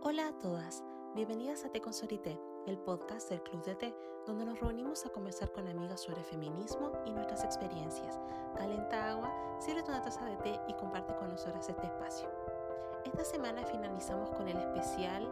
[0.00, 0.84] Hola a todas,
[1.16, 5.08] bienvenidas a Té con Sorité, el podcast del Club de Té, donde nos reunimos a
[5.08, 8.16] conversar con amigas sobre feminismo y nuestras experiencias.
[8.56, 12.30] Calenta agua, sírvete una taza de té y comparte con nosotras este espacio.
[13.04, 15.28] Esta semana finalizamos con el especial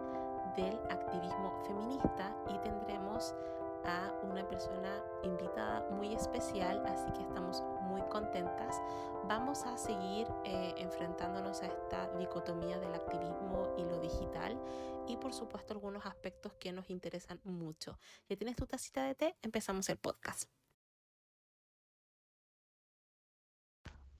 [0.56, 3.36] del activismo feminista y tendremos
[3.84, 7.62] a una persona invitada muy especial, así que estamos
[7.96, 8.80] muy contentas.
[9.26, 14.60] Vamos a seguir eh, enfrentándonos a esta dicotomía del activismo y lo digital
[15.08, 17.98] y por supuesto algunos aspectos que nos interesan mucho.
[18.28, 20.50] Ya tienes tu tacita de té, empezamos el podcast.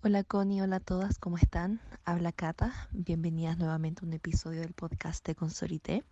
[0.02, 1.80] Hola Connie, hola a todas, ¿cómo están?
[2.04, 6.04] Habla Cata, bienvenidas nuevamente a un episodio del podcast de Consorité.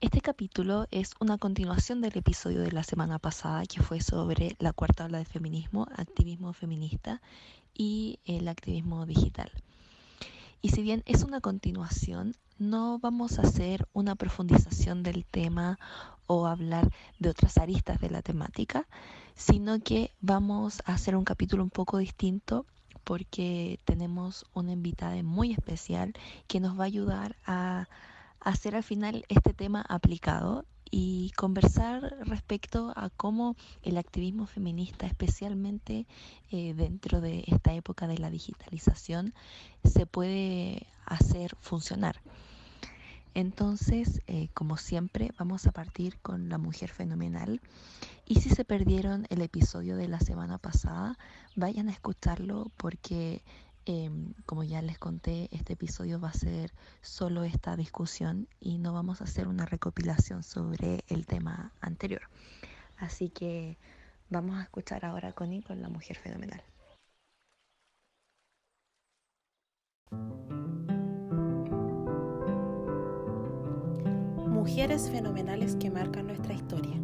[0.00, 4.72] Este capítulo es una continuación del episodio de la semana pasada que fue sobre la
[4.72, 7.22] cuarta ola de feminismo, activismo feminista
[7.72, 9.50] y el activismo digital.
[10.60, 15.78] Y si bien es una continuación, no vamos a hacer una profundización del tema
[16.26, 18.86] o hablar de otras aristas de la temática,
[19.34, 22.66] sino que vamos a hacer un capítulo un poco distinto
[23.04, 26.14] porque tenemos una invitada muy especial
[26.46, 27.88] que nos va a ayudar a
[28.44, 36.06] hacer al final este tema aplicado y conversar respecto a cómo el activismo feminista, especialmente
[36.52, 39.34] eh, dentro de esta época de la digitalización,
[39.82, 42.20] se puede hacer funcionar.
[43.34, 47.60] Entonces, eh, como siempre, vamos a partir con la mujer fenomenal.
[48.26, 51.18] Y si se perdieron el episodio de la semana pasada,
[51.56, 53.42] vayan a escucharlo porque
[53.86, 58.94] Em, como ya les conté, este episodio va a ser solo esta discusión y no
[58.94, 62.22] vamos a hacer una recopilación sobre el tema anterior.
[62.96, 63.76] Así que
[64.30, 66.62] vamos a escuchar ahora a Connie con la mujer fenomenal.
[74.48, 76.98] Mujeres fenomenales que marcan nuestra historia.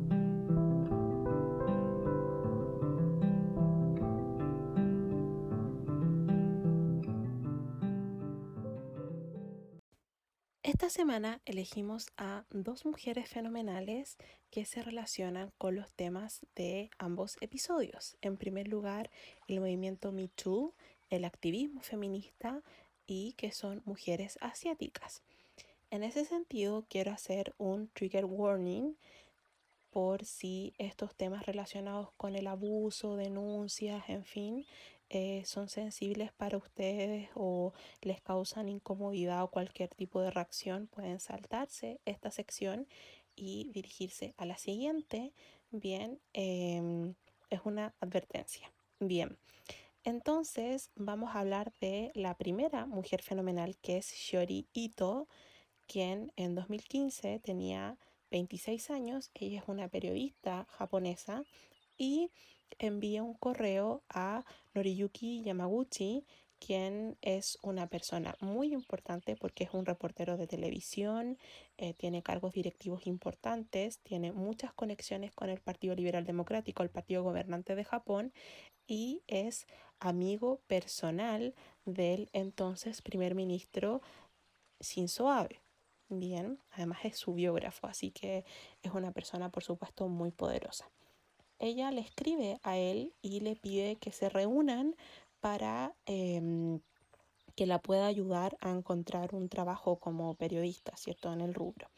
[10.80, 14.16] Esta semana elegimos a dos mujeres fenomenales
[14.50, 18.16] que se relacionan con los temas de ambos episodios.
[18.22, 19.10] En primer lugar,
[19.46, 20.74] el movimiento Me Too,
[21.10, 22.62] el activismo feminista
[23.06, 25.22] y que son mujeres asiáticas.
[25.90, 28.96] En ese sentido, quiero hacer un trigger warning
[29.90, 34.64] por si estos temas relacionados con el abuso, denuncias, en fin,
[35.10, 41.18] eh, son sensibles para ustedes o les causan incomodidad o cualquier tipo de reacción, pueden
[41.18, 42.86] saltarse esta sección
[43.34, 45.32] y dirigirse a la siguiente.
[45.72, 47.14] Bien, em,
[47.50, 48.72] es una advertencia.
[49.00, 49.36] Bien,
[50.04, 55.28] entonces vamos a hablar de la primera mujer fenomenal que es Shiori Ito,
[55.88, 57.98] quien en 2015 tenía
[58.30, 59.30] 26 años.
[59.34, 61.44] Ella es una periodista japonesa
[61.98, 62.30] y
[62.78, 64.44] envía un correo a
[64.74, 66.24] Noriyuki Yamaguchi,
[66.60, 71.38] quien es una persona muy importante porque es un reportero de televisión,
[71.78, 77.24] eh, tiene cargos directivos importantes, tiene muchas conexiones con el Partido Liberal Democrático, el partido
[77.24, 78.32] gobernante de Japón,
[78.86, 79.66] y es
[80.00, 81.54] amigo personal
[81.84, 84.02] del entonces primer ministro
[84.80, 85.60] Shinzo Abe.
[86.08, 88.44] Bien, además es su biógrafo, así que
[88.82, 90.90] es una persona, por supuesto, muy poderosa
[91.60, 94.96] ella le escribe a él y le pide que se reúnan
[95.40, 96.80] para em,
[97.54, 101.32] que la pueda ayudar a encontrar un trabajo como periodista, ¿cierto?
[101.32, 101.88] En el rubro.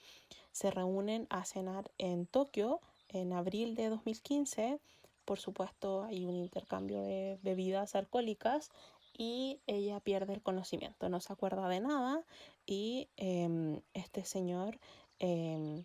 [0.50, 4.80] Se reúnen a cenar en Tokio en abril de 2015.
[5.24, 8.70] Por supuesto, hay un intercambio de bebidas alcohólicas
[9.16, 12.24] y ella pierde el conocimiento, no se acuerda de nada
[12.66, 14.78] y em, este señor
[15.18, 15.84] em,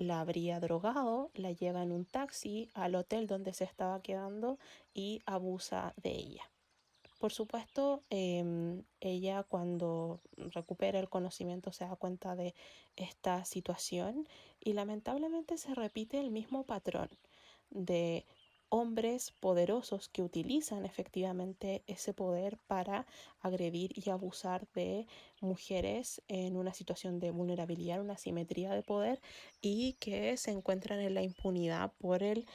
[0.00, 4.58] la habría drogado, la lleva en un taxi al hotel donde se estaba quedando
[4.94, 6.50] y abusa de ella.
[7.18, 12.54] Por supuesto, em, ella cuando recupera el conocimiento se da cuenta de
[12.96, 14.26] esta situación
[14.58, 17.10] y lamentablemente se repite el mismo patrón
[17.68, 18.24] de
[18.70, 23.06] hombres poderosos que utilizan efectivamente ese poder para
[23.40, 25.06] agredir y abusar de
[25.40, 29.20] mujeres en una situación de vulnerabilidad, una simetría de poder
[29.60, 32.46] y que se encuentran en la impunidad por el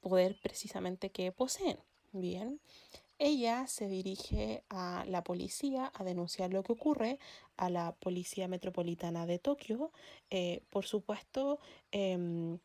[0.00, 1.78] poder precisamente que poseen.
[2.12, 2.60] Bien,
[3.20, 7.18] ella se dirige a la policía a denunciar lo que ocurre,
[7.58, 9.92] a la Policía Metropolitana de Tokio.
[10.30, 11.60] Eh, por supuesto,
[11.92, 12.58] em,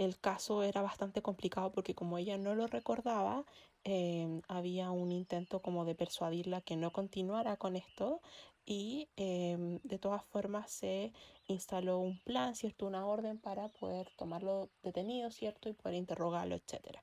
[0.00, 3.44] el caso era bastante complicado porque como ella no lo recordaba,
[3.84, 8.20] em, había un intento como de persuadirla que no continuara con esto
[8.64, 11.12] y em, de todas formas se
[11.48, 12.86] instaló un plan, ¿cierto?
[12.86, 15.68] Una orden para poder tomarlo detenido, ¿cierto?
[15.68, 16.98] Y poder interrogarlo, etc.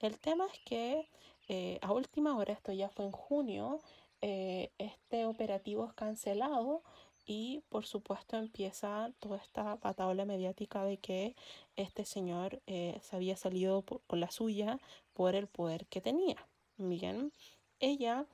[0.00, 1.08] El tema es que
[1.48, 3.80] eh, a última hora, esto ya fue en junio,
[4.20, 6.82] eh, este operativo es cancelado
[7.24, 11.36] y por supuesto empieza toda esta pataola mediática de que
[11.76, 14.78] este señor eh, se había salido con la suya
[15.12, 16.46] por el poder que tenía.
[16.76, 17.32] Bien,
[17.80, 18.26] ella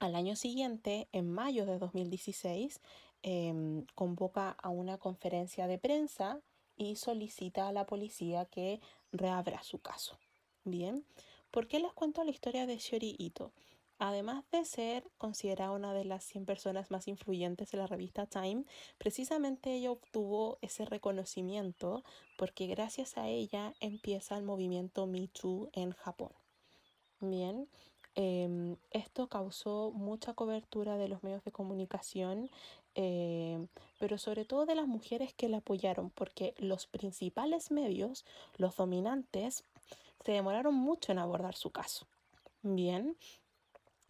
[0.00, 2.80] al año siguiente, en mayo de 2016,
[3.22, 6.40] em, convoca a una conferencia de prensa
[6.76, 8.80] y solicita a la policía que
[9.12, 10.18] reabra su caso.
[10.64, 11.04] Bien,
[11.50, 13.52] ¿por qué les cuento la historia de Shiori Ito?
[14.02, 18.64] Además de ser considerada una de las 100 personas más influyentes de la revista Time,
[18.96, 22.02] precisamente ella obtuvo ese reconocimiento
[22.38, 26.30] porque gracias a ella empieza el movimiento Me Too en Japón.
[27.20, 27.68] Bien,
[28.14, 32.48] em, esto causó mucha cobertura de los medios de comunicación,
[32.94, 33.68] em,
[33.98, 38.24] pero sobre todo de las mujeres que la apoyaron, porque los principales medios,
[38.56, 39.62] los dominantes,
[40.24, 42.06] se demoraron mucho en abordar su caso.
[42.62, 43.14] Bien,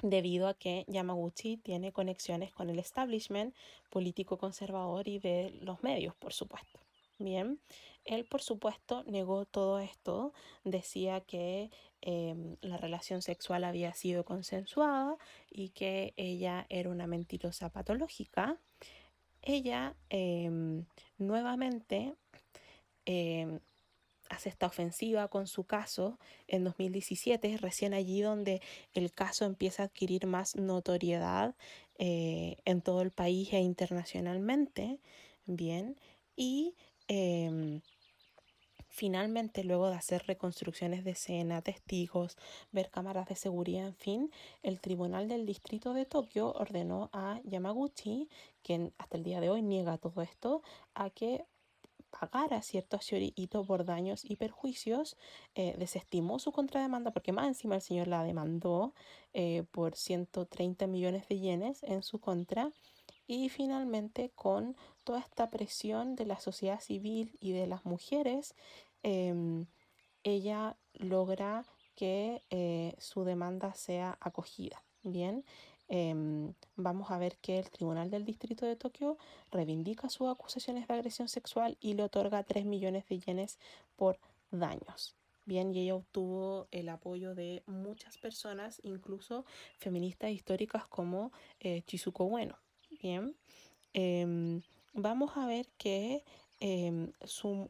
[0.03, 3.55] debido a que Yamaguchi tiene conexiones con el establishment
[3.91, 6.81] político conservador y de los medios, por supuesto.
[7.19, 7.61] Bien,
[8.07, 10.33] él por supuesto negó todo esto,
[10.65, 11.71] decía que
[12.01, 15.19] em, la relación sexual había sido consensuada
[15.51, 18.59] y que ella era una mentirosa patológica.
[19.43, 20.87] Ella em,
[21.19, 22.15] nuevamente
[23.05, 23.61] em,
[24.31, 28.63] hace esta ofensiva con su caso en 2017, recién allí donde
[28.95, 31.55] el caso empieza a adquirir más notoriedad
[31.99, 35.01] eh, en todo el país e internacionalmente.
[35.47, 35.97] Bien,
[36.37, 36.77] y
[37.09, 37.83] em,
[38.89, 42.37] finalmente, luego de hacer reconstrucciones de escena, testigos,
[42.71, 44.31] ver cámaras de seguridad, en fin,
[44.63, 48.29] el Tribunal del Distrito de Tokio ordenó a Yamaguchi,
[48.63, 50.63] quien hasta el día de hoy niega todo esto,
[50.95, 51.45] a que
[52.11, 55.17] pagara cierto a por daños y perjuicios,
[55.55, 58.95] eh, desestimó su contrademanda porque más encima el señor la demandó
[59.33, 62.71] eh, por 130 millones de yenes en su contra
[63.27, 68.55] y finalmente con toda esta presión de la sociedad civil y de las mujeres,
[69.03, 69.67] em,
[70.25, 71.65] ella logra
[71.95, 74.83] que eh, su demanda sea acogida.
[75.03, 75.45] Bien,
[75.93, 79.19] Em, vamos a ver que el Tribunal del Distrito de Tokio
[79.51, 83.59] reivindica sus acusaciones de agresión sexual y le otorga 3 millones de yenes
[83.97, 84.17] por
[84.53, 85.17] daños.
[85.47, 89.45] Bien, y ella obtuvo el apoyo de muchas personas, incluso
[89.79, 92.57] feministas históricas como eh, Chizuko Bueno.
[93.03, 93.35] Bien,
[93.93, 94.63] em,
[94.93, 96.23] vamos a ver que
[96.61, 97.11] em,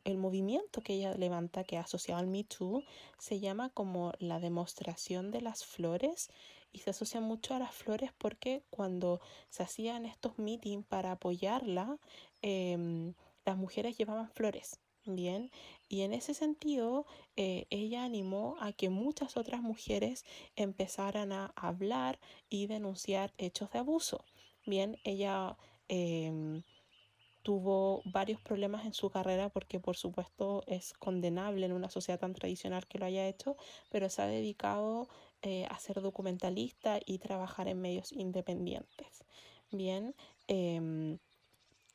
[0.05, 2.82] el movimiento que ella levanta, que ha asociado al Me Too,
[3.19, 6.28] se llama como la demostración de las flores
[6.72, 11.99] y se asocia mucho a las flores porque cuando se hacían estos meetings para apoyarla,
[12.43, 13.14] em,
[13.44, 14.81] las mujeres llevaban flores.
[15.06, 15.50] Bien,
[15.88, 17.06] y en ese sentido,
[17.37, 20.25] eh, ella animó a que muchas otras mujeres
[20.56, 22.20] empezaran a hablar
[22.50, 24.25] y denunciar hechos de abuso.
[24.66, 25.56] Bien, ella
[25.88, 26.62] em,
[27.43, 32.34] tuvo varios problemas en su carrera porque por supuesto es condenable en una sociedad tan
[32.34, 33.56] tradicional que lo haya hecho,
[33.90, 35.08] pero se ha dedicado
[35.42, 39.25] eh, a ser documentalista y trabajar en medios independientes.
[39.70, 40.14] Bien,
[40.48, 41.19] em,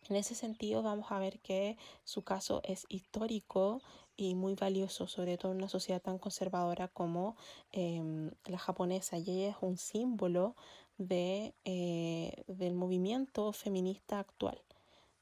[0.09, 3.81] en ese sentido vamos a ver que su caso es histórico
[4.15, 7.35] y muy valioso, sobre todo en una sociedad tan conservadora como
[7.71, 9.17] em, la japonesa.
[9.17, 10.55] Y ella es un símbolo
[10.97, 14.61] de, eh, del movimiento feminista actual.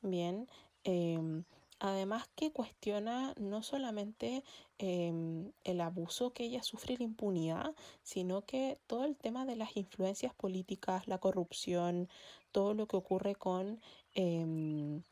[0.01, 0.47] Bien,
[0.83, 1.45] em,
[1.85, 4.45] Además que cuestiona no solamente
[4.77, 9.75] em, el abuso que ella sufre la impunidad, sino que todo el tema de las
[9.75, 12.07] influencias políticas, la corrupción,
[12.53, 13.81] todo lo que ocurre con
[14.13, 15.03] em,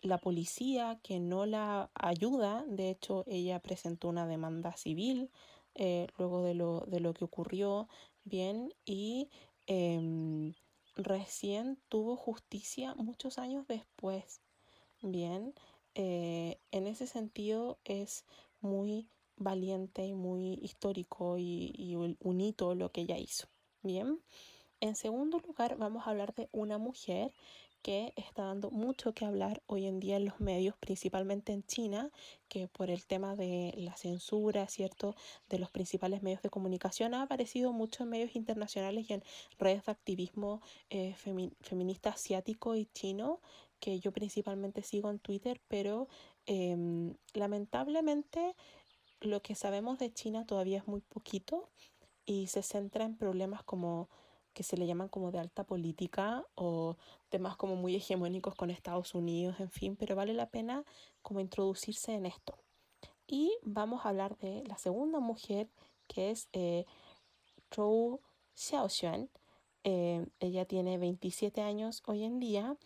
[0.00, 2.64] la policía que no la ayuda.
[2.68, 5.32] De hecho, ella presentó una demanda civil
[5.74, 7.88] eh, luego de lo, de lo que ocurrió,
[8.22, 9.28] bien, y
[9.66, 10.54] em,
[10.94, 14.40] recién tuvo justicia muchos años después.
[15.02, 15.52] Bien,
[15.98, 18.26] eh, en ese sentido es
[18.60, 23.48] muy valiente y muy histórico y, un hito lo que ella hizo.
[23.82, 24.20] Bien,
[24.80, 27.32] en segundo lugar vamos a hablar de una mujer
[27.80, 32.10] que está dando mucho que hablar hoy en día en los medios, principalmente en China,
[32.48, 35.14] que por el tema de la censura, ¿cierto?,
[35.48, 39.22] de los principales medios de comunicación, ha aparecido mucho en medios internacionales y en
[39.58, 40.60] redes de activismo
[40.90, 41.14] eh,
[41.60, 43.40] feminista asiático y chino,
[43.80, 46.08] que yo principalmente sigo en Twitter, pero
[46.46, 48.54] em, lamentablemente
[49.20, 51.68] lo que sabemos de China todavía es muy poquito
[52.24, 54.08] y se centra en problemas como
[54.52, 56.96] que se le llaman como de alta política o
[57.28, 60.82] temas como muy hegemónicos con Estados Unidos, en fin, pero vale la pena
[61.20, 62.56] como introducirse en esto.
[63.26, 65.68] Y vamos a hablar de la segunda mujer
[66.06, 66.86] que es eh,
[67.70, 68.20] Zhou
[68.54, 69.28] Xiaoxuan.
[69.84, 72.76] Eh, ella tiene 27 años hoy en día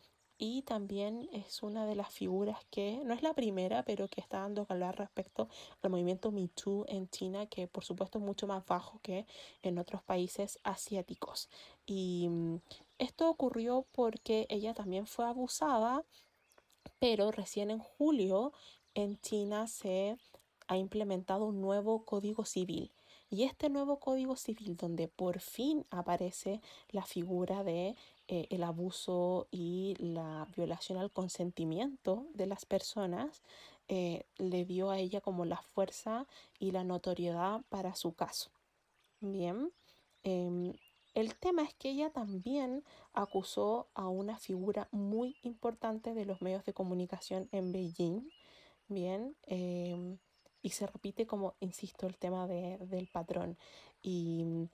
[0.43, 4.39] y también es una de las figuras que, no es la primera, pero que está
[4.39, 5.51] dando hablar respecto
[5.83, 9.27] al movimiento Me Too en China, que por supuesto es mucho más bajo que
[9.61, 11.51] en otros países asiáticos.
[11.85, 12.57] Y mm,
[12.97, 16.07] esto ocurrió porque ella también fue abusada,
[16.99, 18.55] pero recién en julio
[18.95, 20.17] en China se
[20.69, 22.93] ha implementado un nuevo código civil.
[23.29, 27.95] Y este nuevo código civil, donde por fin aparece la figura de
[28.33, 33.43] eh, el abuso y la violación al consentimiento de las personas
[33.89, 36.29] eh, le dio a ella como la fuerza
[36.61, 38.53] y la notoriedad para su caso.
[39.19, 39.73] Bien,
[40.23, 40.75] em,
[41.15, 42.85] el tema es que ella también
[43.15, 48.31] acusó a una figura muy importante de los medios de comunicación en Beijing.
[48.87, 50.19] Bien, em,
[50.63, 53.59] y se repite como, insisto, el tema del patrón.
[54.03, 54.69] Y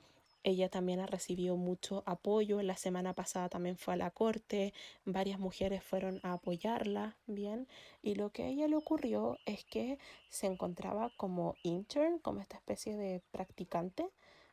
[0.47, 2.63] ella también ha recibido mucho apoyo.
[2.63, 4.73] La semana pasada también fue a la corte.
[5.05, 7.67] Varias mujeres fueron a apoyarla, ¿bien?
[8.01, 9.99] Y lo que a ella le ocurrió es que
[10.29, 14.09] se encontraba como intern, como esta especie de practicante,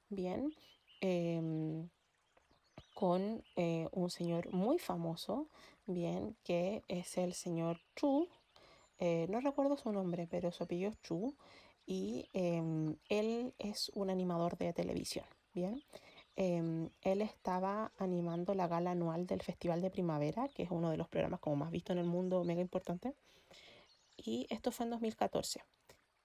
[0.09, 0.55] ¿bien?
[0.99, 1.89] Em,
[2.95, 5.47] con eh, un señor muy famoso,
[5.85, 6.35] ¿bien?
[6.43, 8.27] Que es el señor Chu.
[8.97, 11.35] Eh, no recuerdo su nombre, pero su apellido es Chu.
[11.85, 15.25] Y em, él es un animador de televisión.
[15.53, 15.83] Bien,
[16.35, 20.97] em, él estaba animando la gala anual del Festival de Primavera, que es uno de
[20.97, 23.13] los programas como más visto en el mundo, mega importante.
[24.17, 25.63] Y esto fue en 2014.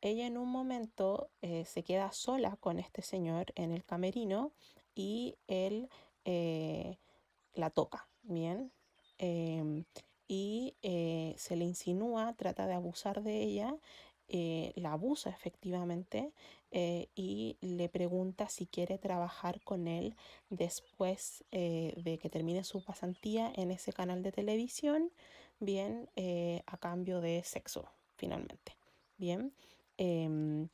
[0.01, 4.53] Ella en un momento eh, se queda sola con este señor en el camerino
[4.95, 5.89] y él
[6.25, 6.99] eh,
[7.55, 8.73] la toca, ¿bien?
[9.19, 9.85] Em,
[10.29, 13.77] y eh, se le insinúa, trata de abusar de ella,
[14.29, 16.33] la abusa efectivamente
[16.71, 20.15] eh, y le pregunta si quiere trabajar con él
[20.51, 25.11] después eh, de que termine su pasantía en ese canal de televisión,
[25.61, 28.77] bien, eh, a cambio de sexo, finalmente.
[29.17, 29.53] Bien.
[29.97, 30.69] Em,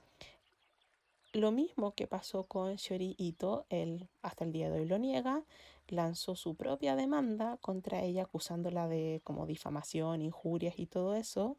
[1.32, 5.44] lo mismo que pasó con Shori Ito, él hasta el día de hoy lo niega,
[5.88, 11.56] lanzó su propia demanda contra ella acusándola de como difamación, injurias y todo eso.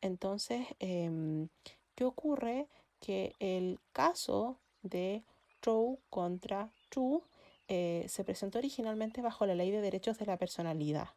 [0.00, 1.48] Entonces, em,
[1.94, 2.68] ¿qué ocurre?
[3.00, 5.22] que el caso de
[5.62, 7.22] Zhou contra Zhu
[7.68, 11.10] eh, se presentó originalmente bajo la Ley de Derechos de la Personalidad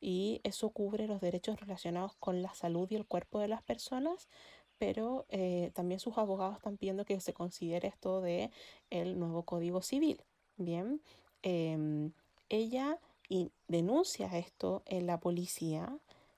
[0.00, 4.28] y eso cubre los derechos relacionados con la salud y el cuerpo de las personas,
[4.78, 8.50] pero eh, también sus abogados están pidiendo que se considere esto de
[8.90, 10.20] el nuevo Código Civil.
[10.56, 11.00] Bien,
[11.42, 12.12] em,
[12.48, 12.98] ella
[13.68, 15.96] denuncia esto en la policía.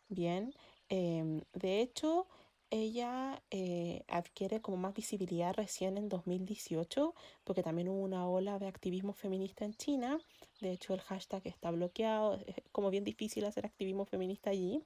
[0.09, 0.55] Bien,
[0.95, 2.27] em, de hecho,
[2.71, 8.69] ella eh, adquiere como más visibilidad recién en 2018, porque también hubo una ola de
[8.69, 10.21] activismo feminista en China.
[10.61, 14.83] De hecho, el hashtag está bloqueado, es como bien difícil hacer activismo feminista allí.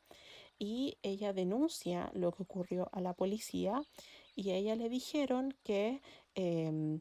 [0.59, 3.81] Y ella denuncia lo que ocurrió a la policía
[4.35, 6.01] y a ella le dijeron que
[6.35, 7.01] em,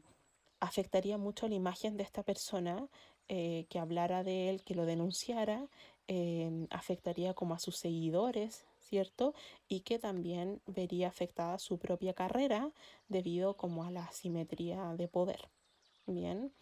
[0.60, 2.88] afectaría mucho la imagen de esta persona
[3.28, 5.68] eh, que hablara de él, que lo denunciara,
[6.06, 9.34] em, afectaría como a sus seguidores, ¿cierto?
[9.68, 12.72] Y que también vería afectada su propia carrera
[13.08, 15.48] debido como a la asimetría de poder.
[16.06, 16.52] Bien.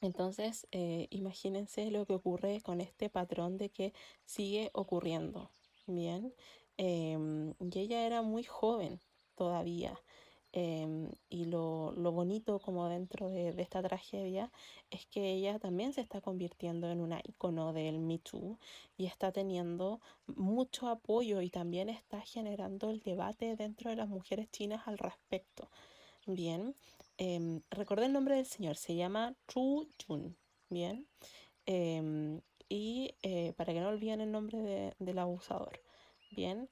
[0.00, 3.92] Entonces, eh, imagínense lo que ocurre con este patrón de que
[4.24, 5.50] sigue ocurriendo.
[5.86, 6.32] Bien.
[6.76, 9.00] Em, y ella era muy joven
[9.34, 10.00] todavía.
[10.54, 14.52] Em, y lo, bonito como dentro de, esta tragedia
[14.90, 18.58] es que ella también se está convirtiendo en una icono del Me Too
[18.98, 24.50] y está teniendo mucho apoyo y también está generando el debate dentro de las mujeres
[24.50, 25.70] chinas al respecto.
[26.26, 26.76] Bien,
[27.16, 30.36] eh, recordé el nombre del señor, se llama Chu Jun.
[30.68, 31.06] Bien,
[31.66, 35.80] em, y eh, para que no olviden el nombre del abusador.
[36.30, 36.68] Bien,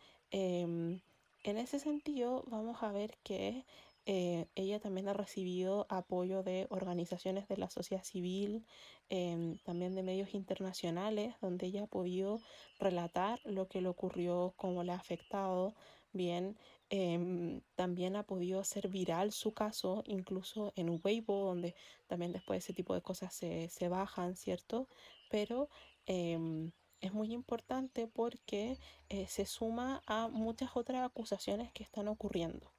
[1.42, 3.64] en ese sentido, vamos a ver que
[4.06, 8.66] eh, ella también ha recibido apoyo de organizaciones de la sociedad civil,
[9.08, 12.40] em, también de medios internacionales, donde ella ha podido
[12.78, 15.74] relatar lo que le ocurrió, cómo le ha afectado.
[16.12, 21.74] Bien, em, también ha podido hacer viral su caso, incluso en Weibo, donde
[22.08, 24.88] también después ese tipo de cosas se, se bajan, ¿cierto?
[25.30, 25.68] Pero
[26.06, 28.78] em, es muy importante porque
[29.08, 32.72] eh, se suma a muchas otras acusaciones que están ocurriendo.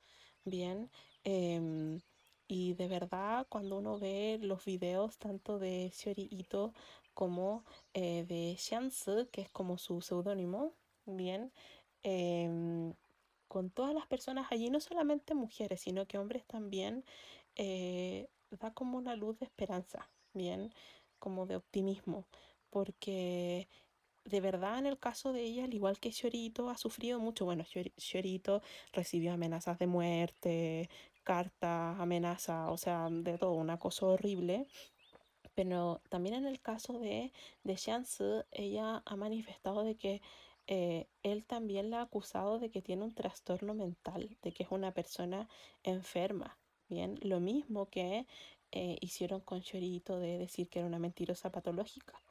[0.46, 0.90] Bien,
[1.24, 2.02] em,
[2.48, 6.74] Y de verdad, cuando uno ve los videos tanto de Shiori Ito
[7.14, 7.64] como
[7.94, 10.74] eh, de Xianzi, que es como su seudónimo,
[11.06, 11.54] bien,
[12.04, 12.94] em,
[13.48, 17.06] con todas las personas allí, no solamente mujeres, sino que hombres también,
[17.56, 20.74] eh, da como una luz de esperanza, bien,
[21.20, 22.26] como de optimismo,
[22.70, 23.68] porque
[24.26, 27.46] de verdad en el caso de ella, al igual que Shiorito, ha sufrido mucho.
[27.46, 27.66] Bueno,
[27.98, 28.62] Shiorito
[28.94, 30.90] recibió amenazas de muerte,
[31.24, 34.68] cartas, amenazas, o sea, de todo, una cosa horrible.
[35.56, 37.78] Pero también en el caso de, de
[38.52, 40.22] ella ha manifestado de que
[40.68, 44.72] eh, él también la ha acusado de que tiene un trastorno mental, de que es
[44.72, 45.50] una persona
[45.84, 46.58] enferma.
[46.88, 48.28] Bien, lo mismo que
[48.72, 52.22] eh, hicieron con Chorito de decir que era una mentirosa patológica.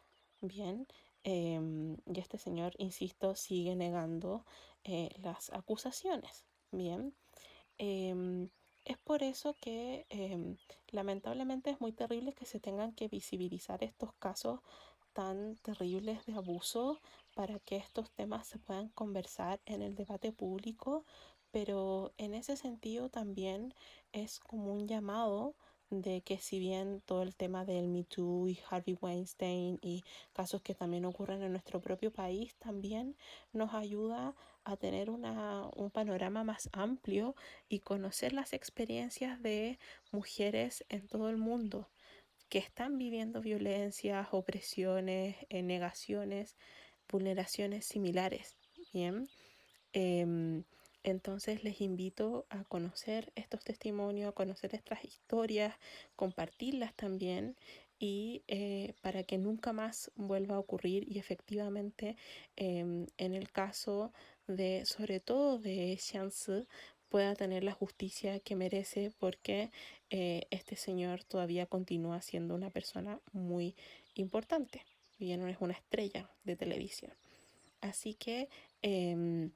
[0.41, 0.87] Bien,
[1.25, 4.45] em, y este señor, insisto, sigue negando
[4.85, 6.45] eh, las acusaciones.
[6.73, 7.15] Bien,
[7.79, 8.49] em,
[8.85, 10.57] es por eso que em,
[10.91, 14.61] lamentablemente es muy terrible que se tengan que visibilizar estos casos
[15.13, 17.01] tan terribles de abuso
[17.35, 21.05] para que estos temas se puedan conversar en el debate público,
[21.51, 23.75] pero en ese sentido también
[24.13, 25.57] es como un llamado
[25.91, 30.63] de que si bien todo el tema del Me Too y Harvey Weinstein y casos
[30.63, 33.17] que también ocurren en nuestro propio país también
[33.53, 37.35] nos ayuda a tener una, un panorama más amplio
[37.69, 39.79] y conocer las experiencias de
[40.13, 41.89] mujeres en todo el mundo
[42.49, 46.57] que están viviendo violencias, opresiones, eh, negaciones,
[47.09, 48.57] vulneraciones similares.
[48.93, 49.29] Bien.
[49.93, 50.65] Em,
[51.03, 55.75] entonces les invito a conocer estos testimonios, a conocer estas historias,
[56.17, 57.57] compartirlas también
[57.99, 62.17] y eh, para que nunca más vuelva a ocurrir y efectivamente
[62.57, 64.13] em, en el caso
[64.47, 66.67] de sobre todo de Xianzi
[67.11, 69.71] pueda tener la justicia que merece porque
[70.09, 73.75] eh, este señor todavía continúa siendo una persona muy
[74.15, 74.83] importante.
[75.19, 77.13] Bien, es una estrella de televisión.
[77.83, 78.49] Así que
[78.81, 79.51] em,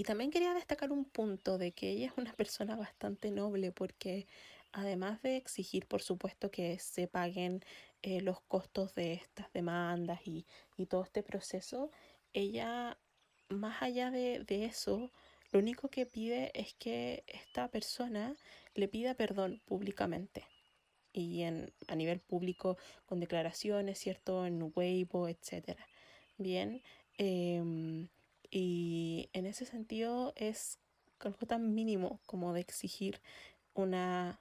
[0.00, 4.26] y también quería destacar un punto de que ella es una persona bastante noble porque
[4.72, 7.62] además de exigir, por supuesto, que se paguen
[8.00, 10.46] eh, los costos de estas demandas y,
[10.88, 11.90] todo este proceso,
[12.32, 12.96] ella,
[13.50, 15.12] más allá de, eso,
[15.52, 18.34] lo único que pide es que esta persona
[18.74, 20.46] le pida perdón públicamente
[21.12, 24.46] y en, a nivel público con declaraciones, ¿cierto?
[24.46, 25.76] En Weibo, etc.
[26.38, 26.82] Bien.
[27.18, 28.08] Em,
[28.50, 30.78] y en ese sentido es
[31.20, 33.20] algo tan mínimo como de exigir
[33.74, 34.40] una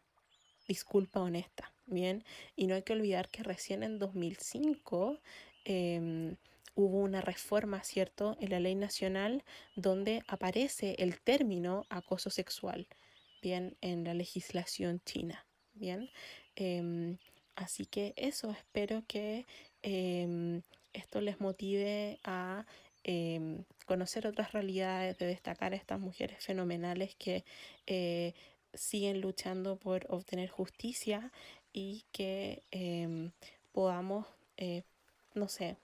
[0.68, 2.24] disculpa honesta, ¿bien?
[2.56, 5.20] Y no hay que olvidar que recién en 2005
[5.66, 6.38] em,
[6.76, 9.44] hubo una reforma, ¿cierto?, en la ley nacional
[9.76, 12.88] donde aparece el término acoso sexual,
[13.42, 13.78] ¿bien?
[13.82, 16.10] En la legislación china, ¿bien?
[16.56, 17.18] Em,
[17.56, 19.46] así que eso, espero que
[19.82, 20.62] em,
[20.94, 22.66] esto les motive a
[23.04, 27.46] Em, conocer otras realidades, de destacar a estas mujeres fenomenales que
[27.88, 28.34] eh,
[28.74, 31.32] siguen luchando por obtener justicia
[31.74, 33.32] y que em,
[33.72, 34.84] podamos, eh,
[35.34, 35.78] no sé,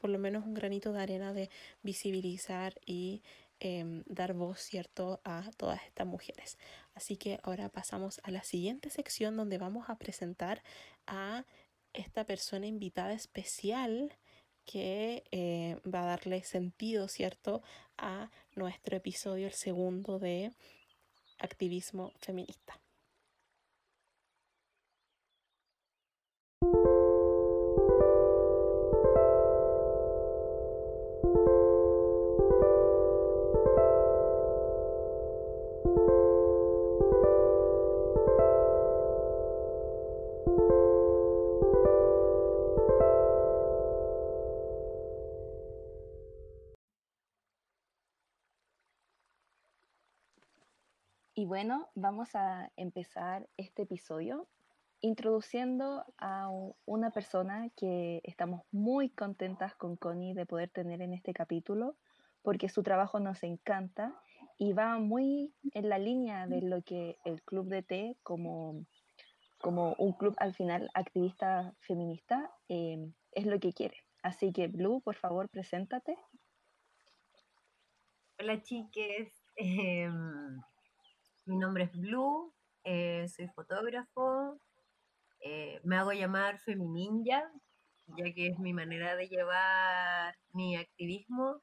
[0.00, 1.50] por lo menos un granito de arena de
[1.82, 3.22] visibilizar y
[3.60, 6.58] em, dar voz, ¿cierto?, a todas estas mujeres.
[6.94, 10.62] Así que ahora pasamos a la siguiente sección donde vamos a presentar
[11.06, 11.44] a
[11.94, 14.12] esta persona invitada especial
[14.66, 17.62] que eh, va a darle sentido, ¿cierto?,
[17.96, 20.52] a nuestro episodio, el segundo de
[21.38, 22.78] activismo feminista.
[51.38, 54.48] Y bueno, vamos a empezar este episodio
[55.02, 56.48] introduciendo a
[56.86, 61.94] una persona que estamos muy contentas con Connie de poder tener en este capítulo,
[62.40, 64.18] porque su trabajo nos encanta
[64.56, 68.86] y va muy en la línea de lo que el Club de Té, como,
[69.58, 73.98] como un club al final activista feminista, eh, es lo que quiere.
[74.22, 76.16] Así que, Blue, por favor, preséntate.
[78.38, 79.30] Hola, chiques.
[79.56, 80.62] Em,
[81.46, 82.52] mi nombre es Blue,
[82.84, 84.60] eh, soy fotógrafo,
[85.40, 87.50] eh, me hago llamar Femininja,
[88.18, 91.62] ya que es mi manera de llevar mi activismo.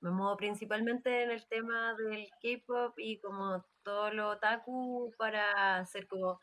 [0.00, 6.08] Me muevo principalmente en el tema del K-pop y como todo lo otaku para hacer
[6.08, 6.40] como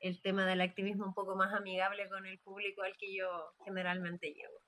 [0.00, 3.28] el tema del activismo un poco más amigable con el público al que yo
[3.64, 4.60] generalmente llevo.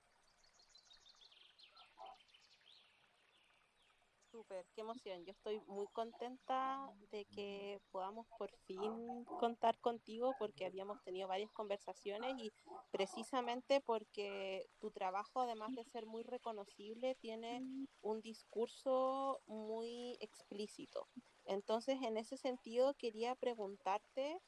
[4.38, 5.24] Súper, qué emoción.
[5.24, 11.50] Yo estoy muy contenta de que podamos por fin contar contigo porque habíamos tenido varias
[11.50, 12.52] conversaciones y
[12.92, 17.64] precisamente porque tu trabajo, además de ser muy reconocible, tiene
[18.00, 21.08] un discurso muy explícito.
[21.44, 24.40] Entonces, en ese sentido, quería preguntarte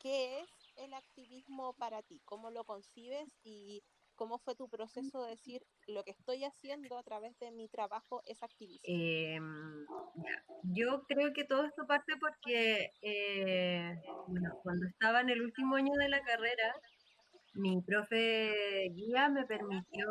[0.00, 3.84] qué es el activismo para ti, cómo lo concibes y
[4.18, 8.20] cómo fue tu proceso de decir lo que estoy haciendo a través de mi trabajo
[8.26, 8.82] es activismo.
[8.84, 9.86] Em,
[10.64, 13.94] yo creo que todo esto parte porque, eh,
[14.26, 16.74] bueno, cuando estaba en el último año de la carrera,
[17.54, 20.04] mi profe guía me permitió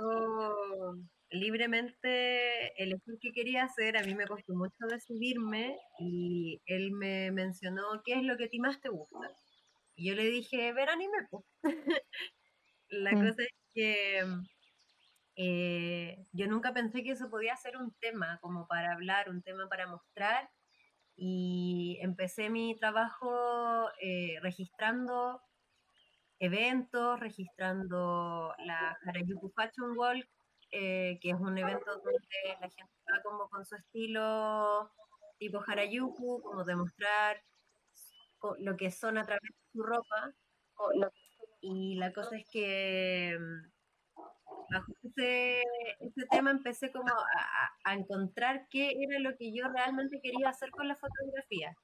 [1.30, 3.98] libremente elegir qué quería hacer.
[3.98, 8.50] A mí me costó mucho decidirme y él me mencionó qué es lo que a
[8.50, 9.36] ti más te gusta.
[9.96, 11.18] Y yo le dije, ver anime.
[12.90, 13.16] la mm.
[13.16, 14.24] cosa es que
[15.36, 19.70] eh, yo nunca pensé que eso podía ser un tema como para hablar, un tema
[19.70, 20.50] para mostrar.
[21.16, 25.42] Y empecé mi trabajo eh, registrando
[26.40, 30.28] eventos, registrando la Harajuku Fashion Walk,
[30.72, 32.14] eh, que es un evento donde
[32.62, 34.92] la gente va como con su estilo
[35.40, 37.44] tipo Harajuku, como demostrar
[38.60, 40.34] lo que son a través de su ropa.
[41.62, 43.78] Y la cosa es que mm,
[44.72, 45.64] bajo ese,
[46.30, 47.12] tema empecé como
[47.84, 51.76] a, encontrar qué era lo que yo realmente quería hacer con la fotografía.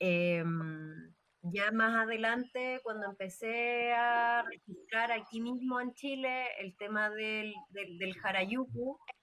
[0.00, 7.54] Em, ya más adelante, cuando empecé a registrar aquí mismo en Chile el tema del,
[7.70, 8.14] del, del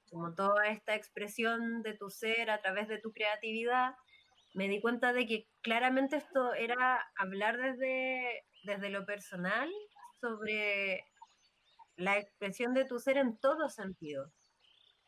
[0.10, 3.96] como toda esta expresión de tu ser a través de tu creatividad,
[4.54, 9.70] me di cuenta de que claramente esto era hablar desde, desde lo personal
[10.20, 11.06] sobre
[11.96, 14.32] la expresión de tu ser en todo sentido.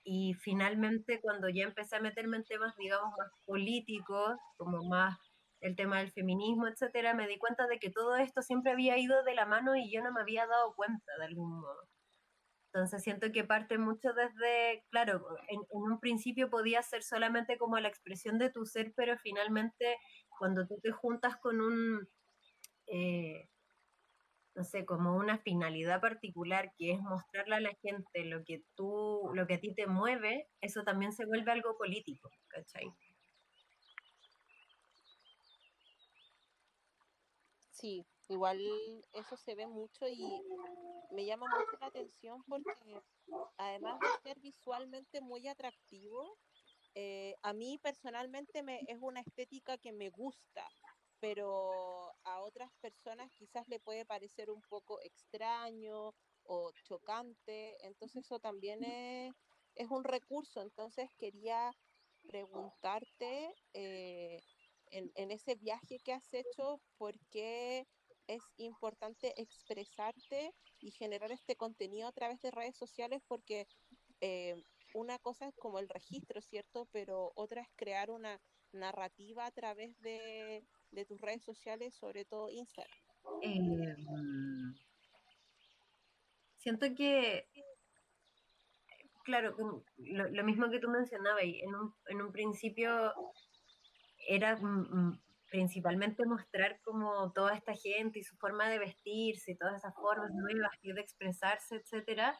[0.03, 5.17] Y finalmente cuando ya empecé a meterme en temas, digamos, más políticos, como más
[5.59, 9.23] el tema del feminismo, etcétera, me di cuenta de que todo esto siempre había ido
[9.23, 11.89] de la mano y yo no me había dado cuenta de algún modo.
[12.73, 17.87] Entonces siento que parte mucho desde, claro, en, un principio podía ser solamente como la
[17.87, 19.97] expresión de tu ser, pero finalmente
[20.37, 22.07] cuando tú te juntas con un,
[22.87, 23.49] eh,
[24.57, 29.29] no sé, como una finalidad particular que es mostrarle a la gente lo que tú,
[29.33, 32.91] lo que a ti te mueve, eso también se vuelve algo político, ¿cachai?
[37.69, 38.59] Sí, igual
[39.13, 40.41] eso se ve mucho y
[41.11, 42.99] me llama mucho la atención porque
[43.57, 46.35] además de ser visualmente muy atractivo,
[46.95, 50.67] eh, a mí personalmente me, es una estética que me gusta,
[51.19, 58.39] pero a otras personas quizás le puede parecer un poco extraño o chocante, entonces eso
[58.39, 59.33] también es,
[59.75, 61.71] es un recurso, entonces quería
[62.27, 64.41] preguntarte eh,
[64.91, 67.85] en, en, ese viaje que has hecho, ¿por qué
[68.27, 73.21] es importante expresarte y generar este contenido a través de redes sociales?
[73.27, 73.67] Porque
[74.21, 74.55] eh,
[74.93, 76.87] una cosa es como el registro, ¿cierto?
[76.91, 78.39] Pero otra es crear una
[78.71, 82.99] narrativa a través de, de tus redes sociales, sobre todo Instagram.
[83.41, 84.75] Em,
[86.57, 87.47] siento que,
[89.23, 89.55] claro,
[89.97, 93.13] lo, lo, mismo que tú mencionabas, en un, en un principio
[94.27, 94.59] era
[95.49, 100.71] principalmente mostrar como toda esta gente y su forma de vestirse, todas esas formas nuevas
[100.81, 102.37] de expresarse, etcétera.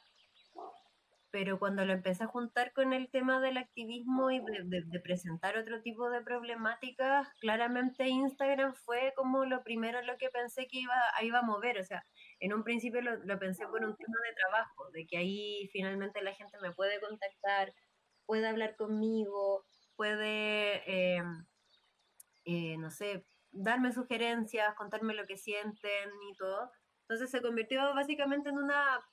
[1.40, 5.84] Pero cuando lo empecé a juntar con el tema del activismo y de, presentar otro
[5.84, 11.38] tipo de problemáticas, claramente Instagram fue como lo primero lo que pensé que iba, iba
[11.38, 11.78] a mover.
[11.78, 12.04] O sea,
[12.40, 16.24] en un principio lo, lo pensé por un tema de trabajo, de que ahí finalmente
[16.24, 17.72] la gente me puede contactar,
[18.26, 19.64] puede hablar conmigo,
[19.96, 20.82] puede...
[20.88, 21.24] Eh,
[22.46, 26.72] eh, no sé, darme sugerencias, contarme lo que sienten y todo.
[27.02, 29.06] Entonces se convirtió básicamente en una,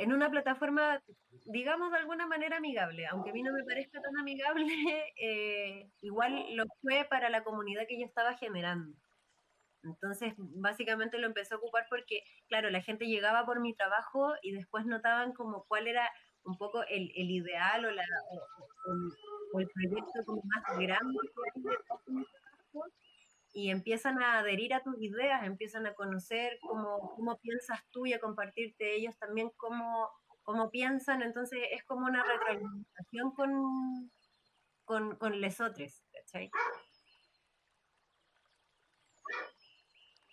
[0.00, 1.02] en una plataforma,
[1.44, 3.06] digamos, de alguna manera amigable.
[3.06, 4.64] Aunque a mí no me parezca tan amigable,
[5.20, 8.96] eh, igual lo fue para la comunidad que yo estaba generando.
[9.82, 14.52] Entonces, básicamente lo empecé a ocupar porque, claro, la gente llegaba por mi trabajo y
[14.52, 16.10] después notaban como cuál era
[16.44, 18.04] un poco el, el ideal o, la,
[19.52, 21.18] o, el proyecto como más grande
[23.52, 28.12] y empiezan a adherir a tus ideas, empiezan a conocer cómo, cómo piensas tú y
[28.12, 30.08] a compartirte ellos también cómo,
[30.42, 34.12] cómo piensan, entonces es como una retroalimentación con,
[34.84, 36.50] con, con lesotres, ¿cachai?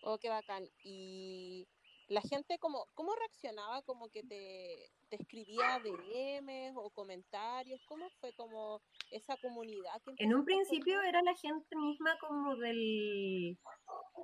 [0.03, 0.63] Oh, qué bacán.
[0.83, 1.67] Y
[2.07, 3.81] la gente, como, ¿cómo reaccionaba?
[3.83, 7.81] Como que te, te escribía DMs o comentarios.
[7.85, 10.01] ¿Cómo fue como esa comunidad?
[10.03, 13.57] Que en un principio era la gente misma como del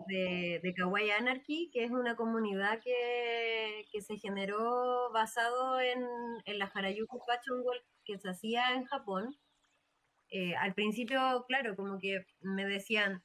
[0.07, 6.05] de, de Kawaii Anarchy, que es una comunidad que, que se generó basado en,
[6.45, 9.37] en la Harajuku Fashion World que se hacía en Japón.
[10.29, 13.23] Eh, al principio, claro, como que me decían,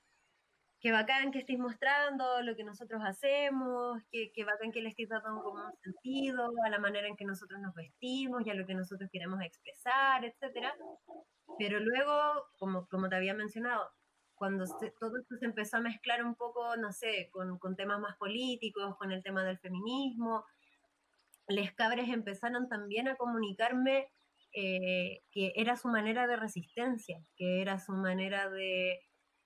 [0.80, 5.08] qué bacán que estéis mostrando lo que nosotros hacemos, qué, qué bacán que le estéis
[5.08, 8.66] dando como un sentido a la manera en que nosotros nos vestimos y a lo
[8.66, 10.74] que nosotros queremos expresar, etcétera.
[11.58, 13.90] Pero luego, como, como te había mencionado,
[14.34, 14.64] cuando
[15.00, 18.96] todo esto se empezó a mezclar un poco, no sé, con, con temas más políticos,
[18.96, 20.44] con el tema del feminismo,
[21.48, 24.12] les cabres empezaron también a comunicarme
[24.52, 29.00] eh, que era su manera de resistencia, que era su manera de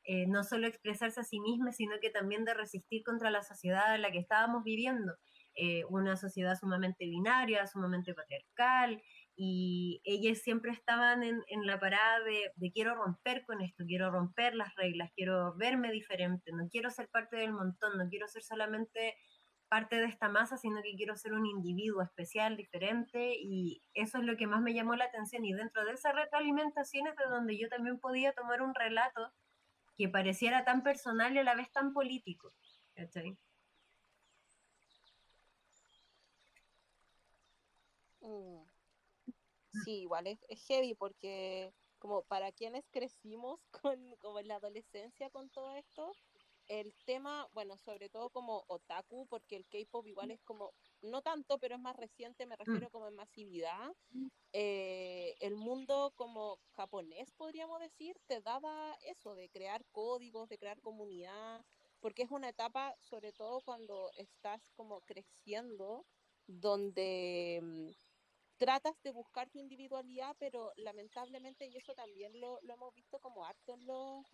[0.05, 3.95] eh, no solo expresarse a sí misma, sino que también de resistir contra la sociedad
[3.95, 5.15] en la que estábamos viviendo,
[5.55, 9.03] eh, una sociedad sumamente binaria, sumamente patriarcal,
[9.37, 14.11] y ellas siempre estaban en, en la parada de, de, quiero romper con esto, quiero
[14.11, 18.43] romper las reglas, quiero verme diferente, no quiero ser parte del montón, no quiero ser
[18.43, 19.15] solamente
[19.73, 24.25] parte de esta masa, sino que quiero ser un individuo especial, diferente, y eso es
[24.25, 25.47] lo que más me llamó la atención.
[25.47, 29.33] Y dentro de esa retroalimentación es de donde yo también podía tomar un relato
[30.03, 32.53] que pareciera tan personal y a la vez tan político.
[32.97, 33.39] ¿cachai?
[38.21, 38.65] Mm.
[39.85, 45.31] Sí, igual es, es, heavy porque como para quienes crecimos con como en la adolescencia
[45.31, 46.11] con todo esto,
[46.81, 51.59] el tema, bueno, sobre todo como otaku, porque el K-pop igual es como, no tanto,
[51.59, 53.93] pero es más reciente, me refiero como en masividad.
[54.55, 60.81] Eh, el mundo como japonés, podríamos decir, te daba eso de crear códigos, de crear
[60.81, 61.63] comunidad,
[62.01, 66.07] porque es una etapa, sobre todo cuando estás como creciendo,
[66.47, 67.91] donde mm,
[68.57, 73.45] tratas de buscar tu individualidad, pero lamentablemente, y eso también lo, lo hemos visto como
[73.45, 74.27] harto en los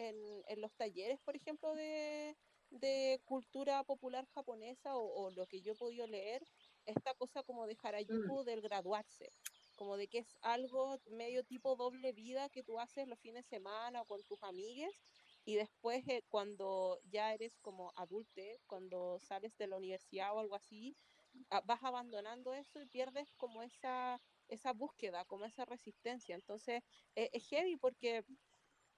[0.00, 2.36] en, en los talleres, por ejemplo, de,
[2.70, 6.42] de cultura popular japonesa o, o, lo que yo he podido leer,
[6.86, 8.44] esta cosa como de Harajuku mm.
[8.44, 9.32] del graduarse,
[9.76, 13.56] como de que es algo medio tipo doble vida que tú haces los fines de
[13.56, 14.94] semana o con tus amigues
[15.44, 20.54] y después eh, cuando ya eres como adulte, cuando sales de la universidad o algo
[20.54, 20.96] así,
[21.64, 26.34] vas abandonando eso y pierdes como esa, esa búsqueda, como esa resistencia.
[26.34, 26.82] Entonces
[27.14, 28.24] eh, es heavy porque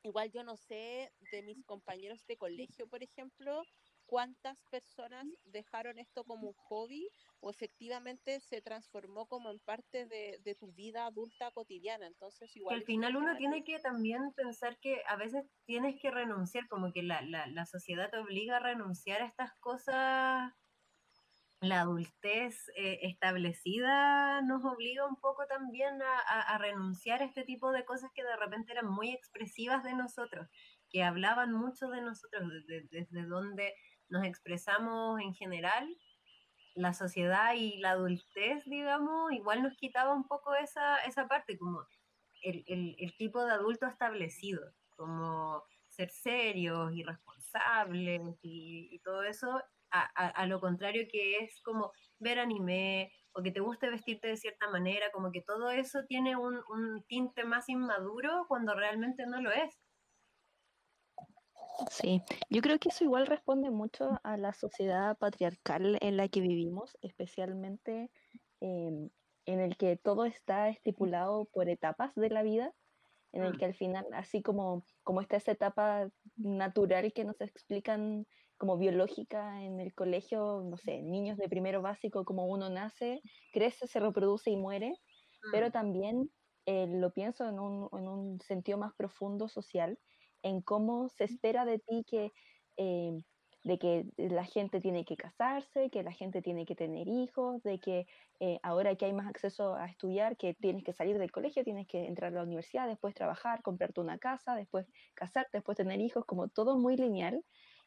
[0.04, 3.62] Igual yo no sé de mis compañeros de colegio, por ejemplo,
[4.06, 7.08] cuántas personas dejaron esto como un hobby
[7.40, 12.06] o efectivamente se transformó como en parte de, de tu vida adulta cotidiana.
[12.06, 12.74] Entonces, igual...
[12.74, 16.92] Que al final uno tiene que también pensar que a veces tienes que renunciar, como
[16.92, 20.52] que la, la, la sociedad te obliga a renunciar a estas cosas
[21.62, 27.70] la adultez eh, establecida nos obliga un poco también a, a, renunciar a este tipo
[27.70, 30.48] de cosas que de repente eran muy expresivas de nosotros,
[30.90, 33.74] que hablaban mucho de nosotros, desde, donde
[34.08, 35.88] nos expresamos en general,
[36.74, 41.86] la sociedad y la adultez, digamos, igual nos quitaba un poco esa, esa parte, como
[42.42, 44.60] el, el, tipo de adulto establecido,
[44.96, 49.62] como ser serios y responsables y todo eso,
[49.92, 54.36] a, a, lo contrario que es como ver anime o que te guste vestirte de
[54.36, 59.40] cierta manera, como que todo eso tiene un, un tinte más inmaduro cuando realmente no
[59.40, 59.78] lo es.
[61.90, 66.40] Sí, yo creo que eso igual responde mucho a la sociedad patriarcal en la que
[66.40, 68.10] vivimos, especialmente
[68.60, 69.08] eh,
[69.46, 72.72] en el que todo está estipulado por etapas de la vida,
[73.32, 78.26] en el que al final, así como, como está esa etapa natural que nos explican
[78.62, 83.20] como biológica en el colegio, no sé, niños de primero básico, como uno nace,
[83.52, 84.94] crece, se reproduce y muere,
[85.50, 85.70] pero mm.
[85.72, 86.30] también
[86.66, 89.98] eh, lo pienso en un, en un, sentido más profundo social,
[90.44, 92.30] en cómo se espera de ti que,
[92.76, 93.10] eh,
[93.64, 97.80] de que la gente tiene que casarse, que la gente tiene que tener hijos, de
[97.80, 98.06] que
[98.38, 101.88] eh, ahora que hay más acceso a estudiar, que tienes que salir del colegio, tienes
[101.88, 106.24] que entrar a la universidad, después trabajar, comprarte una casa, después casarte, después tener hijos,
[106.26, 107.42] como todo muy lineal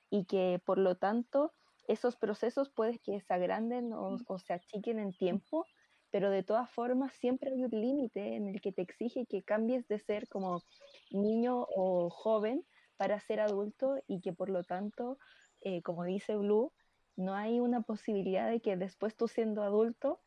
[0.10, 1.54] y que por lo tanto
[1.88, 5.66] esos procesos pueden que se agranden o, o, se achiquen en tiempo,
[6.12, 9.88] pero de todas formas siempre hay un límite en el que te exige que cambies
[9.88, 10.62] de ser como
[11.12, 12.66] niño o joven
[12.98, 15.18] para ser adulto y que por lo tanto,
[15.62, 16.72] eh, como dice Blue,
[17.16, 20.22] no hay una posibilidad de que después tú siendo adulto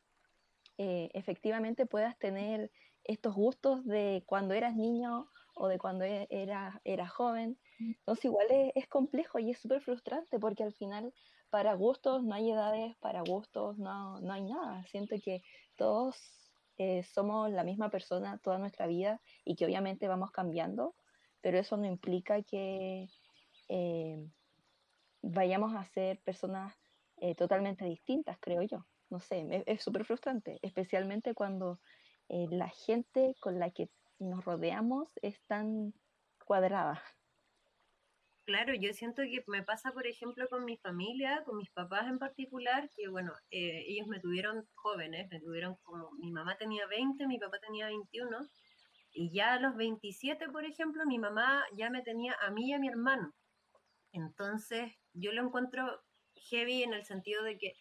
[0.79, 2.71] eh, efectivamente puedas tener
[3.05, 7.59] estos gustos de cuando eras niño o de cuando e-, eras era joven.
[7.79, 11.13] Entonces igual es, complejo y es súper frustrante porque al final
[11.51, 14.85] para gustos no hay edades, para gustos no, no hay nada.
[14.87, 15.43] Siento que
[15.77, 16.17] todos
[16.77, 20.95] eh, somos la misma persona toda nuestra vida y que obviamente vamos cambiando,
[21.41, 23.09] pero eso no implica que
[23.69, 24.25] eh,
[25.23, 26.75] vayamos a ser personas
[27.17, 28.87] eh, totalmente distintas, creo yo.
[29.11, 31.81] No sé, es súper frustrante, especialmente cuando
[32.29, 33.89] la gente con la que
[34.19, 35.95] nos rodeamos es tan
[36.45, 37.03] cuadrada.
[38.49, 42.19] Claro, yo siento que me pasa, por ejemplo, con mi familia, con mis papás en
[42.19, 47.27] particular, que bueno, eh, ellos me tuvieron jóvenes, me tuvieron como, mi mamá tenía 20,
[47.27, 48.39] mi papá tenía 21,
[49.13, 52.73] y ya a los 27, por ejemplo, mi mamá ya me tenía a mí y
[52.73, 53.35] a mi hermano.
[54.13, 56.01] Entonces, yo lo encuentro
[56.51, 57.75] heavy en el sentido de que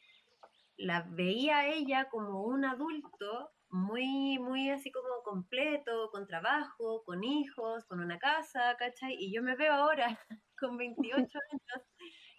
[0.75, 7.85] la veía ella como un adulto muy, muy así como completo, con trabajo, con hijos,
[7.85, 9.15] con una casa, ¿cachai?
[9.17, 10.19] Y yo me veo ahora
[10.59, 11.87] con 28 años,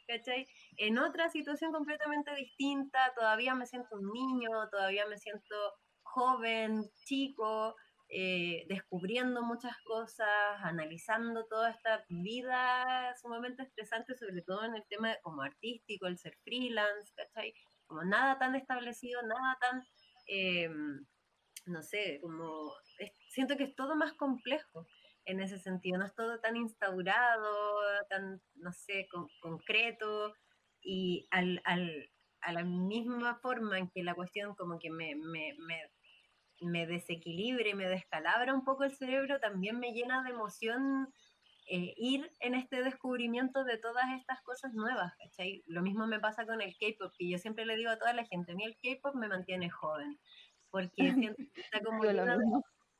[0.06, 0.46] ¿cachai?
[0.76, 5.54] En otra situación completamente distinta, todavía me siento un niño, todavía me siento
[6.02, 7.76] joven, chico,
[8.10, 10.28] eh, descubriendo muchas cosas,
[10.62, 16.34] analizando toda esta vida sumamente estresante, sobre todo en el tema como artístico, el ser
[16.42, 17.52] freelance, ¿cachai?
[17.86, 19.82] Como nada tan establecido, nada tan...
[20.26, 21.06] Em,
[21.66, 22.72] no sé, como
[23.30, 24.86] siento que es todo más complejo
[25.28, 27.50] en ese sentido, no es todo tan instaurado,
[28.08, 29.06] tan, no sé,
[29.40, 30.34] concreto,
[30.80, 32.10] y al, al,
[32.40, 35.82] a la misma forma en que la cuestión como que me, me, me,
[36.62, 41.12] me desequilibra y me descalabra un poco el cerebro, también me llena de emoción
[41.70, 45.62] eh, ir en este descubrimiento de todas estas cosas nuevas, ¿cachai?
[45.66, 48.24] Lo mismo me pasa con el K-pop, que yo siempre le digo a toda la
[48.24, 50.18] gente, a mí el K-pop me mantiene joven
[50.70, 50.96] porque
[51.36, 52.02] siento que está como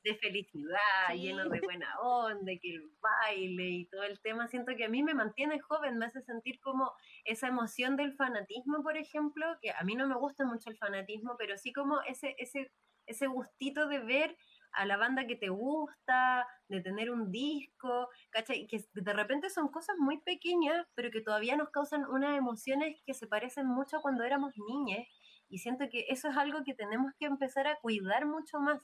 [0.03, 4.85] de, felicidad, lleno de buena onda, que el baile y todo el tema, siento que
[4.85, 6.93] a mí me mantiene joven, me hace sentir como
[7.25, 11.37] esa emoción del fanatismo, por ejemplo, que a mí no me gusta mucho el fanatismo,
[11.39, 12.71] pero sí como ese, ese,
[13.07, 14.37] ese gustito de ver
[14.73, 18.67] a la banda que te gusta, de tener un disco, ¿cachai?
[18.67, 23.15] Que de repente son cosas muy pequeñas, pero que todavía nos causan unas emociones que
[23.15, 25.07] se parecen mucho a cuando éramos niñas
[25.49, 28.81] y siento que eso es algo que tenemos que empezar a cuidar mucho más.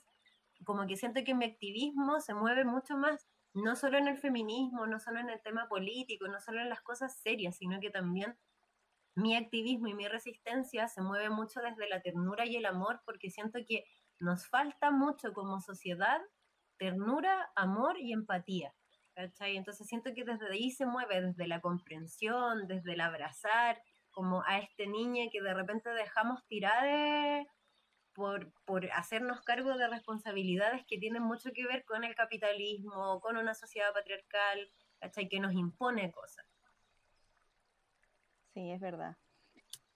[0.63, 4.87] Como que siento que mi activismo se mueve mucho más, no solo en el feminismo,
[4.87, 8.37] no solo en el tema político, no solo en las cosas serias, sino que también
[9.15, 13.29] mi activismo y mi resistencia se mueve mucho desde la ternura y el amor, porque
[13.29, 13.85] siento que
[14.19, 16.21] nos falta mucho como sociedad
[16.77, 18.73] ternura, amor y empatía.
[19.15, 19.55] ¿cachai?
[19.55, 24.59] Entonces siento que desde ahí se mueve, desde la comprensión, desde el abrazar, como a
[24.59, 26.85] este niño que de repente dejamos tirar
[28.15, 33.37] por, por hacernos cargo de responsabilidades que tienen mucho que ver con el capitalismo, con
[33.37, 35.27] una sociedad patriarcal, ¿cachai?
[35.27, 36.45] Que nos impone cosas.
[38.53, 39.17] Sí, es verdad.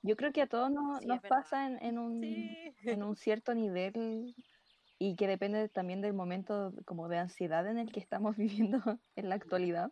[0.01, 4.35] Yo creo que a todos nos, pasa en, un, en un cierto nivel
[4.97, 8.81] y que depende también del momento como de ansiedad en el que estamos viviendo
[9.15, 9.91] en la actualidad,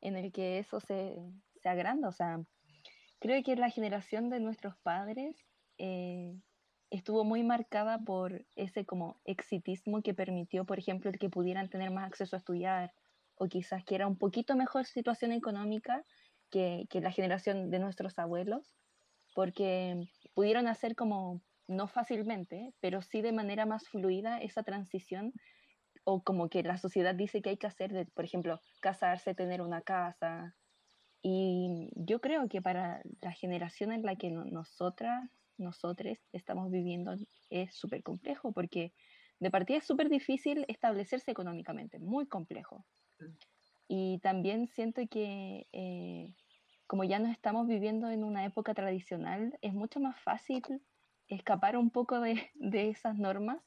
[0.00, 1.16] en el que eso se,
[1.60, 2.08] se agranda.
[2.08, 2.40] O sea,
[3.22, 5.36] Creo que la generación de nuestros padres
[5.78, 6.34] eh,
[6.92, 12.06] estuvo muy marcada por ese como exitismo que permitió, por ejemplo, que pudieran tener más
[12.06, 12.92] acceso a estudiar
[13.36, 16.04] o quizás que era un poquito mejor situación económica
[16.50, 18.76] que, que la generación de nuestros abuelos,
[19.34, 25.32] porque pudieron hacer como, no fácilmente, pero sí de manera más fluida esa transición
[26.04, 29.62] o como que la sociedad dice que hay que hacer, de, por ejemplo, casarse, tener
[29.62, 30.54] una casa,
[31.22, 37.14] y yo creo que para la generación en la que nosotras, nosotros estamos viviendo
[37.50, 38.92] es súper complejo porque
[39.38, 42.84] de partida es súper difícil establecerse económicamente, muy complejo.
[43.88, 46.32] Y también siento que eh,
[46.86, 50.62] como ya no estamos viviendo en una época tradicional, es mucho más fácil
[51.28, 53.62] escapar un poco de, de esas normas,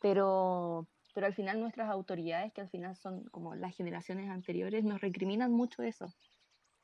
[0.00, 5.00] pero, pero al final nuestras autoridades, que al final son como las generaciones anteriores, nos
[5.00, 6.14] recriminan mucho eso.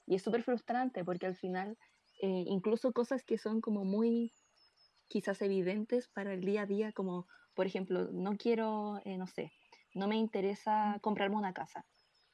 [0.07, 1.77] Y es súper frustrante porque al final,
[2.19, 4.33] eh, incluso cosas que son como muy
[5.09, 9.51] quizás evidentes para el día a día, como por ejemplo, no quiero, eh, no sé,
[9.95, 11.85] no me interesa comprarme una casa.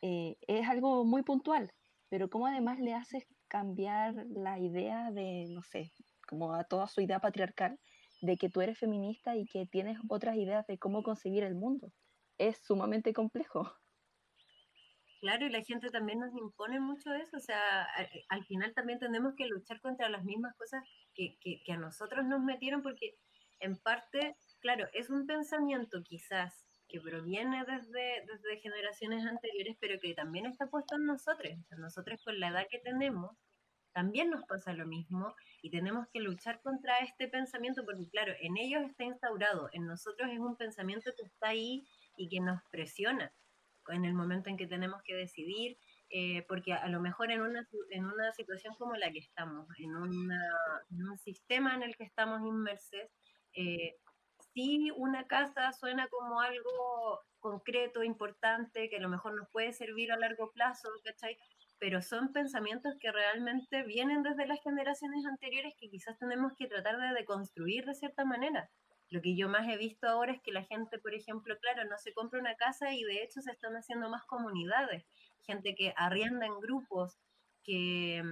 [0.03, 1.73] Eh, es algo muy puntual,
[2.11, 5.93] pero como además le haces cambiar la idea de, no sé,
[6.29, 7.79] como a toda su idea patriarcal,
[8.21, 11.93] de que tú eres feminista y que tienes otras ideas de cómo concebir el mundo.
[12.37, 13.73] Es sumamente complejo.
[15.25, 17.89] Claro, y la gente también nos impone mucho eso, o sea,
[18.29, 22.43] al, final también tenemos que luchar contra las mismas cosas que, que, a nosotros nos
[22.43, 23.17] metieron, porque
[23.59, 30.13] en parte claro, es un pensamiento quizás que proviene desde, desde generaciones anteriores, pero que
[30.13, 31.55] también está puesto en nosotros.
[31.79, 33.35] Nosotros con la edad que tenemos,
[33.95, 38.59] también nos pasa lo mismo y tenemos que luchar contra este pensamiento porque claro, en
[38.59, 43.33] ellos está instaurado, en nosotros es un pensamiento que está ahí y que nos presiona
[43.89, 45.79] en el momento en que tenemos que decidir,
[46.11, 49.95] eh, porque a, lo mejor en una, en una situación como la que estamos, en,
[49.95, 53.11] un sistema en el que estamos inmersos,
[53.55, 53.97] eh,
[54.53, 60.13] si una casa suena como algo concreto, importante, que a lo mejor nos puede servir
[60.13, 61.37] a largo plazo, ¿cachai?
[61.79, 66.99] Pero son pensamientos que realmente vienen desde las generaciones anteriores que quizás tenemos que tratar
[66.99, 68.71] de deconstruir de cierta manera.
[69.15, 71.97] Lo que yo más he visto ahora es que la gente, por ejemplo, claro, no
[71.99, 75.05] se compra una casa y de hecho se están haciendo más comunidades,
[75.47, 77.17] gente que arrienda en grupos,
[77.63, 78.25] que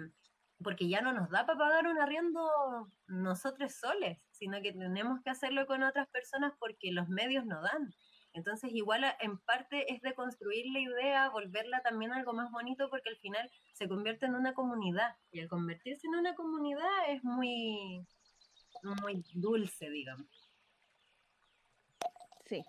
[0.61, 5.31] porque ya no nos da para pagar un arriendo nosotros soles, sino que tenemos que
[5.31, 7.95] hacerlo con otras personas porque los medios no dan.
[8.33, 13.11] Entonces, igual en parte es de construir la idea, volverla también algo más bonito, porque
[13.11, 15.15] al final se convierte en una comunidad.
[15.31, 18.05] Y al convertirse en una comunidad es muy,
[18.83, 20.42] muy dulce, digamos.
[22.53, 22.63] Sí.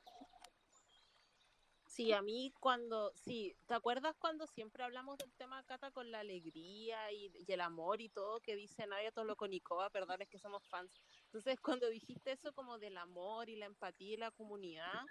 [1.88, 6.22] Sí, a mí cuando, sí, ¿te acuerdas cuando siempre hablamos del tema Cata con la
[6.22, 11.02] alegría y, el amor y todo que dice Nadia Toloconicova, perdón, es que somos fans.
[11.26, 15.02] Entonces, cuando dijiste eso como del amor y la empatía y la comunidad,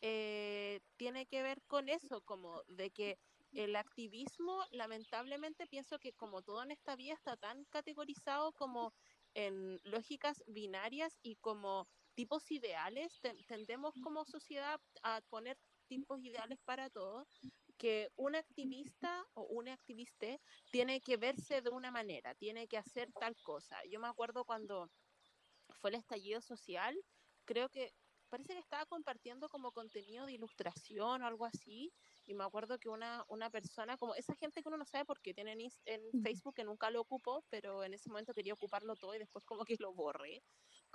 [0.00, 3.20] eh, tiene que ver con eso, como de que
[3.52, 8.92] el activismo, lamentablemente, pienso que como todo en esta vida está tan categorizado como
[9.34, 11.86] en lógicas binarias y como
[12.16, 15.56] tipos ideales, tendemos como sociedad a poner
[15.86, 17.28] tipos ideales para todos,
[17.76, 20.40] que un activista o un activiste
[20.72, 23.76] tiene que verse de una manera, tiene que hacer tal cosa.
[23.84, 24.90] Yo me acuerdo cuando
[25.78, 26.96] fue el estallido social,
[27.44, 27.92] creo que
[28.30, 31.92] parece que estaba compartiendo como contenido de ilustración o algo así,
[32.24, 35.20] y me acuerdo que una, una persona, como esa gente que uno no sabe por
[35.20, 39.14] qué tienen en Facebook, que nunca lo ocupó, pero en ese momento quería ocuparlo todo
[39.14, 40.42] y después como que lo borré,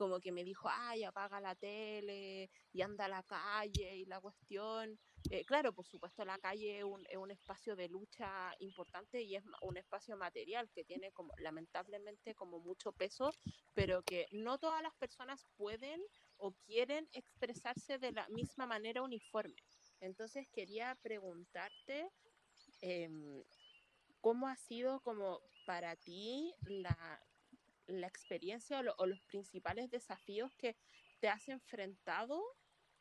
[0.01, 4.19] como que me dijo, ay, apaga la tele y anda a la calle y la
[4.19, 4.99] cuestión.
[5.29, 9.35] Eh, claro, por supuesto, la calle es un, es un, espacio de lucha importante y
[9.35, 13.29] es un espacio material que tiene como lamentablemente como mucho peso,
[13.75, 16.01] pero que no todas las personas pueden
[16.37, 19.61] o quieren expresarse de la misma manera uniforme.
[19.99, 22.09] Entonces quería preguntarte
[22.81, 23.43] em,
[24.19, 27.21] cómo ha sido como para ti la,
[27.87, 30.75] la experiencia o, los principales desafíos que
[31.19, 32.41] te has enfrentado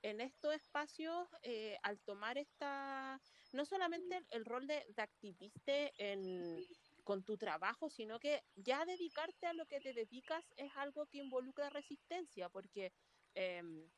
[0.02, 3.20] en estos espacios eh, al tomar esta,
[3.52, 6.64] no solamente el, rol de, activista en,
[7.04, 11.18] con tu trabajo, sino que ya dedicarte a lo que te dedicas es algo que
[11.18, 12.92] involucra resistencia, porque
[13.34, 13.90] em,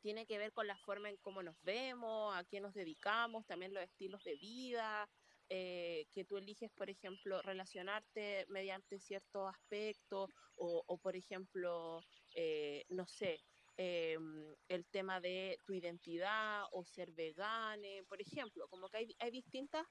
[0.00, 3.74] tiene que ver con la forma en cómo nos vemos, a qué nos dedicamos, también
[3.74, 5.08] los estilos de vida,
[5.54, 12.00] eh, que tú eliges, por ejemplo, relacionarte mediante ciertos aspectos o, por ejemplo,
[12.34, 13.38] eh, no sé,
[13.76, 19.30] em, el tema de tu identidad o ser vegane, por ejemplo, como que hay, hay
[19.30, 19.86] distintos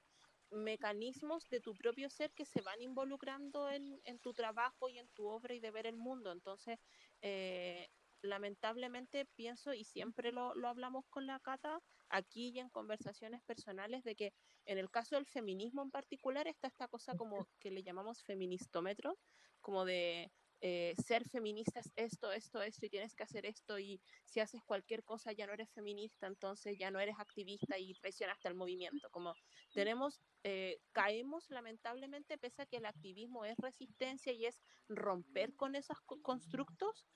[0.50, 5.08] mecanismos de tu propio ser que se van involucrando en, en, tu trabajo y en
[5.10, 6.32] tu obra y de ver el mundo.
[6.32, 6.80] Entonces,
[7.20, 7.88] eh,
[8.22, 14.16] lamentablemente pienso, y siempre lo, hablamos con la Cata, aquí y en conversaciones personales, de
[14.16, 14.32] que
[14.64, 19.18] en el caso del feminismo en particular está esta cosa como que le llamamos feministómetro,
[19.60, 20.30] como de
[20.64, 24.62] eh, ser feminista es esto, esto, esto, y tienes que hacer esto, y si haces
[24.62, 29.10] cualquier cosa ya no eres feminista, entonces ya no eres activista y traicionaste al movimiento.
[29.10, 29.34] Como
[29.74, 35.74] tenemos, eh, caemos lamentablemente, pese a que el activismo es resistencia y es romper con
[35.74, 37.08] esos constructos,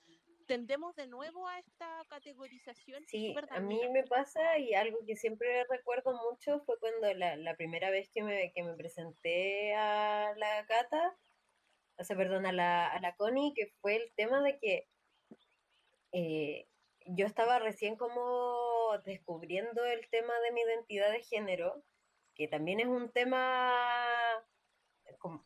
[0.47, 3.05] tendemos de nuevo a esta categorización.
[3.07, 7.57] Sí, a mí me pasa y algo que siempre recuerdo mucho fue cuando la, la
[7.57, 11.17] primera vez que me, que me, presenté a la Cata,
[11.99, 14.89] o sea, perdón, a la, a la Connie, que fue el tema de que
[16.13, 16.69] eh,
[17.07, 21.83] yo estaba recién como descubriendo el tema de mi identidad de género,
[22.35, 23.73] que también es un tema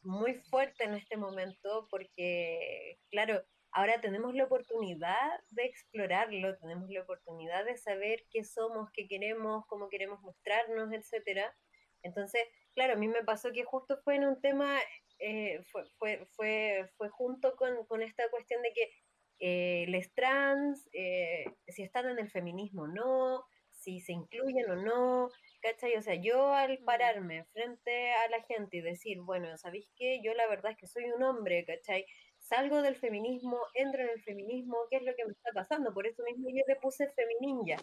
[0.02, 3.42] muy fuerte en este momento porque, claro,
[3.72, 9.64] Ahora tenemos la oportunidad de explorarlo, tenemos la oportunidad de saber qué somos, qué queremos,
[9.66, 11.54] cómo queremos mostrarnos, etcétera.
[12.02, 12.42] Entonces,
[12.74, 14.78] claro, a mí me pasó que justo fue en un tema,
[15.18, 18.90] eh, fue, fue, fue, fue, junto con, con, esta cuestión de que
[19.38, 24.76] eh, les trans, eh, si están en el feminismo o no, si se incluyen o
[24.76, 25.30] no,
[25.62, 25.96] ¿cachai?
[25.96, 26.84] O sea, yo al mm.
[26.84, 30.20] pararme frente a la gente y decir, bueno, ¿sabéis qué?
[30.22, 32.04] Yo la verdad es que soy un hombre, ¿cachai?
[32.50, 35.94] Salgo del feminismo, entro en el feminismo, ¿qué es lo que me está pasando?
[35.94, 37.76] Por eso mismo yo le puse femininja,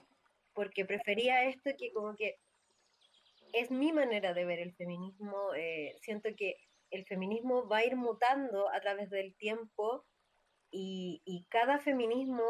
[0.53, 2.37] porque prefería esto que como que
[3.53, 5.53] es mi manera de ver el feminismo.
[5.55, 6.57] Eh, siento que
[6.91, 10.05] el feminismo va a ir mutando a través del tiempo
[10.69, 12.45] y, y cada feminismo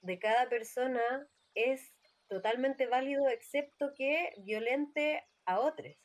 [0.00, 1.94] de cada persona es
[2.26, 6.01] totalmente válido excepto que violente a otros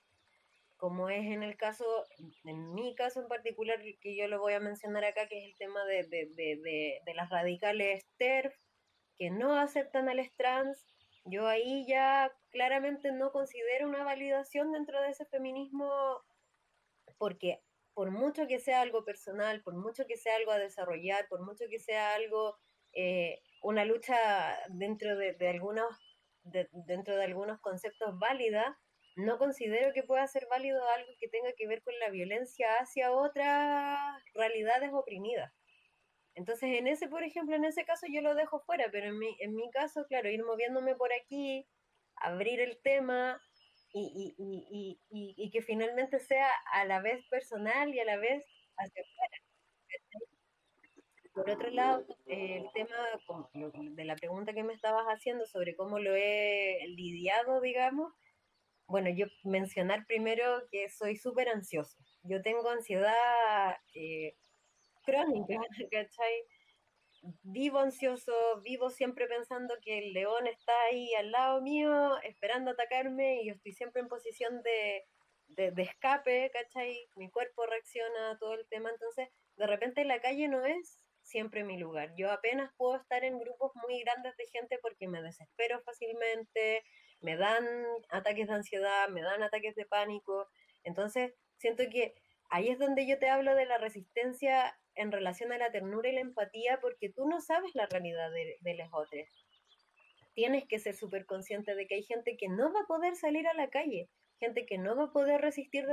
[0.77, 1.85] como es en el caso,
[2.45, 5.57] en mi caso en particular, que yo lo voy a mencionar acá, que es el
[5.57, 8.55] tema de, de, de, de las radicales TERF,
[9.17, 10.85] que no aceptan al trans,
[11.25, 15.91] yo ahí ya claramente no considero una validación dentro de ese feminismo,
[17.17, 17.63] porque
[17.93, 21.65] por mucho que sea algo personal, por mucho que sea algo a desarrollar, por mucho
[21.69, 22.55] que sea algo,
[22.93, 28.79] eh, una lucha dentro de, de algunos, dentro de algunos conceptos válida,
[29.17, 33.11] no considero que pueda ser válido algo que tenga que ver con la violencia hacia
[33.11, 33.99] otras
[34.35, 35.51] realidades oprimidas.
[36.35, 39.35] Entonces, en ese, por ejemplo, en ese caso yo lo dejo fuera, pero en mi,
[39.39, 41.67] en mi caso, claro, ir moviéndome por aquí,
[42.15, 43.41] abrir el tema
[43.91, 48.45] y, y, y, y que finalmente sea a la vez personal y a la vez
[48.77, 49.37] hacia afuera.
[51.33, 52.95] Por otro lado, el tema
[53.95, 58.13] de la pregunta que me estabas haciendo sobre cómo lo he lidiado, digamos,
[58.87, 61.97] bueno, yo mencionar primero que soy súper ansioso.
[62.23, 64.35] Yo tengo ansiedad eh,
[65.03, 65.59] crónica,
[65.91, 66.43] ¿cachai?
[67.43, 73.41] Vivo ansioso, vivo siempre pensando que el león está ahí al lado mío, esperando atacarme,
[73.41, 75.03] y yo estoy siempre en posición de,
[75.47, 77.09] de, de escape, ¿cachai?
[77.15, 81.63] Mi cuerpo reacciona a todo el tema, entonces de repente la calle no es siempre
[81.63, 82.13] mi lugar.
[82.15, 86.83] Yo apenas puedo estar en grupos muy grandes de gente porque me desespero fácilmente,
[87.21, 87.65] me dan
[88.09, 90.47] ataques de ansiedad, me dan ataques de pánico.
[90.83, 92.15] Entonces, siento que
[92.49, 96.13] ahí es donde yo te hablo de la resistencia en relación a la ternura y
[96.13, 99.27] la empatía, porque tú no sabes la realidad de, los otros.
[100.33, 103.47] Tienes que ser súper consciente de que hay gente que no va a poder salir
[103.47, 104.09] a la calle,
[104.39, 105.85] gente que no va a poder resistir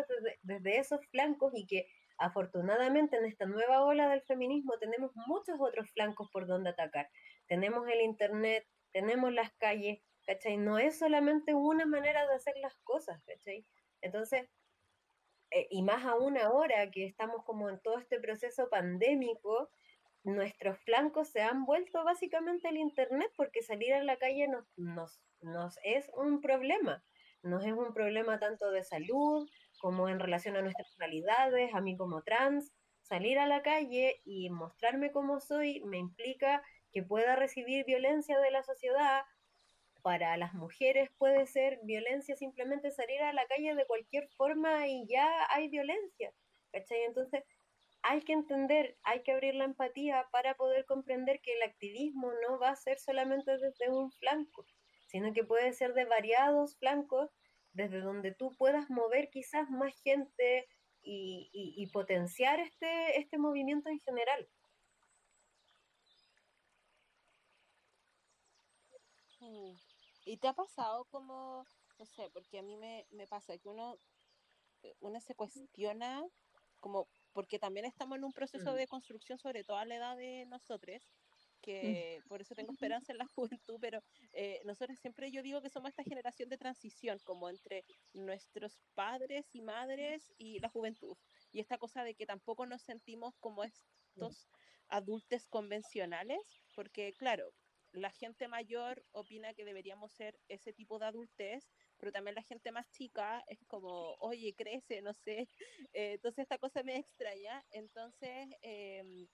[0.43, 1.87] desde esos flancos y que
[2.19, 7.09] afortunadamente en esta nueva ola del feminismo tenemos muchos otros flancos por donde atacar.
[7.47, 10.57] Tenemos el Internet, tenemos las calles, ¿cachai?
[10.57, 13.67] No es solamente una manera de hacer las cosas, ¿cachai?
[14.01, 14.49] Entonces,
[15.51, 19.71] eh, y más aún ahora que estamos como en todo este proceso pandémico,
[20.25, 25.21] nuestros flancos se han vuelto básicamente el Internet porque salir a la calle nos, nos,
[25.41, 27.05] nos es un problema.
[27.43, 29.49] Nos es un problema tanto de salud
[29.79, 32.73] como en relación a nuestras realidades, a mí como trans.
[33.03, 38.51] Salir a la calle y mostrarme como soy me implica que pueda recibir violencia de
[38.51, 39.25] la sociedad,
[40.05, 45.07] para las mujeres puede ser violencia simplemente salir a la calle de cualquier forma y
[45.09, 46.31] ya hay violencia,
[46.71, 47.05] ¿cachai?
[47.05, 47.43] Entonces
[48.03, 52.59] hay que entender, hay que abrir la empatía para poder comprender que el activismo no
[52.59, 54.67] va a ser solamente desde un flanco,
[55.07, 57.31] sino que puede ser de variados flancos,
[57.73, 60.69] desde donde tú puedas mover quizás más gente
[61.01, 64.49] y, potenciar este, este movimiento en general.
[69.41, 69.84] Mm.
[70.25, 71.65] ¿Y te ha pasado como,
[71.99, 73.99] no sé, porque a mí me, me pasa que uno,
[74.83, 76.25] eh, uno se cuestiona
[76.81, 80.45] como, porque también estamos en un proceso de construcción, sobre todo a la edad de
[80.47, 81.03] nosotros,
[81.63, 84.03] que por eso tengo esperanza en la juventud, pero
[84.33, 89.55] eh, nosotros siempre yo digo que somos esta generación de transición, como entre nuestros padres
[89.55, 91.17] y madres y la juventud.
[91.53, 94.51] Y esta cosa de que tampoco nos sentimos como estos
[94.89, 96.39] adultos convencionales,
[96.75, 97.51] porque claro,
[97.95, 102.73] la gente mayor opina que deberíamos ser ese tipo de adultez, pero también la gente
[102.73, 105.49] más chica es como, oye, crece, no sé.
[105.93, 107.65] Eh, entonces esta cosa me extraña.
[107.71, 109.29] Entonces, em,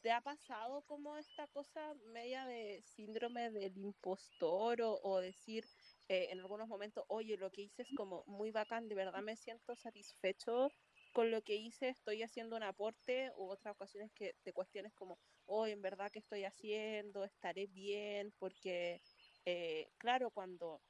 [0.00, 5.64] ¿te ha pasado como esta cosa media de síndrome del impostor o, o decir
[6.08, 9.36] eh, en algunos momentos, oye, lo que hice es como muy bacán, de verdad me
[9.36, 10.68] siento satisfecho
[11.14, 15.20] con lo que hice estoy haciendo un aporte u otras ocasiones que te cuestiones como,
[15.46, 19.00] oh, en verdad que estoy haciendo, estaré bien, porque,
[19.46, 20.82] eh, claro, cuando,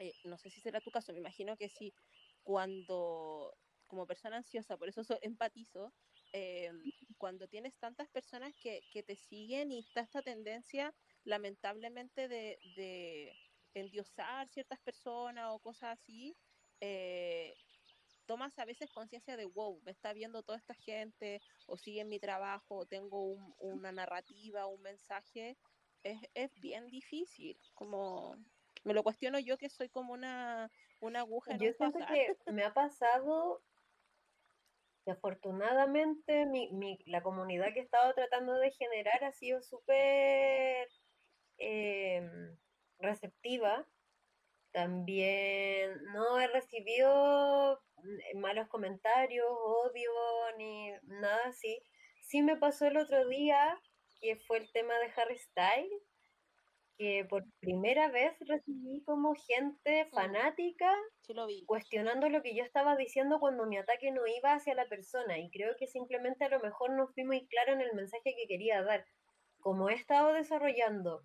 [0.00, 1.92] eh, no sé si será tu caso, me imagino que sí,
[2.42, 3.54] cuando
[3.86, 5.92] como persona ansiosa, por eso empatizo,
[6.32, 6.72] eh,
[7.18, 10.94] cuando tienes tantas personas que, que, te siguen y está esta tendencia,
[11.24, 13.36] lamentablemente, de, de
[13.74, 16.34] endiosar ciertas personas o cosas así,
[16.80, 17.54] eh,
[18.26, 22.08] tomas a veces conciencia de, wow, me está viendo toda esta gente, o sigue en
[22.08, 25.56] mi trabajo, o tengo un, una narrativa, un mensaje,
[26.02, 28.36] es, es, bien difícil, como
[28.84, 30.70] me lo cuestiono yo que soy como una,
[31.00, 31.52] una aguja.
[31.52, 33.62] En yo siento que me ha pasado
[35.04, 40.88] que afortunadamente mi, la comunidad que he estado tratando de generar ha sido súper
[41.58, 42.56] em,
[42.98, 43.86] receptiva.
[44.72, 50.10] También no he recibido mm, malos comentarios, odio,
[50.56, 51.78] ni nada así.
[52.22, 53.78] Sí me pasó el otro día,
[54.20, 56.02] que fue el tema de Harry Styles,
[56.96, 60.94] que por primera vez recibí como gente fanática
[61.66, 65.50] cuestionando lo que yo estaba diciendo cuando mi ataque no iba hacia la persona y
[65.50, 68.82] creo que simplemente a lo mejor no fui muy claro en el mensaje que quería
[68.82, 69.04] dar.
[69.60, 71.22] Como he estado desarrollando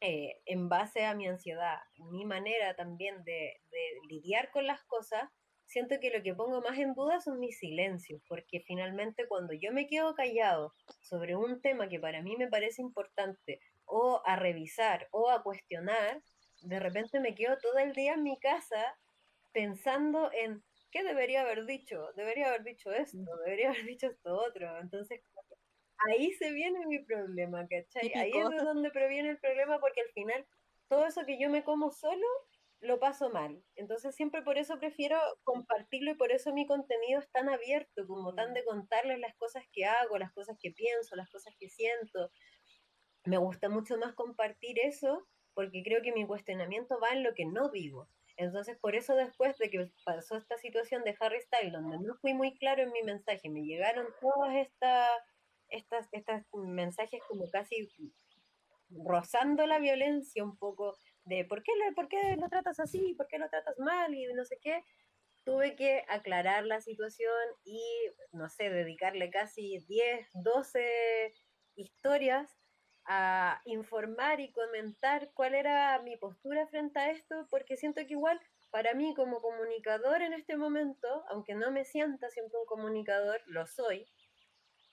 [0.00, 1.78] eh, en base a mi ansiedad,
[2.10, 5.24] mi manera también de, de lidiar con las cosas,
[5.66, 9.72] siento que lo que pongo más en duda son mis silencios, porque finalmente cuando yo
[9.72, 15.08] me quedo callado sobre un tema que para mí me parece importante, o a revisar
[15.10, 16.22] o a cuestionar,
[16.62, 18.96] de repente me quedo todo el día en mi casa
[19.52, 24.78] pensando en qué debería haber dicho, debería haber dicho esto, debería haber dicho esto otro.
[24.80, 25.22] Entonces,
[26.08, 28.12] ahí se viene mi problema, ¿cachai?
[28.14, 30.46] Ahí es de donde previene el problema porque al final
[30.88, 32.26] todo eso que yo me como solo
[32.80, 33.62] lo paso mal.
[33.76, 38.34] Entonces siempre por eso prefiero compartirlo y por eso mi contenido es tan abierto, como
[38.34, 38.54] tan mm.
[38.54, 42.30] de contarles las cosas que hago, las cosas que pienso, las cosas que siento,
[43.24, 47.44] me gusta mucho más compartir eso porque creo que mi cuestionamiento va en lo que
[47.44, 48.08] no digo.
[48.36, 52.32] Entonces, por eso después de que pasó esta situación de Harry Styles, donde no fui
[52.32, 55.10] muy claro en mi mensaje, me llegaron todas estas,
[55.70, 57.88] estas, estas mensajes como casi
[58.90, 63.28] rozando la violencia un poco de ¿por qué, lo, por qué lo tratas así, por
[63.28, 64.84] qué lo tratas mal y no sé qué.
[65.44, 67.32] Tuve que aclarar la situación
[67.64, 67.82] y,
[68.32, 71.32] no sé, dedicarle casi 10, 12
[71.76, 72.50] historias
[73.06, 78.38] a informar y comentar cuál era mi postura frente a esto, porque siento que igual
[78.70, 83.66] para mí como comunicador en este momento, aunque no me sienta siempre un comunicador, lo
[83.66, 84.06] soy,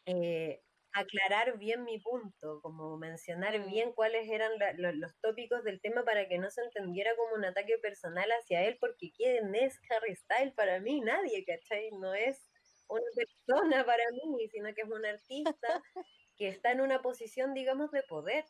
[0.06, 0.64] eh,
[1.00, 6.38] aclarar bien mi punto, como mencionar bien cuáles eran los tópicos del tema para que
[6.40, 10.80] no se entendiera como un ataque personal hacia él, porque ¿quién es Harry Styles para
[10.80, 11.02] mí?
[11.02, 11.92] Nadie, ¿cachai?
[11.92, 12.50] No es
[12.88, 15.82] una persona para mí, sino que es un artista
[16.38, 18.46] que está en una posición, digamos, de poder.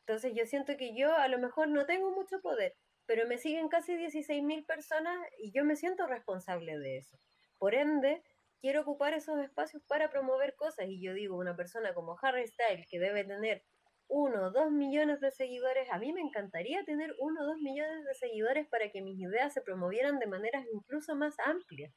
[0.00, 2.74] Entonces yo siento que yo a lo mejor no tengo mucho poder,
[3.06, 7.18] pero me siguen casi 16.000 personas y yo me siento responsable de eso.
[7.58, 8.22] Por ende,
[8.64, 12.86] quiero ocupar esos espacios para promover cosas y yo digo, una persona como Harry Styles
[12.88, 13.62] que debe tener
[14.08, 18.06] uno o dos millones de seguidores, a mí me encantaría tener uno o dos millones
[18.06, 21.92] de seguidores para que mis ideas se promovieran de maneras incluso más amplias.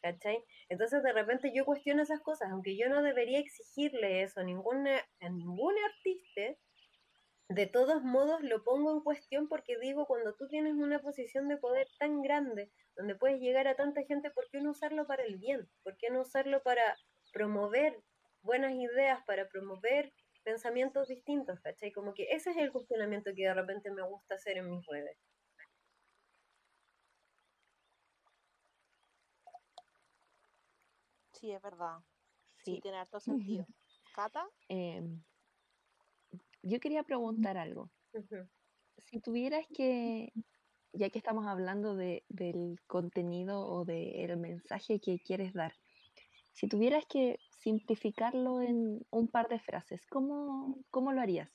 [0.00, 0.42] ¿cachai?
[0.70, 4.96] Entonces de repente yo cuestiono esas cosas, aunque yo no debería exigirle eso a, ninguna,
[5.20, 6.58] a ningún artista,
[7.50, 11.58] de todos modos lo pongo en cuestión porque digo, cuando tú tienes una posición de
[11.58, 15.36] poder tan grande, donde puedes llegar a tanta gente, ¿por qué no usarlo para el
[15.36, 15.68] bien?
[15.82, 16.96] ¿Por qué no usarlo para
[17.32, 18.02] promover
[18.42, 20.12] buenas ideas, para promover
[20.44, 21.92] pensamientos distintos, ¿cachai?
[21.92, 25.18] Como que ese es el cuestionamiento que de repente me gusta hacer en mis redes.
[31.32, 31.98] Sí, es verdad.
[32.64, 33.20] Sí, tiene harto
[33.64, 33.66] sentido.
[34.14, 34.48] ¿Cata?
[34.68, 35.22] Em,
[36.62, 37.90] yo quería preguntar algo.
[38.98, 40.32] Si tuvieras que,
[40.96, 45.74] ya que estamos hablando de, del contenido o del mensaje que quieres dar,
[46.52, 51.50] si tuvieras que simplificarlo en un par de frases, ¿cómo, cómo lo harías?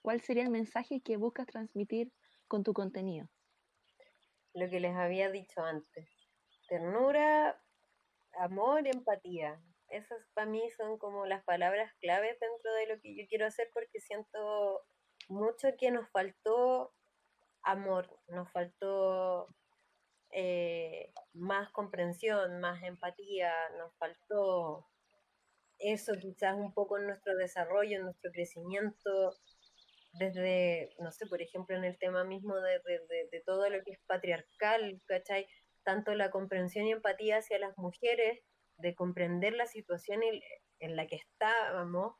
[0.00, 2.12] ¿Cuál sería el mensaje que buscas transmitir
[2.46, 3.28] con tu contenido?
[4.54, 6.08] Lo que les había dicho antes.
[6.68, 7.60] Ternura,
[8.38, 9.60] amor empatía.
[9.88, 13.68] Esas para mí son como las palabras claves dentro de lo que yo quiero hacer
[13.74, 14.82] porque siento
[15.28, 16.92] mucho que nos faltó
[17.70, 19.48] amor, nos faltó
[20.30, 24.86] eh, más comprensión, más empatía, nos faltó
[25.78, 29.36] eso quizás un poco en nuestro desarrollo, en nuestro crecimiento,
[30.12, 35.00] desde, no sé, por ejemplo, en el tema mismo de, todo lo que es patriarcal,
[35.06, 35.46] ¿cachai?
[35.84, 38.40] tanto la comprensión y empatía hacia las mujeres,
[38.76, 40.20] de comprender la situación
[40.78, 42.14] en la que estábamos,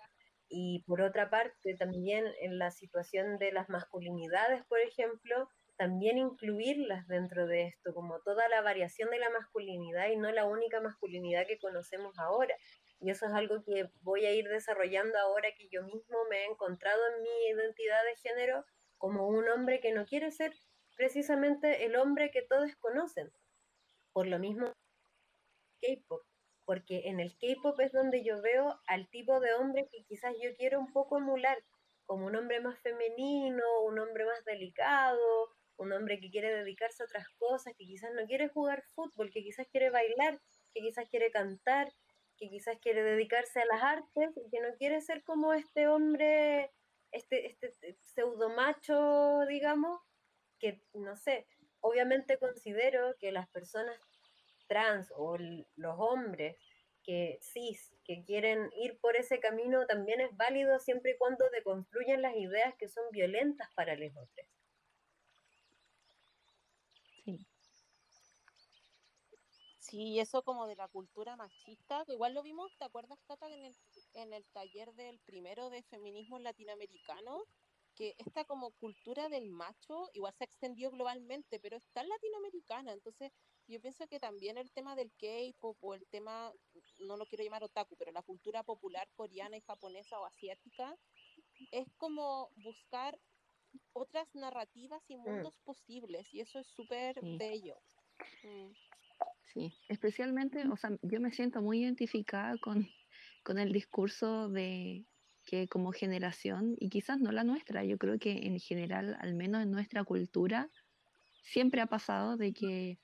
[0.48, 7.06] y por otra parte también en la situación de las masculinidades, por ejemplo, también incluirlas
[7.06, 11.46] dentro de esto, como toda la variación de la masculinidad y no la única masculinidad
[11.46, 12.54] que conocemos ahora.
[13.00, 16.44] Y eso es algo que voy a ir desarrollando ahora que yo mismo me he
[16.46, 18.64] encontrado en mi identidad de género
[18.96, 20.52] como un hombre que no quiere ser
[20.96, 23.30] precisamente el hombre que todos conocen,
[24.12, 24.72] por lo mismo
[25.80, 26.22] K-pop,
[26.68, 30.54] porque en el K-pop es donde yo veo al tipo de hombre que quizás yo
[30.54, 31.56] quiero un poco emular,
[32.04, 35.48] como un hombre más femenino, un hombre más delicado,
[35.78, 39.42] un hombre que quiere dedicarse a otras cosas, que quizás no quiere jugar fútbol, que
[39.42, 40.42] quizás quiere bailar,
[40.74, 41.90] que quizás quiere cantar,
[42.36, 46.70] que quizás quiere dedicarse a las artes que no quiere ser como este hombre,
[47.12, 50.02] este, este pseudo macho, digamos,
[50.58, 51.46] que no sé,
[51.80, 53.98] obviamente considero que las personas
[54.68, 56.56] trans o los hombres
[57.02, 62.22] que cis, que quieren ir por ese camino, también es válido siempre y cuando deconstruyan
[62.22, 64.46] las ideas que son violentas para los otros.
[67.24, 67.46] Sí.
[69.78, 73.76] Sí, eso como de la cultura machista, igual lo vimos, ¿te acuerdas, Cata, en el,
[74.12, 77.44] en el taller del primero de feminismo latinoamericano?
[77.98, 82.92] que esta como cultura del macho igual se ha extendido globalmente, pero está en latinoamericana,
[82.92, 83.32] entonces
[83.68, 86.52] yo pienso que también el tema del K-pop o el tema,
[87.00, 90.96] no lo quiero llamar otaku, pero la cultura popular coreana y japonesa o asiática,
[91.70, 93.18] es como buscar
[93.92, 95.20] otras narrativas y mm.
[95.20, 97.76] mundos posibles, y eso es súper bello.
[98.42, 98.72] Mm.
[99.52, 102.88] Sí, especialmente, o sea, yo me siento muy identificada con,
[103.42, 105.04] con el discurso de
[105.44, 109.62] que como generación, y quizás no la nuestra, yo creo que en general, al menos
[109.62, 110.70] en nuestra cultura,
[111.42, 112.98] siempre ha pasado de que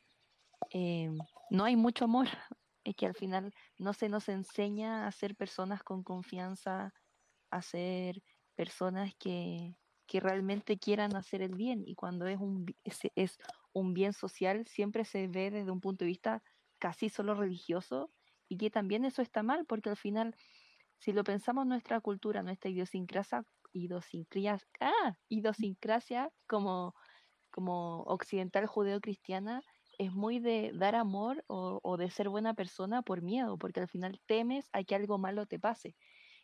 [0.74, 1.10] eh,
[1.50, 2.26] no hay mucho amor,
[2.84, 6.92] es que al final no se nos enseña a ser personas con confianza,
[7.50, 8.22] a ser
[8.56, 13.38] personas que, que realmente quieran hacer el bien, y cuando es un, es
[13.72, 16.42] un bien social, siempre se ve desde un punto de vista
[16.78, 18.12] casi solo religioso,
[18.48, 20.36] y que también eso está mal, porque al final
[20.98, 26.94] si lo pensamos nuestra cultura, nuestra idiosincrasia, idiosincrasia, ah, idiosincrasia como,
[27.50, 29.62] como occidental judeo-cristiana,
[29.98, 34.20] es muy de dar amor o, de ser buena persona por miedo, porque al final
[34.26, 35.96] temes a que algo malo te pase.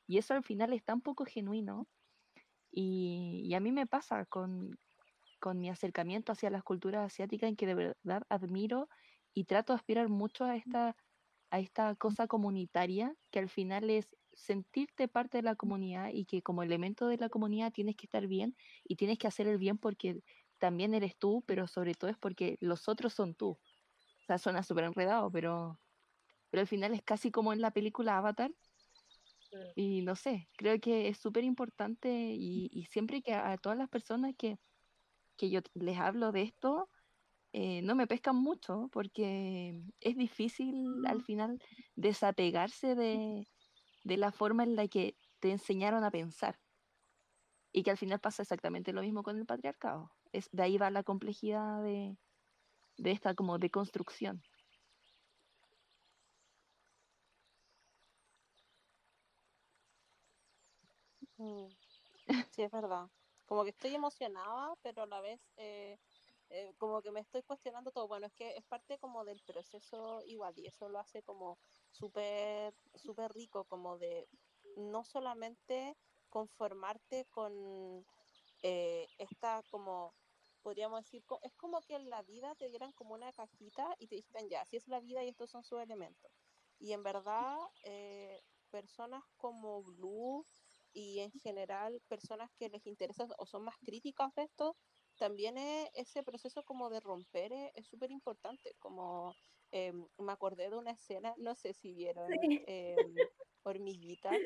[0.07, 1.89] Y eso al final es tan poco genuino.
[2.71, 4.79] Y, y a mí me pasa con,
[5.41, 8.89] con mi acercamiento hacia las culturas asiáticas en que de verdad admiro
[9.35, 10.97] y trato de aspirar mucho a esta,
[11.51, 16.43] a esta cosa comunitaria que al final es sentirte parte de la comunidad y que
[16.43, 19.79] como elemento de la comunidad tienes que estar bien y tienes que hacer el bien
[19.79, 20.23] porque
[20.61, 23.51] también eres tú, pero sobre todo es porque los otros son tú.
[23.51, 25.81] O sea, suena súper enredado, pero,
[26.51, 28.53] pero al final es casi como en la película Avatar.
[29.75, 34.33] Y no sé, creo que es súper importante y, siempre que a, todas las personas
[34.39, 34.59] que,
[35.37, 36.89] que yo les hablo de esto,
[37.53, 41.61] eh, no me pescan mucho porque es difícil al final
[41.97, 43.49] desapegarse de,
[44.05, 46.61] de la forma en la que te enseñaron a pensar.
[47.73, 50.13] Y que al final pasa exactamente lo mismo con el patriarcado.
[50.33, 52.17] Es, de ahí va la complejidad de,
[52.99, 54.43] de esta como deconstrucción.
[61.37, 61.69] Mm.
[62.53, 63.11] Sí, es verdad.
[63.47, 65.99] Como que estoy emocionada, pero a la vez eh,
[66.51, 68.09] eh, como que me estoy cuestionando todo.
[68.09, 71.59] Bueno, es que es parte como del proceso igual y eso lo hace como
[71.91, 74.29] súper súper rico, como de
[74.77, 75.97] no solamente
[76.29, 78.05] conformarte con
[78.63, 80.15] eh, esta como
[80.63, 84.17] podríamos decir, es como que en la vida te dieran como una cajita y te
[84.17, 86.31] dijeran ya, así es la vida y estos son sus elementos.
[86.79, 90.45] Y en verdad, eh, personas como Blue
[90.93, 94.77] y en general personas que les interesa o son más críticas de esto,
[95.19, 99.35] también es, ese proceso como de romper es súper importante, como
[99.71, 102.31] em, me acordé de una escena, no sé si vieron
[102.67, 102.97] eh,
[103.63, 104.37] hormiguitas.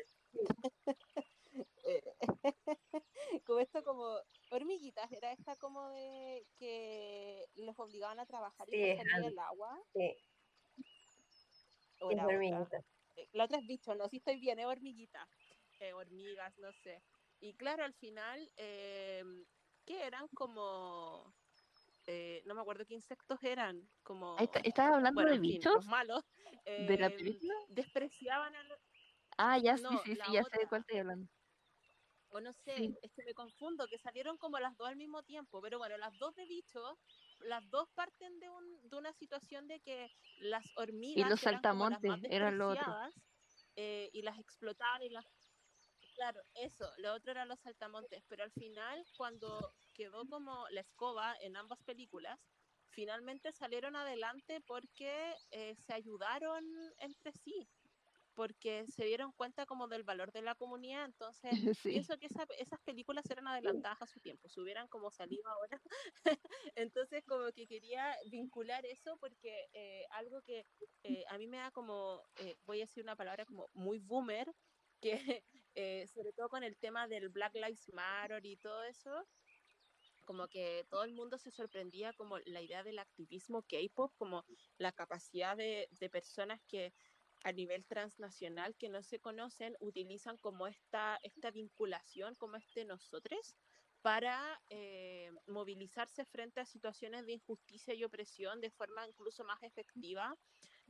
[2.45, 2.53] Eh,
[3.45, 4.17] como esto como
[4.51, 9.81] hormiguitas, era esta como de que los obligaban a trabajar y no salir del agua.
[9.93, 10.15] Sí.
[12.01, 12.85] O era hormiguitas.
[13.15, 15.27] Eh, la otra es bicho, no, si estoy bien, es hormiguita.
[15.93, 17.01] hormigas, no sé.
[17.39, 19.45] Y claro, al final em,
[19.85, 21.33] que eran como
[22.07, 24.37] eh, no me acuerdo qué insectos eran, como...
[24.37, 25.73] ¿Estás hablando de bichos?
[25.73, 26.23] los malos.
[26.65, 27.53] ¿De la em, película?
[27.69, 28.79] Despreciaban a los...
[29.37, 31.27] Ah, ya sí, sí, sí, ya sé de cuál estoy hablando.
[32.29, 35.61] O no sé, es que me confundo, que salieron como las dos al mismo tiempo,
[35.61, 36.97] pero bueno, las dos de bichos,
[37.39, 41.25] las dos parten de, un, de una situación de que las hormigas...
[41.25, 43.13] Y los saltamontes eran los otros.
[43.77, 45.25] Eh, y las explotaban y las
[46.15, 51.35] Claro, eso, lo otro eran los saltamontes, pero al final, cuando quedó como la escoba
[51.41, 52.39] en ambas películas,
[52.87, 56.63] finalmente salieron adelante porque eh, se ayudaron
[56.99, 57.67] entre sí,
[58.35, 61.51] porque se dieron cuenta como del valor de la comunidad, entonces
[62.07, 65.81] pienso que esas películas eran adelantadas a su tiempo, se hubieran como salido ahora,
[66.75, 70.65] entonces como que quería vincular eso porque eh, algo que
[71.03, 72.21] eh, a mí me da como,
[72.65, 74.47] voy a decir una palabra como muy boomer,
[75.01, 75.11] que
[75.75, 79.27] eh, sobre todo con el tema del Black Lives Matter y todo eso,
[80.25, 84.43] como que todo el mundo se sorprendía como la idea del activismo K-pop, como
[84.77, 86.93] la capacidad de, de personas que
[87.45, 93.55] a nivel transnacional que no se conocen utilizan como esta, esta vinculación, como este nosotros,
[94.01, 100.35] para eh, movilizarse frente a situaciones de injusticia y opresión de forma incluso más efectiva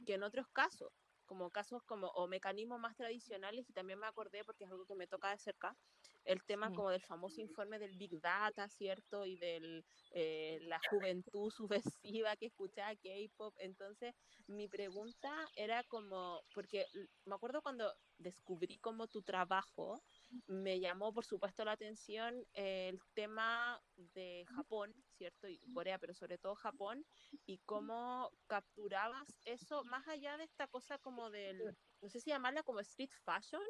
[0.05, 0.93] que en otros casos
[1.25, 4.95] como casos como o mecanismos más tradicionales y también me acordé porque es algo que
[4.95, 5.75] me toca de cerca
[6.25, 9.25] el tema como del famoso informe del Big Data, ¿cierto?
[9.25, 13.55] Y de eh, la juventud subversiva que escuchaba K-pop.
[13.59, 14.13] Entonces,
[14.47, 16.85] mi pregunta era como, porque
[17.25, 20.01] me acuerdo cuando descubrí como tu trabajo,
[20.47, 25.47] me llamó por supuesto la atención el tema de Japón, ¿cierto?
[25.47, 27.05] Y Corea, pero sobre todo Japón,
[27.45, 32.63] y cómo capturabas eso más allá de esta cosa como del, no sé si llamarla
[32.63, 33.63] como street fashion,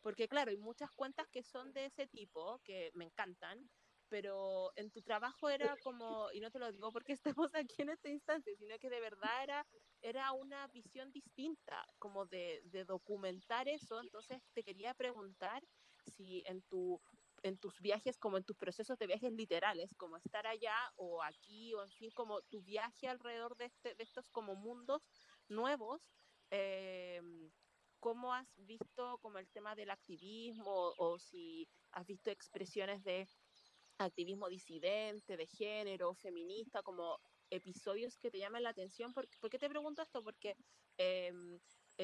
[0.00, 3.70] porque claro, hay muchas cuentas que son de ese tipo, que me encantan,
[4.08, 7.90] pero en tu trabajo era como, y no te lo digo porque estamos aquí en
[7.90, 9.66] este instante, sino que de verdad era,
[10.02, 14.00] era una visión distinta, como de, de documentar eso.
[14.02, 15.62] Entonces te quería preguntar
[16.06, 17.00] si en tu
[17.42, 21.74] en tus viajes como en tus procesos de viajes literales, como estar allá o aquí,
[21.74, 25.02] o en fin, como tu viaje alrededor de, este, de estos como mundos
[25.48, 26.02] nuevos,
[26.50, 27.20] eh,
[27.98, 33.28] ¿cómo has visto como el tema del activismo o si has visto expresiones de
[33.98, 37.18] activismo disidente, de género, feminista, como
[37.50, 39.12] episodios que te llaman la atención?
[39.12, 40.22] ¿Por, ¿por qué te pregunto esto?
[40.22, 40.56] Porque
[40.96, 41.32] eh,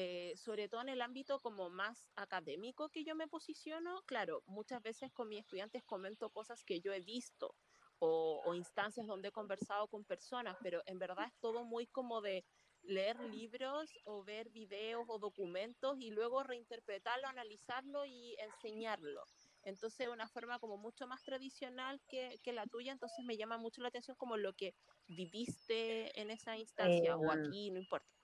[0.01, 4.81] eh, sobre todo en el ámbito como más académico que yo me posiciono, claro, muchas
[4.81, 7.53] veces con mis estudiantes comento cosas que yo he visto
[7.99, 12.21] o, o, instancias donde he conversado con personas, pero en verdad es todo muy como
[12.21, 12.45] de
[12.83, 19.21] leer libros o ver videos o documentos y luego reinterpretarlo, analizarlo y enseñarlo.
[19.63, 23.81] Entonces, una forma como mucho más tradicional que, que, la tuya, entonces me llama mucho
[23.81, 24.73] la atención como lo que
[25.07, 28.18] viviste en esa instancia eh, o aquí, no importa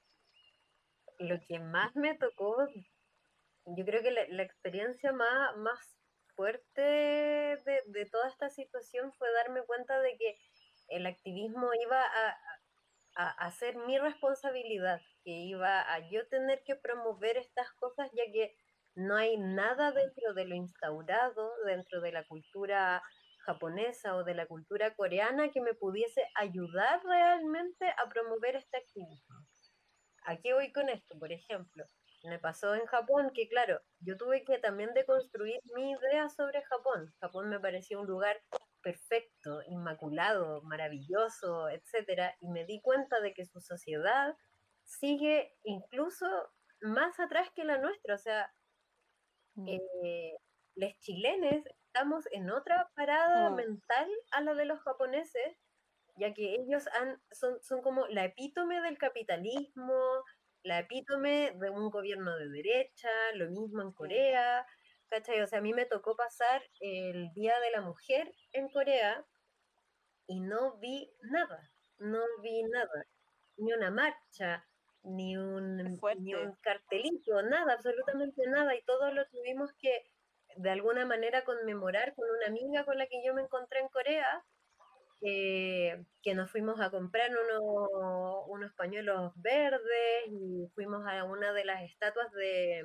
[1.20, 2.56] lo que más me tocó,
[3.66, 5.98] yo creo que la, experiencia más, más
[6.36, 10.38] fuerte de, de, toda esta situación fue darme cuenta de que
[10.90, 12.38] el activismo iba a,
[13.16, 18.32] a, a, ser mi responsabilidad, que iba a yo tener que promover estas cosas, ya
[18.32, 18.56] que
[18.96, 23.02] no hay nada dentro de lo instaurado, dentro de la cultura
[23.46, 29.45] japonesa o de la cultura coreana que me pudiese ayudar realmente a promover este activismo.
[30.26, 31.18] ¿A qué voy con esto?
[31.20, 31.86] Por ejemplo,
[32.24, 37.14] me pasó en Japón que, claro, yo tuve que también deconstruir mi idea sobre Japón.
[37.20, 38.42] Japón me parecía un lugar
[38.82, 44.36] perfecto, inmaculado, maravilloso, etcétera, y me di cuenta de que su sociedad
[44.84, 46.26] sigue incluso
[46.82, 48.16] más atrás que la nuestra.
[48.16, 48.52] O sea,
[49.56, 49.68] mm.
[49.68, 50.38] eh,
[50.76, 53.56] los chilenes estamos en otra parada mm.
[53.56, 55.58] mental a la de los japoneses
[56.18, 60.24] ya que ellos han, son, son como la epítome del capitalismo,
[60.64, 64.66] la epítome de un gobierno de derecha, lo mismo en Corea,
[65.10, 65.42] ¿cachai?
[65.42, 69.26] O sea, a mí me tocó pasar el Día de la Mujer en Corea
[70.28, 73.06] y no vi nada, no vi nada,
[73.58, 74.66] ni una marcha,
[75.04, 80.04] ni un, ni un cartelito, nada, absolutamente nada, y todos lo tuvimos que
[80.56, 84.44] de alguna manera conmemorar con una amiga con la que yo me encontré en Corea,
[85.26, 87.90] que nos fuimos a comprar unos,
[88.48, 92.84] unos pañuelos verdes y fuimos a una de las estatuas de,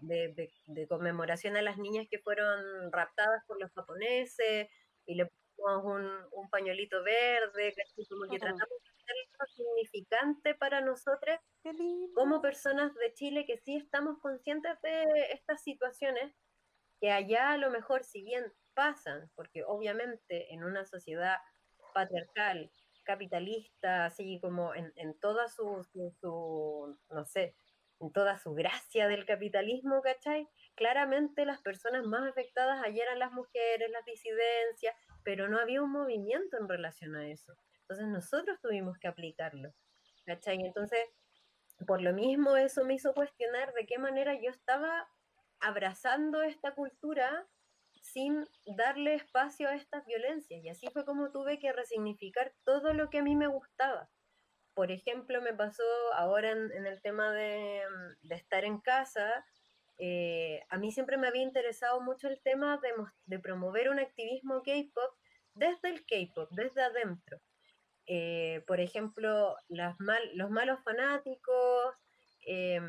[0.00, 4.68] de, de, conmemoración a las niñas que fueron raptadas por los japoneses
[5.06, 10.54] y le pusimos un, un pañuelito verde, que como que tratamos de hacer algo significante
[10.54, 11.38] para nosotros
[12.14, 16.34] como personas de Chile que sí estamos conscientes de estas situaciones,
[17.00, 21.36] que allá a lo mejor si bien pasan, porque obviamente en una sociedad
[21.94, 22.70] patriarcal,
[23.04, 25.84] capitalista, así como en, en toda su,
[26.20, 27.56] su, no sé,
[28.00, 30.48] en toda su gracia del capitalismo, ¿cachai?
[30.74, 34.94] Claramente las personas más afectadas ayer eran las mujeres, las disidencias,
[35.24, 37.54] pero no había un movimiento en relación a eso.
[37.82, 39.72] Entonces nosotros tuvimos que aplicarlo,
[40.26, 40.60] ¿cachai?
[40.60, 41.00] Entonces,
[41.86, 45.08] por lo mismo eso me hizo cuestionar de qué manera yo estaba
[45.60, 47.46] abrazando esta cultura
[48.12, 48.44] sin
[48.76, 50.62] darle espacio a estas violencias.
[50.62, 54.10] Y así fue como tuve que resignificar todo lo que a mí me gustaba.
[54.74, 55.84] Por ejemplo, me pasó
[56.14, 57.82] ahora en, el tema de,
[58.22, 59.44] de, estar en casa,
[59.98, 62.80] eh, a mí siempre me había interesado mucho el tema
[63.26, 65.14] de, promover un activismo K-pop
[65.54, 67.40] desde el K-pop, desde adentro.
[68.06, 71.94] Eh, por ejemplo, los malos fanáticos,
[72.46, 72.80] eh,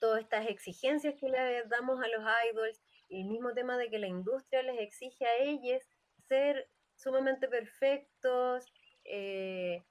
[0.00, 4.08] todas estas exigencias que le damos a los idols, el mismo tema de que la
[4.08, 5.82] industria les exige a ellos
[6.28, 8.64] ser sumamente perfectos,
[9.04, 9.82] eh,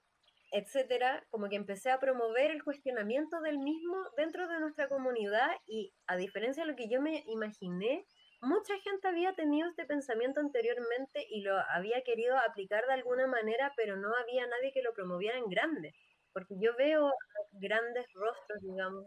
[0.51, 5.93] etcétera, como que empecé a promover el cuestionamiento del mismo dentro de nuestra comunidad y
[6.07, 8.05] a diferencia de lo que yo me imaginé,
[8.41, 13.73] mucha gente había tenido este pensamiento anteriormente y lo había querido aplicar de alguna manera,
[13.75, 15.93] pero no había nadie que lo promoviera en grande,
[16.31, 17.11] porque yo veo
[17.53, 19.05] grandes rostros, digamos,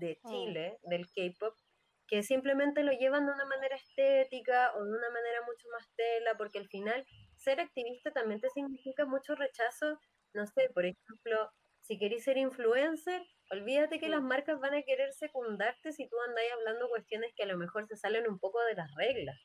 [0.00, 0.28] de mm.
[0.28, 1.54] Chile, del K-pop,
[2.08, 6.36] que simplemente lo llevan de una manera estética o de una manera mucho más tela,
[6.36, 7.06] porque al final
[7.36, 10.00] ser activista también te significa mucho rechazo,
[10.32, 11.50] no sé, por ejemplo,
[11.82, 16.44] si querés ser influencer, olvídate que las marcas van a querer secundarte si tú andas
[16.52, 19.38] hablando cuestiones que a lo mejor se salen un poco de las reglas.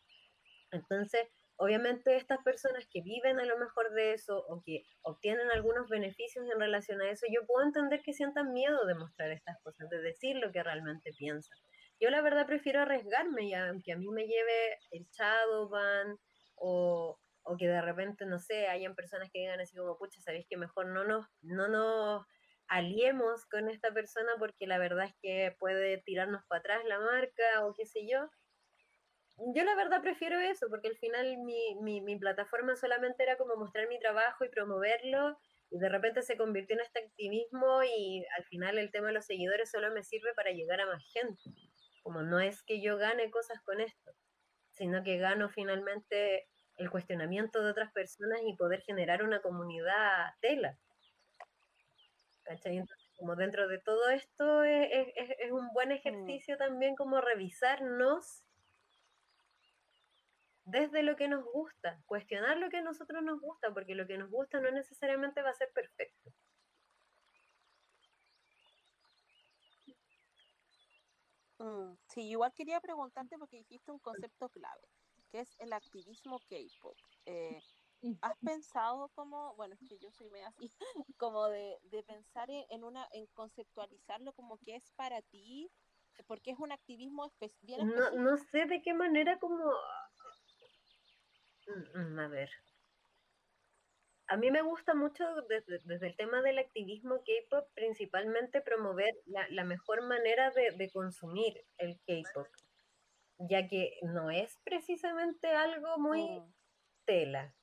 [0.71, 5.87] Entonces, obviamente estas personas que viven a lo mejor de eso o que obtienen algunos
[5.87, 9.89] beneficios en relación a eso, yo puedo entender que sientan miedo de mostrar estas cosas,
[9.89, 11.57] de decir lo que realmente piensan.
[11.99, 16.17] Yo la verdad prefiero arriesgarme y aunque a mí me lleve el Shadowban
[16.55, 20.45] o, o que de repente, no sé, hayan personas que digan así como, pucha, sabéis
[20.49, 22.25] que mejor no nos, no nos
[22.67, 27.65] aliemos con esta persona porque la verdad es que puede tirarnos para atrás la marca
[27.65, 28.29] o qué sé yo.
[29.55, 33.55] Yo la verdad prefiero eso porque al final mi, mi, mi plataforma solamente era como
[33.55, 35.37] mostrar mi trabajo y promoverlo
[35.71, 39.25] y de repente se convirtió en este activismo y al final el tema de los
[39.25, 41.41] seguidores solo me sirve para llegar a más gente.
[42.03, 44.11] Como no es que yo gane cosas con esto,
[44.71, 46.47] sino que gano finalmente
[46.77, 50.77] el cuestionamiento de otras personas y poder generar una comunidad tela.
[52.45, 55.07] Entonces, como dentro de todo esto es,
[55.51, 55.93] un buen mm.
[55.93, 58.43] ejercicio también como revisarnos
[60.65, 64.17] desde lo que nos gusta, cuestionar lo que a nosotros nos gusta, porque lo que
[64.17, 66.31] nos gusta no necesariamente va a ser perfecto.
[71.63, 74.81] Mm, sí, igual quería preguntarte porque dijiste un concepto clave,
[75.31, 76.97] que es el activismo K-pop.
[77.25, 77.61] Eh,
[78.19, 80.69] ¿Has pensado como, bueno, es que yo soy medio así,
[81.17, 85.71] como de, pensar en, una, en conceptualizarlo como que es para ti,
[86.27, 89.71] porque es un activismo bien no, no sé de qué manera como...
[91.67, 92.49] Mm, mm, a ver.
[94.33, 100.01] A mí me gusta mucho desde, el tema del activismo K-pop, principalmente promover la, mejor
[100.01, 102.47] manera de, consumir el K-pop,
[103.37, 106.53] ya que no es precisamente algo muy mm.
[107.05, 107.53] tela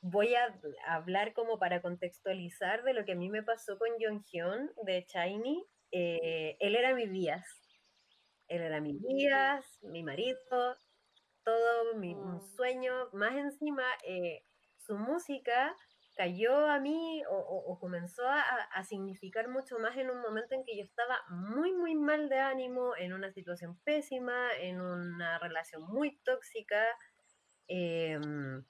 [0.00, 4.72] voy a hablar como para contextualizar de lo que a mí me pasó con Hyun
[4.84, 5.66] de Shiny.
[5.90, 7.46] Eh, él era mi Díaz.
[8.48, 10.38] Él era mi Díaz, mi marido,
[11.44, 12.40] todo mi mm.
[12.56, 13.10] sueño.
[13.12, 14.44] Más encima, eh,
[14.86, 15.74] su música
[16.16, 20.84] cayó a mí o, comenzó a, significar mucho más en un momento en que yo
[20.84, 26.84] estaba muy, muy mal de ánimo, en una situación pésima, en una relación muy tóxica.
[27.66, 28.64] Em,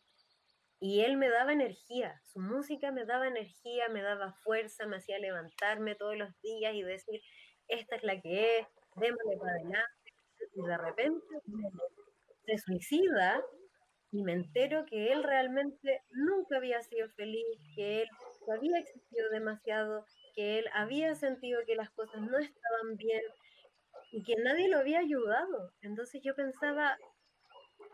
[0.81, 5.19] y él me daba energía, su música me daba energía, me daba fuerza, me hacía
[5.19, 7.21] levantarme todos los días y decir,
[7.69, 10.15] esta es la que es, démosle para adelante.
[10.55, 11.27] Y de repente
[12.47, 13.43] se suicida
[14.15, 17.45] y me entero que él realmente nunca había sido feliz,
[17.75, 18.09] que él
[18.55, 23.23] había existido demasiado, que él había sentido que las cosas no estaban bien
[24.13, 25.73] y que nadie lo había ayudado.
[25.83, 26.97] Entonces yo pensaba,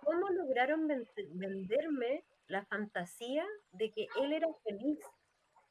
[0.04, 4.98] ¿cómo lograron venderme la fantasía de que él era feliz.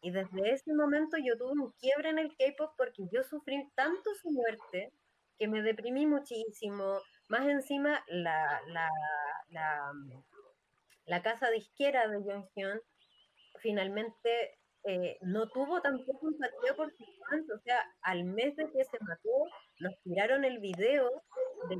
[0.02, 4.16] Y desde ese momento yo tuve un quiebre en el K-pop porque yo sufrí tanto
[4.16, 4.94] su muerte
[5.38, 7.00] que me deprimí muchísimo.
[7.28, 8.90] Más encima, la, la,
[9.50, 9.92] la,
[11.10, 12.82] la casa disquera de Jonghyun
[13.62, 17.50] finalmente eh, no tuvo tampoco empatía por sus fans.
[17.52, 19.30] O sea, al mes de que se mató,
[19.80, 21.24] nos tiraron el video
[21.68, 21.76] de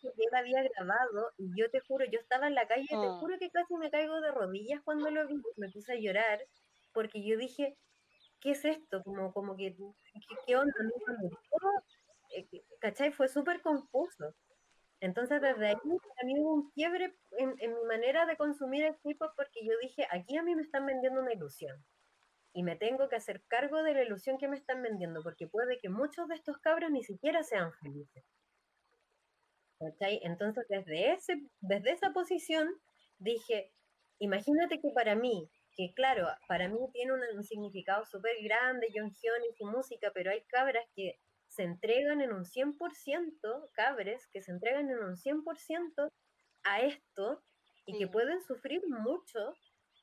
[0.00, 3.18] que él había grabado y yo te juro, yo estaba en la calle, te ah.
[3.20, 6.40] juro que casi me caigo de rodillas cuando lo vi, me puse a llorar
[6.92, 7.76] porque yo dije,
[8.40, 9.02] ¿qué es esto?
[9.04, 9.76] Como, como que,
[10.46, 10.74] ¿qué, onda?
[12.36, 12.48] Eh,
[12.80, 13.12] ¿Cachai?
[13.12, 14.34] Fue súper confuso.
[15.00, 18.98] Entonces desde ahí a mí hubo un quiebre en, en mi manera de consumir el
[19.00, 21.82] tipo porque yo dije, aquí a mí me están vendiendo una ilusión
[22.52, 25.78] y me tengo que hacer cargo de la ilusión que me están vendiendo, porque puede
[25.78, 28.24] que muchos de estos cabros ni siquiera sean felices.
[30.00, 32.68] Entonces, desde, ese, desde esa posición,
[33.18, 33.72] dije,
[34.18, 39.44] imagínate que para mí, que claro, para mí tiene un, significado súper grande, John Hyun
[39.48, 41.18] y su música, pero hay cabras que
[41.50, 46.08] se entregan en un 100%, cabres que se entregan en un 100%
[46.62, 47.42] a esto
[47.86, 49.52] y que pueden sufrir mucho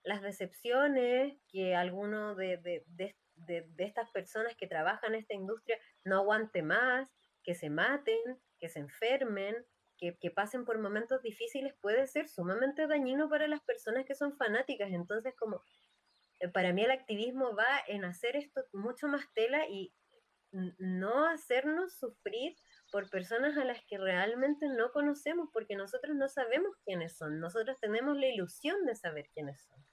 [0.03, 6.17] las decepciones que alguno de, de, de, estas personas que trabajan en esta industria no
[6.17, 7.09] aguante más,
[7.43, 8.19] que se maten,
[8.59, 9.55] que se enfermen,
[9.97, 14.35] que, que, pasen por momentos difíciles, puede ser sumamente dañino para las personas que son
[14.35, 14.91] fanáticas.
[14.91, 15.61] Entonces, como
[16.39, 19.93] eh, para mí el activismo va en hacer esto mucho más tela y
[20.51, 22.55] no hacernos sufrir
[22.91, 27.77] por personas a las que realmente no conocemos, porque nosotros no sabemos quiénes son, nosotros
[27.79, 29.85] tenemos la ilusión de saber quiénes son.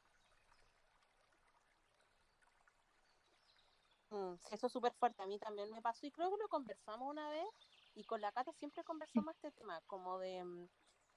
[4.11, 7.11] Mm, eso es súper fuerte, a mí también me pasó y creo que lo conversamos
[7.11, 7.49] una vez
[7.95, 10.69] y con la Cata siempre conversamos este tema, como de, mm,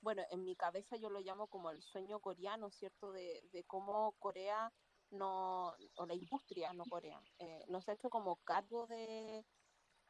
[0.02, 3.12] bueno, en mi cabeza yo lo llamo como el sueño coreano, ¿cierto?
[3.12, 4.72] De, de cómo Corea
[5.12, 9.46] no, o la industria, no Corea, eh, nos ha hecho como cargo de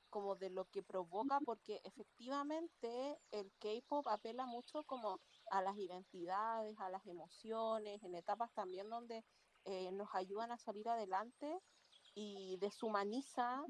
[0.10, 5.20] como de lo que provoca, porque efectivamente el K-pop apela mucho como
[5.52, 9.26] a las identidades, a las emociones, en etapas también donde
[9.66, 11.60] eh, nos ayudan a salir adelante
[12.16, 13.66] y deshumaniza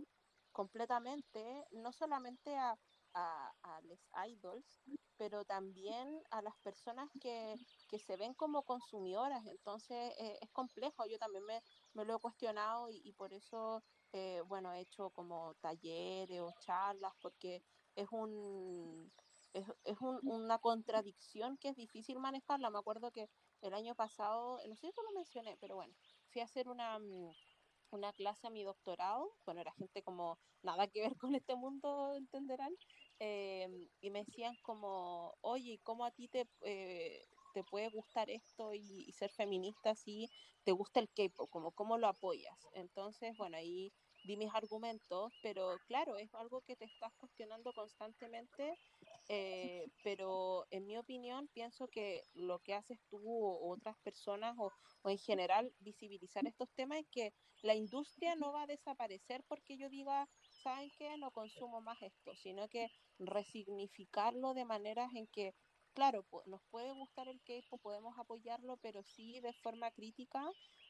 [0.52, 2.78] completamente, no solamente a,
[3.18, 4.82] a, los idols,
[5.18, 7.56] pero también a las personas que,
[7.88, 9.46] que se ven como consumidoras.
[9.46, 11.62] Entonces eh, es complejo, yo también me,
[11.94, 17.14] me lo he cuestionado y, por eso, eh, bueno, he hecho como talleres o charlas,
[17.22, 17.64] porque
[17.96, 19.12] es un...
[19.54, 22.70] Es, es un, una contradicción que es difícil manejarla.
[22.70, 23.28] Me acuerdo que
[23.62, 25.96] el año pasado, no sé si lo mencioné, pero bueno,
[26.30, 27.00] fui a hacer una,
[27.92, 32.14] una clase a mi doctorado, bueno, era gente como nada que ver con este mundo,
[32.16, 32.74] entenderán,
[33.20, 38.74] em, y me decían como, oye, ¿cómo a ti te, eh, te puede gustar esto
[38.74, 40.30] y, ser feminista si
[40.64, 41.50] te gusta el K-pop?
[41.50, 42.58] Como, ¿Cómo lo apoyas?
[42.74, 43.92] Entonces, bueno, ahí
[44.24, 48.78] di mis argumentos, pero claro, es algo que te estás cuestionando constantemente,
[49.30, 54.72] eh, pero en mi opinión pienso que lo que haces tú o otras personas o,
[55.04, 59.78] o, en general visibilizar estos temas es que la industria no va a desaparecer porque
[59.78, 61.18] yo diga, ¿saben qué?
[61.18, 62.90] No consumo más esto, sino que
[63.20, 65.54] resignificarlo de maneras en que
[65.98, 70.46] claro, nos puede gustar el K-pop, podemos apoyarlo, pero sí de forma crítica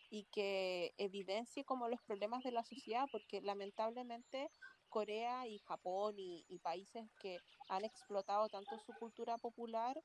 [0.10, 4.50] y que evidencie como los problemas de la sociedad, porque lamentablemente
[4.90, 7.40] Corea y Japón y, países que
[7.70, 9.96] han explotado tanto su cultura popular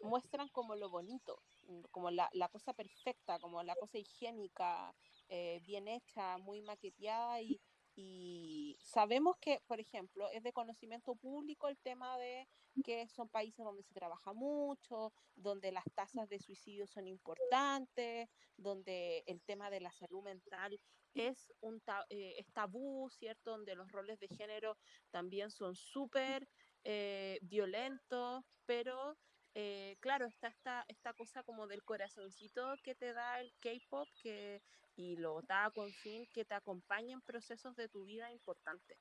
[0.00, 1.42] muestran como lo bonito,
[1.90, 4.94] como la, la cosa perfecta, como la cosa higiénica,
[5.28, 7.60] eh, bien hecha, muy maqueteada y,
[8.02, 12.48] y sabemos que, por ejemplo, es de conocimiento público el tema de
[12.82, 19.22] que son países donde se trabaja mucho, donde las tasas de suicidio son importantes, donde
[19.26, 20.80] el tema de la salud mental
[21.14, 23.50] es un eh, tabú, ¿cierto?
[23.50, 24.78] Donde los roles de género
[25.10, 26.48] también son súper
[26.84, 29.18] eh, violentos, pero
[29.54, 34.62] eh, claro, está esta, esta cosa como del corazoncito que te da el K-pop que,
[34.96, 38.98] y lo da con fin que te acompaña en procesos de tu vida importantes.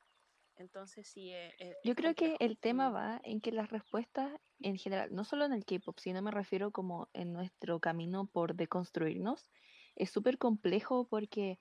[0.56, 4.78] Entonces sí, eh, eh, yo creo que el tema va en que las respuestas en
[4.78, 9.50] general, no solo en el K-pop, sino me refiero como en nuestro camino por deconstruirnos,
[9.96, 11.60] es súper complejo porque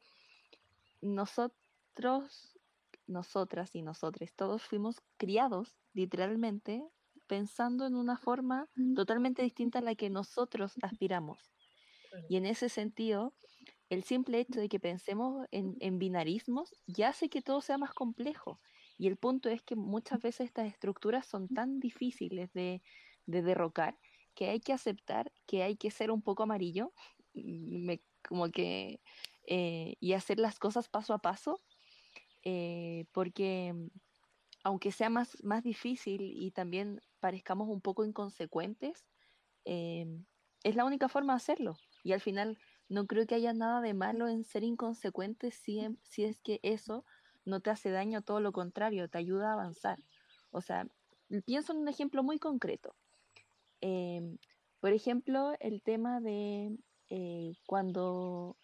[1.00, 2.58] nosotros,
[3.06, 6.82] nosotras y nosotros, todos fuimos criados literalmente
[7.28, 11.38] pensando en una forma totalmente distinta a la que nosotros aspiramos.
[12.28, 13.34] Y en ese sentido,
[13.90, 18.60] el simple hecho de que pensemos en, binarismos ya hace que todo sea más complejo.
[18.98, 22.82] Y el punto es que muchas veces estas estructuras son tan difíciles de,
[23.26, 23.98] derrocar
[24.34, 26.92] que hay que aceptar que hay que ser un poco amarillo,
[28.26, 29.00] como que,
[29.46, 31.60] eh, y hacer las cosas paso a paso,
[32.44, 33.74] eh, porque
[34.64, 39.06] aunque sea más, más difícil y también parezcamos un poco inconsecuentes,
[39.64, 40.26] em,
[40.64, 41.76] es la única forma de hacerlo.
[42.02, 45.96] Y al final no creo que haya nada de malo en ser inconsecuente si, em,
[46.02, 47.04] si es que eso
[47.44, 49.98] no te hace daño, todo lo contrario, te ayuda a avanzar.
[50.50, 50.86] O sea,
[51.46, 52.96] pienso en un ejemplo muy concreto.
[53.80, 54.38] Em,
[54.80, 56.76] por ejemplo, el tema de
[57.10, 58.56] eh, cuando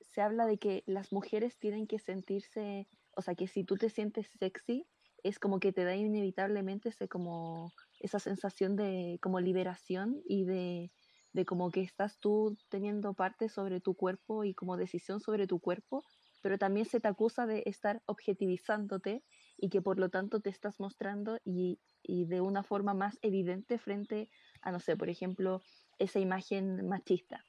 [0.00, 3.90] se habla de que las mujeres tienen que sentirse, o sea, que si tú te
[3.90, 4.86] sientes sexy,
[5.24, 10.90] es como que te da inevitablemente ese como esa sensación de como liberación y de,
[11.32, 15.60] de como que estás tú teniendo parte sobre tu cuerpo y como decisión sobre tu
[15.60, 16.02] cuerpo,
[16.42, 19.22] pero también se te acusa de estar objetivizándote
[19.56, 23.78] y que por lo tanto te estás mostrando y, y de una forma más evidente
[23.78, 24.30] frente
[24.62, 25.62] a, no sé, por ejemplo,
[25.98, 27.44] esa imagen machista.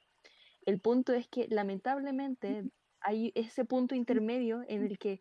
[0.64, 2.64] El punto es que lamentablemente
[3.00, 5.20] hay ese punto intermedio en el que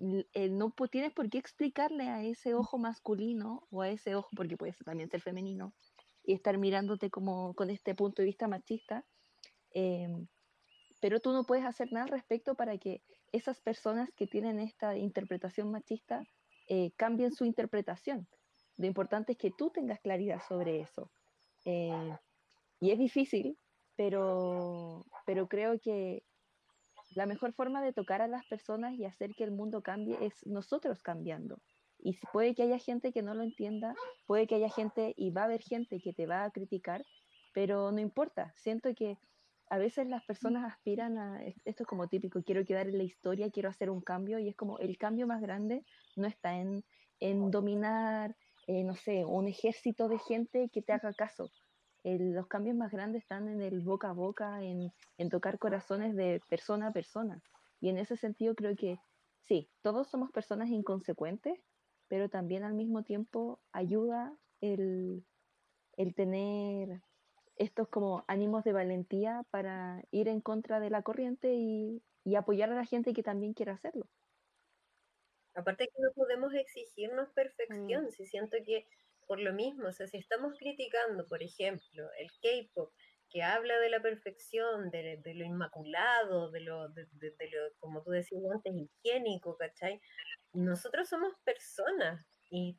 [0.00, 4.56] eh, no tienes por qué explicarle a ese ojo masculino o a ese ojo, porque
[4.56, 5.74] puede también ser femenino,
[6.24, 9.04] y estar mirándote como con este punto de vista machista,
[9.70, 10.26] em,
[11.00, 13.02] pero tú no puedes hacer nada al respecto para que
[13.32, 16.22] esas personas que tienen esta interpretación machista
[16.68, 18.26] eh, cambien su interpretación.
[18.76, 21.10] Lo importante es que tú tengas claridad sobre eso.
[21.64, 22.16] Eh,
[22.80, 23.58] y es difícil,
[23.96, 26.24] pero, pero creo que
[27.14, 30.46] la mejor forma de tocar a las personas y hacer que el mundo cambie es
[30.46, 31.60] nosotros cambiando.
[31.98, 33.94] Y puede que haya gente que no lo entienda,
[34.26, 37.04] puede que haya gente y va a haber gente que te va a criticar,
[37.52, 38.52] pero no importa.
[38.56, 39.16] Siento que
[39.70, 43.50] a veces las personas aspiran a, esto es como típico, quiero quedar en la historia,
[43.50, 45.84] quiero hacer un cambio, y es como el cambio más grande
[46.16, 46.84] no está en,
[47.20, 48.36] en dominar,
[48.66, 51.50] eh, no sé, un ejército de gente que te haga caso.
[52.04, 56.40] Los cambios más grandes están en el boca a boca, en, en tocar corazones de
[56.48, 57.42] persona a persona.
[57.80, 58.98] Y en ese sentido creo que
[59.42, 61.58] sí, todos somos personas inconsecuentes,
[62.08, 65.24] pero también al mismo tiempo ayuda el,
[65.96, 67.00] el tener
[67.56, 72.70] estos como ánimos de valentía para ir en contra de la corriente y, y apoyar
[72.70, 74.08] a la gente que también quiere hacerlo.
[75.54, 78.10] Aparte que no podemos exigirnos perfección, mm.
[78.10, 78.86] si siento que
[79.26, 82.92] por lo mismo, o sea, si estamos criticando, por ejemplo, el K-pop,
[83.30, 88.02] que habla de la perfección, de, de lo inmaculado, de lo, de, de, lo, como
[88.02, 90.00] tú decías antes, higiénico, ¿cachai?
[90.52, 92.78] Nosotros somos personas y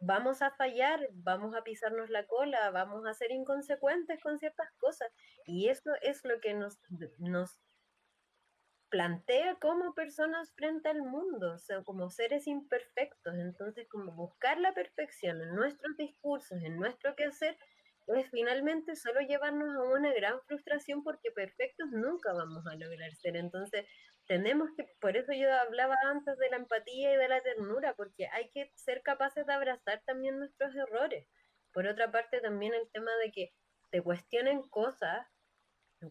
[0.00, 5.08] vamos a fallar, vamos a pisarnos la cola, vamos a ser inconsecuentes con ciertas cosas.
[5.46, 6.78] Y eso es lo que nos,
[7.18, 7.60] nos
[8.92, 13.34] plantea como personas frente al mundo, o sea, como seres imperfectos.
[13.36, 17.56] Entonces, como buscar la perfección en nuestros discursos, en nuestro quehacer,
[18.08, 23.36] es finalmente solo llevarnos a una gran frustración porque perfectos nunca vamos a lograr ser.
[23.36, 23.86] Entonces,
[24.26, 28.28] tenemos que, por eso yo hablaba antes de la empatía y de la ternura, porque
[28.28, 31.26] hay que ser capaces de abrazar también nuestros errores.
[31.72, 33.54] Por otra parte, también el tema de que
[33.90, 35.26] te cuestionen cosas,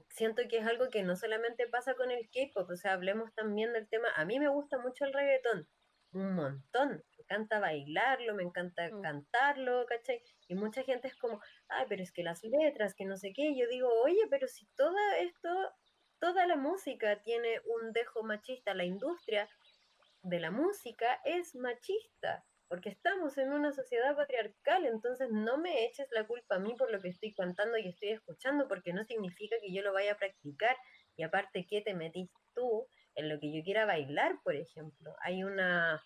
[0.10, 3.74] siento que es algo que no solamente pasa con el K-pop, o sea, hablemos también
[3.74, 5.68] del tema, a mí me gusta mucho el reggaetón,
[6.14, 9.02] un montón, me encanta bailarlo, me encanta mm.
[9.02, 10.22] cantarlo, ¿cachai?
[10.48, 13.56] Y mucha gente es como, ay, pero es que las letras, que no sé qué,
[13.56, 15.50] yo digo, oye, pero si todo esto
[16.22, 19.50] toda la música tiene un dejo machista, la industria
[20.22, 26.08] de la música es machista, porque estamos en una sociedad patriarcal, entonces no me eches
[26.12, 29.58] la culpa a mí por lo que estoy cantando y estoy escuchando, porque no significa
[29.62, 30.78] que yo lo vaya a practicar,
[31.18, 35.14] y aparte, ¿qué te metís tú en lo que yo quiera bailar, por ejemplo?
[35.22, 36.02] Hay una,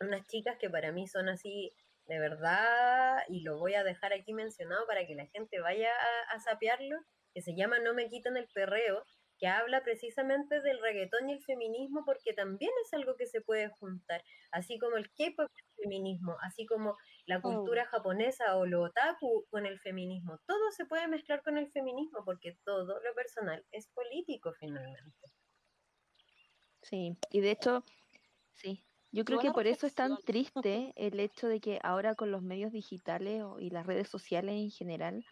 [0.00, 1.74] unas chicas que para mí son así
[2.06, 6.34] de verdad, y lo voy a dejar aquí mencionado para que la gente vaya a,
[6.34, 6.96] a sapearlo,
[7.34, 9.04] que se llama No me quiten el perreo,
[9.38, 13.68] que habla precisamente del reggaetón y el feminismo porque también es algo que se puede
[13.68, 14.22] juntar,
[14.52, 16.96] así como el K-pop con el feminismo, así como
[17.26, 17.90] la cultura oh.
[17.90, 22.58] japonesa o lo otaku con el feminismo, todo se puede mezclar con el feminismo porque
[22.64, 25.30] todo lo personal es político finalmente.
[26.82, 27.84] Sí, y de hecho,
[28.54, 28.86] sí,
[29.16, 32.42] yo creo que por eso es tan triste el hecho de que ahora con los
[32.42, 35.24] medios digitales y las redes sociales en general,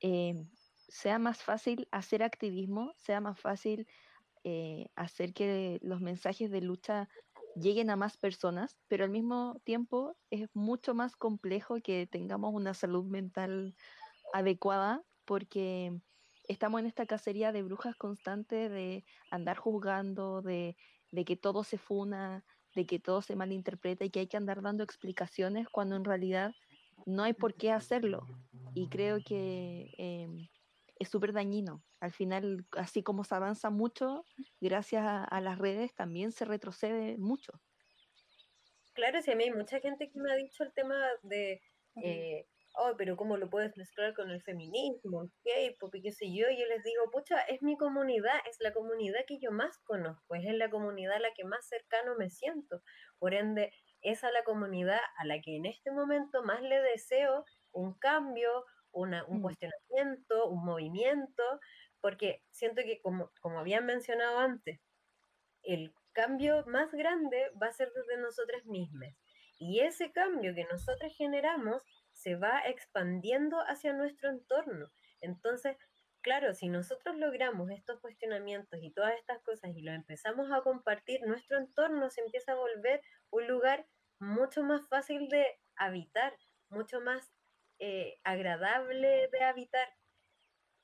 [0.00, 0.34] eh,
[0.88, 3.86] sea más fácil hacer activismo, sea más fácil
[4.44, 7.08] eh, hacer que los mensajes de lucha
[7.54, 12.74] lleguen a más personas, pero al mismo tiempo es mucho más complejo que tengamos una
[12.74, 13.74] salud mental
[14.32, 15.92] adecuada porque
[16.48, 20.76] estamos en esta cacería de brujas constante de andar juzgando, de,
[21.24, 22.44] que todo se funa,
[22.74, 26.52] de que todo se malinterpreta y que hay que andar dando explicaciones cuando en realidad
[27.06, 28.26] no hay por qué hacerlo.
[28.74, 30.48] Y creo que em,
[31.02, 31.82] es súper dañino.
[32.00, 34.24] Al final, así como se avanza mucho,
[34.60, 37.52] gracias a, las redes también se retrocede mucho.
[38.94, 41.60] Claro, sí, a mí hay mucha gente que me ha dicho el tema de,
[42.02, 42.46] eh,
[42.76, 46.48] oh, pero ¿cómo lo puedes mezclar con el feminismo, el K-pop y qué sé yo?
[46.50, 50.34] Y yo les digo, pucha, es mi comunidad, es la comunidad que yo más conozco,
[50.34, 52.82] es la comunidad a la que más cercano me siento.
[53.18, 53.72] Por ende,
[54.02, 58.64] es a la comunidad a la que en este momento más le deseo un cambio,
[58.92, 59.42] un mm.
[59.42, 61.42] cuestionamiento, un movimiento,
[62.00, 64.80] porque siento que, como, como habían mencionado antes,
[65.62, 69.14] el cambio más grande va a ser desde nosotras mismas.
[69.58, 71.82] Y ese cambio que nosotros generamos
[72.12, 74.90] se va expandiendo hacia nuestro entorno.
[75.20, 75.76] Entonces,
[76.20, 81.20] claro, si nosotros logramos estos cuestionamientos y todas estas cosas y lo empezamos a compartir,
[81.22, 83.86] nuestro entorno se empieza a volver un lugar
[84.18, 85.46] mucho más fácil de
[85.76, 86.36] habitar,
[86.68, 87.31] mucho más
[87.84, 89.88] eh, agradable de habitar.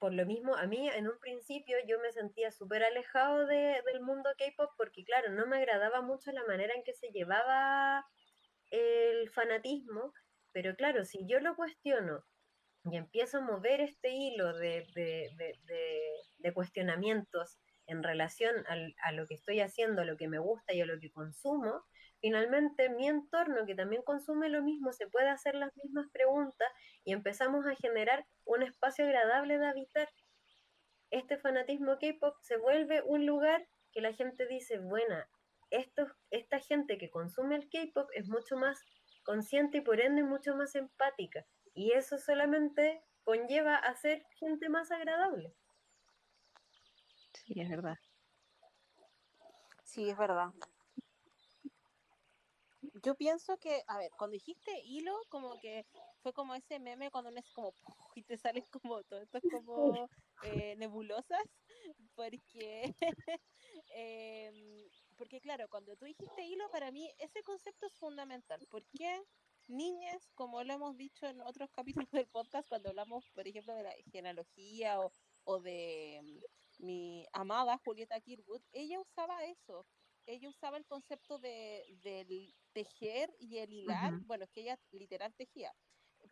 [0.00, 4.00] Por lo mismo, a mí en un principio yo me sentía súper alejado de, del
[4.00, 8.04] mundo K-Pop porque, claro, no me agradaba mucho la manera en que se llevaba
[8.72, 10.12] el fanatismo,
[10.50, 12.24] pero claro, si yo lo cuestiono
[12.90, 14.84] y empiezo a mover este hilo de,
[16.38, 20.80] de cuestionamientos en relación a lo que estoy haciendo, a lo que me gusta y
[20.80, 21.84] a lo que consumo,
[22.20, 26.68] finalmente mi entorno, que también consume lo mismo, se puede hacer las mismas preguntas
[27.04, 30.08] y empezamos a generar un espacio agradable de habitar.
[31.10, 35.16] Este fanatismo K-pop se vuelve un lugar que la gente dice, bueno,
[35.70, 38.82] esto, esta gente que consume el K-pop es mucho más
[39.24, 41.46] consciente y por ende mucho más empática.
[41.74, 45.54] Y eso solamente conlleva a ser gente más agradable.
[47.34, 47.96] Sí, es verdad.
[49.84, 50.48] Sí, es verdad.
[53.02, 55.86] Yo pienso que, a ver, cuando dijiste hilo, como que
[56.22, 57.72] fue como ese meme cuando uno es como
[58.16, 60.08] y te salen como todo esto como
[60.42, 61.42] eh, nebulosas,
[62.14, 62.94] porque
[63.94, 68.66] em, porque claro, cuando tú dijiste hilo, para mí ese concepto es fundamental.
[68.70, 69.22] porque
[69.68, 73.82] niñas, como lo hemos dicho en otros capítulos del podcast, cuando hablamos, por ejemplo, de
[73.82, 75.12] la genealogía o,
[75.44, 79.86] o de mm, mi amada Julieta Kirwood, ella usaba eso.
[80.28, 84.12] Ella usaba el concepto de, del tejer y el hilar.
[84.26, 85.74] Bueno, es que ella literal tejía.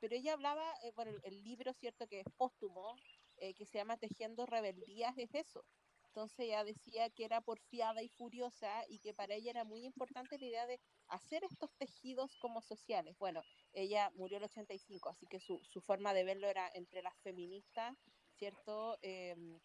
[0.00, 2.06] Pero ella hablaba, eh, bueno, el, libro, ¿cierto?
[2.06, 2.94] Que es póstumo,
[3.38, 5.64] eh, que se llama Tejiendo Rebeldías, es eso.
[6.08, 10.38] Entonces ella decía que era porfiada y furiosa y que para ella era muy importante
[10.38, 10.78] la idea de
[11.08, 13.16] hacer estos tejidos como sociales.
[13.18, 13.42] Bueno,
[13.72, 17.18] ella murió en el 85, así que su, su forma de verlo era entre las
[17.22, 17.96] feministas,
[18.36, 18.98] ¿cierto?
[19.00, 19.58] Em,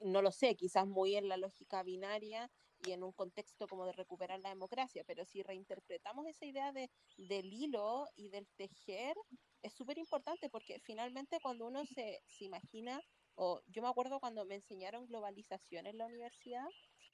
[0.00, 2.50] no lo sé, quizás muy en la lógica binaria
[2.86, 6.90] y en un contexto como de recuperar la democracia, pero si reinterpretamos esa idea de,
[7.16, 9.16] del hilo y del tejer,
[9.62, 13.02] es súper importante porque finalmente cuando uno se, se imagina
[13.34, 16.66] o yo me acuerdo cuando me enseñaron globalización en la universidad,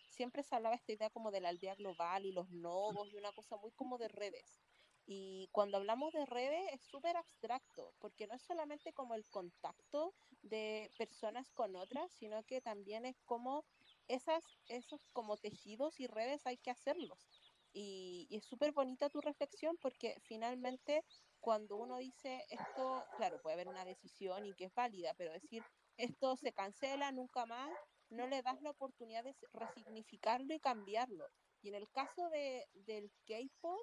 [0.08, 3.32] siempre se hablaba esta idea como de la aldea global y los nodos y una
[3.32, 4.60] cosa muy como de redes.
[5.06, 10.14] Y cuando hablamos de redes es súper abstracto, porque no es solamente como el contacto
[10.42, 13.64] de personas con otras, sino que también es como
[14.08, 17.28] esas, esos como tejidos y redes hay que hacerlos.
[17.72, 21.04] Y, y es súper bonita tu reflexión porque finalmente
[21.40, 25.62] cuando uno dice esto, claro, puede haber una decisión y que es válida, pero decir
[25.96, 27.70] esto se cancela nunca más,
[28.10, 31.26] no le das la oportunidad de resignificarlo y cambiarlo.
[31.62, 33.80] Y en el caso de, del K-pop,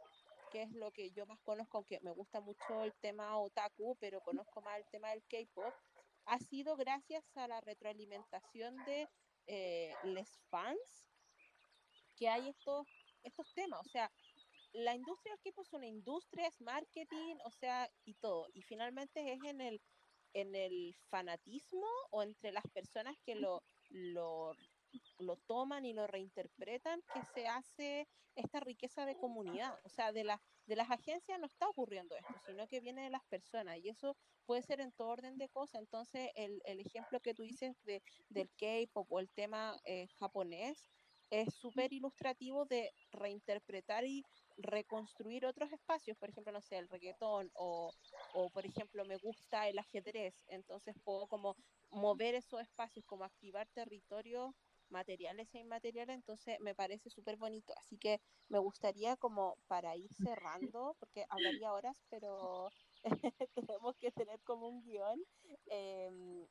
[0.53, 4.21] que es lo que yo más conozco, aunque me gusta mucho el tema otaku, pero
[4.21, 5.73] conozco más el tema del K-pop,
[6.25, 9.09] ha sido gracias a la retroalimentación de
[9.47, 11.09] eh, les fans
[12.15, 12.87] que hay estos,
[13.23, 13.81] estos temas.
[13.81, 14.11] O sea,
[14.73, 18.47] la industria del K-pop es una industria, es marketing, o sea, y todo.
[18.53, 19.81] Y finalmente es en el
[20.33, 24.55] en el fanatismo o entre las personas que lo, lo,
[25.19, 29.77] lo toman y lo reinterpretan que se hace esta riqueza de comunidad.
[29.83, 33.09] O sea, de, la, de las agencias no está ocurriendo esto, sino que viene de
[33.09, 34.15] las personas y eso
[34.45, 35.81] puede ser en todo orden de cosas.
[35.81, 40.89] Entonces, el, el ejemplo que tú dices de, del K-pop o el tema eh, japonés
[41.29, 44.23] es súper ilustrativo de reinterpretar y
[44.57, 47.91] reconstruir otros espacios, por ejemplo, no sé, el reggaetón o,
[48.35, 51.55] o por ejemplo me gusta el ajedrez, entonces puedo como
[51.89, 54.53] mover esos espacios, como activar territorios
[54.93, 57.73] materiales e inmateriales, entonces me parece súper bonito.
[57.77, 60.09] Así que me gustaría como para ir
[60.71, 62.69] cerrando, porque hablaría horas, pero
[63.55, 65.19] tenemos que tener como un guion.
[65.67, 66.47] Em,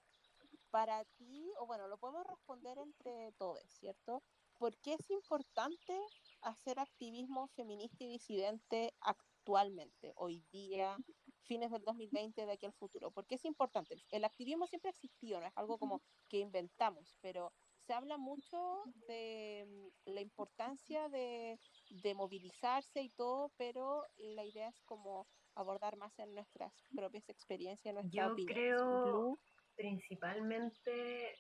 [0.72, 4.22] para ti, o bueno, lo podemos responder entre todos, ¿cierto?
[4.58, 5.94] ¿Por qué es importante
[6.40, 10.96] hacer activismo feminista y disidente actualmente, hoy día,
[11.42, 13.10] fines del 2020, de aquí al futuro?
[13.10, 13.96] Porque es importante.
[14.10, 17.52] El activismo siempre ha existido, no es algo como que inventamos, pero
[17.86, 21.58] se habla mucho de mm, la importancia de,
[21.90, 27.94] de movilizarse y todo, pero la idea es como abordar más en nuestras propias experiencias,
[27.94, 29.38] nuestra Yo creo
[29.74, 31.34] principalmente,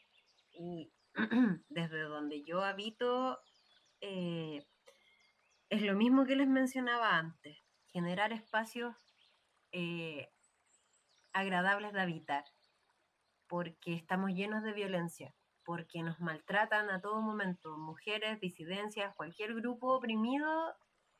[0.52, 0.92] y
[1.68, 3.38] desde donde yo habito,
[4.00, 4.66] eh,
[5.68, 7.58] es lo mismo que les mencionaba antes,
[7.92, 8.94] generar espacios
[9.72, 10.28] eh,
[11.32, 12.44] agradables de habitar,
[13.46, 19.94] porque estamos llenos de violencia, porque nos maltratan a todo momento, mujeres, disidencias, cualquier grupo
[19.94, 20.74] oprimido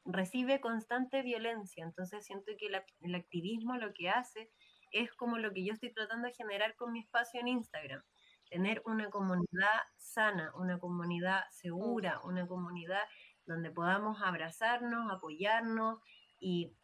[0.05, 4.51] recibe constante violencia, entonces siento que el activismo lo que hace
[4.91, 8.03] es como lo que yo estoy tratando de generar con mi espacio en Instagram,
[8.51, 13.03] tener una comunidad sana, una comunidad segura, una comunidad
[13.47, 16.01] donde podamos abrazarnos, apoyarnos
[16.39, 16.77] y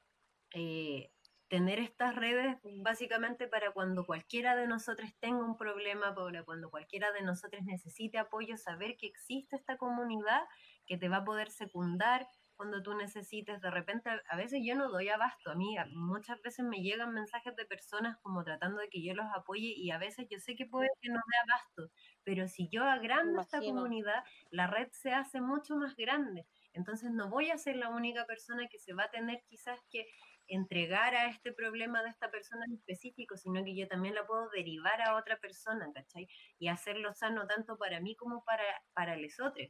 [0.54, 1.12] eh,
[1.48, 7.10] tener estas redes básicamente para cuando cualquiera de nosotros tenga un problema, para cuando cualquiera
[7.12, 10.42] de nosotros necesite apoyo, saber que existe esta comunidad
[10.86, 13.60] que te va a poder secundar cuando tú necesites.
[13.60, 17.54] De repente, a veces yo no doy abasto, a mí muchas veces me llegan mensajes
[17.54, 20.66] de personas como tratando de que yo los apoye y a veces yo sé que
[20.66, 21.94] puede que no dé abasto,
[22.24, 26.46] pero si yo agrando esta comunidad, la red se hace mucho más grande.
[26.72, 30.06] Entonces no voy a ser la única persona que se va a tener quizás que
[30.48, 34.48] entregar a este problema de esta persona en específico, sino que yo también la puedo
[34.50, 36.26] derivar a otra persona, ¿cachai?
[36.58, 38.64] Y hacerlo sano tanto para mí como para,
[38.94, 39.68] para los otros.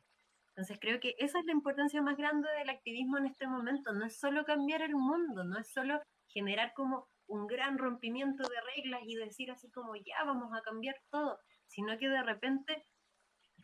[0.48, 4.06] Entonces creo que esa es la importancia más grande del activismo en este momento, no
[4.06, 9.02] es solo cambiar el mundo, no es solo generar como un gran rompimiento de reglas
[9.06, 12.84] y decir así como ya vamos a cambiar todo, sino que de repente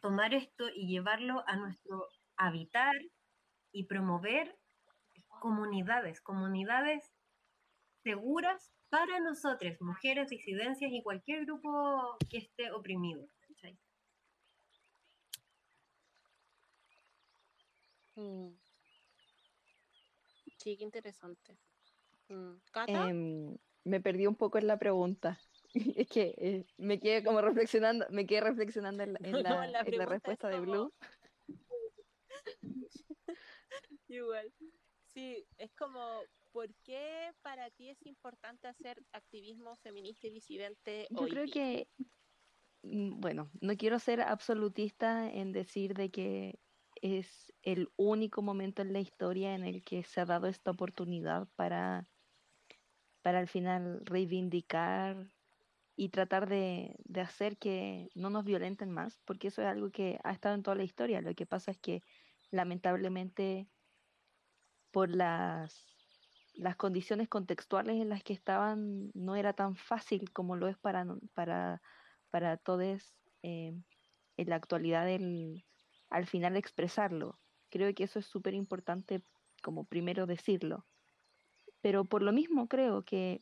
[0.01, 2.95] tomar esto y llevarlo a nuestro habitar
[3.73, 4.57] y promover
[5.41, 7.13] comunidades, comunidades
[8.03, 13.27] seguras para nosotros, mujeres, disidencias y cualquier grupo que esté oprimido.
[18.17, 18.51] Mm.
[20.59, 21.59] Sí, qué interesante.
[22.29, 22.55] Mm.
[22.87, 25.39] Em, me perdí un poco en la pregunta.
[25.97, 29.19] Es que eh, me quedé como reflexionando, me quedé reflexionando en la,
[30.09, 30.93] respuesta de Blue.
[34.09, 34.53] Igual.
[35.15, 36.23] Sí, es como,
[36.53, 41.07] ¿por qué para ti es importante hacer activismo feminista y disidente?
[41.09, 41.89] Yo creo que,
[42.83, 46.59] mm, bueno, no quiero ser absolutista en decir de que
[47.01, 51.49] es el único momento en la historia en el que se ha dado esta oportunidad
[51.55, 52.09] para,
[53.23, 55.29] para al final reivindicar
[55.95, 60.19] y tratar de, de, hacer que no nos violenten más, porque eso es algo que
[60.25, 61.21] ha estado en toda la historia.
[61.21, 62.03] Lo que pasa es que
[62.51, 63.69] lamentablemente
[64.95, 65.89] por las,
[66.55, 71.05] las condiciones contextuales en las que estaban no era tan fácil como lo es para,
[71.35, 71.83] para,
[72.31, 73.13] para todos
[73.43, 73.75] eh,
[74.37, 75.65] en la actualidad el,
[76.11, 77.41] al final expresarlo.
[77.71, 79.21] Creo que eso es súper importante
[79.65, 80.87] como primero decirlo.
[81.81, 83.41] Pero por lo mismo creo que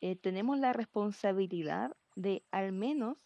[0.00, 3.18] eh, tenemos la responsabilidad de al menos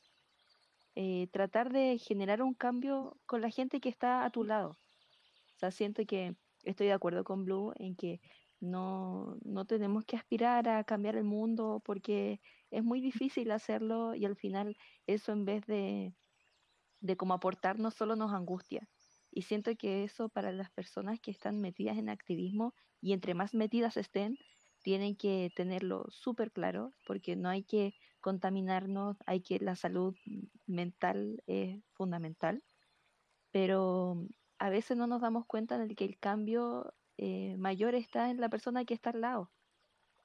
[0.96, 4.70] eh, tratar de generar un cambio con la gente que está a tu lado.
[4.70, 6.34] O sea, siento que
[6.64, 8.20] estoy de acuerdo con Blue en que
[8.60, 14.24] no, no tenemos que aspirar a cambiar el mundo porque es muy difícil hacerlo y
[14.26, 14.76] al final
[15.06, 16.14] eso en vez de,
[17.00, 18.88] de como aportarnos solo nos angustia.
[19.32, 23.54] Y siento que eso para las personas que están metidas en activismo y entre más
[23.54, 24.36] metidas estén,
[24.82, 30.14] tienen que tenerlo súper claro porque no hay que contaminarnos, hay que la salud
[30.66, 32.62] mental es fundamental,
[33.50, 34.26] pero
[34.60, 38.48] a veces no nos damos cuenta de que el cambio eh, mayor está en la
[38.48, 39.50] persona que está al lado.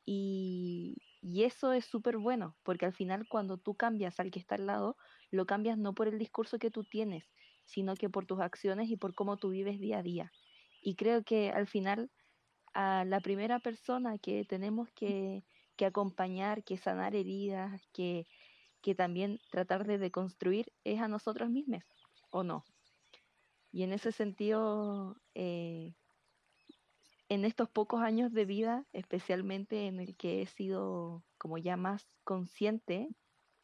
[0.05, 4.55] Y, y eso es súper bueno, porque al final cuando tú cambias al que está
[4.55, 4.97] al lado,
[5.31, 7.31] lo cambias no por el discurso que tú tienes,
[7.63, 10.31] sino que por tus acciones y por cómo tú vives día a día.
[10.81, 12.11] Y creo que al final
[12.75, 15.43] a la primera persona que tenemos que,
[15.79, 18.27] acompañar, que sanar heridas, que,
[18.95, 21.83] también tratar de deconstruir es a nosotros mismos,
[22.29, 22.63] ¿o no?
[23.75, 25.93] Y en ese sentido, eh,
[27.27, 32.07] en estos pocos años de vida, especialmente en el que he sido como ya más
[32.23, 33.09] consciente,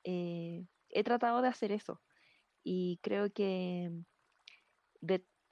[0.04, 2.02] eh, he tratado de hacer eso.
[2.62, 4.04] Y creo que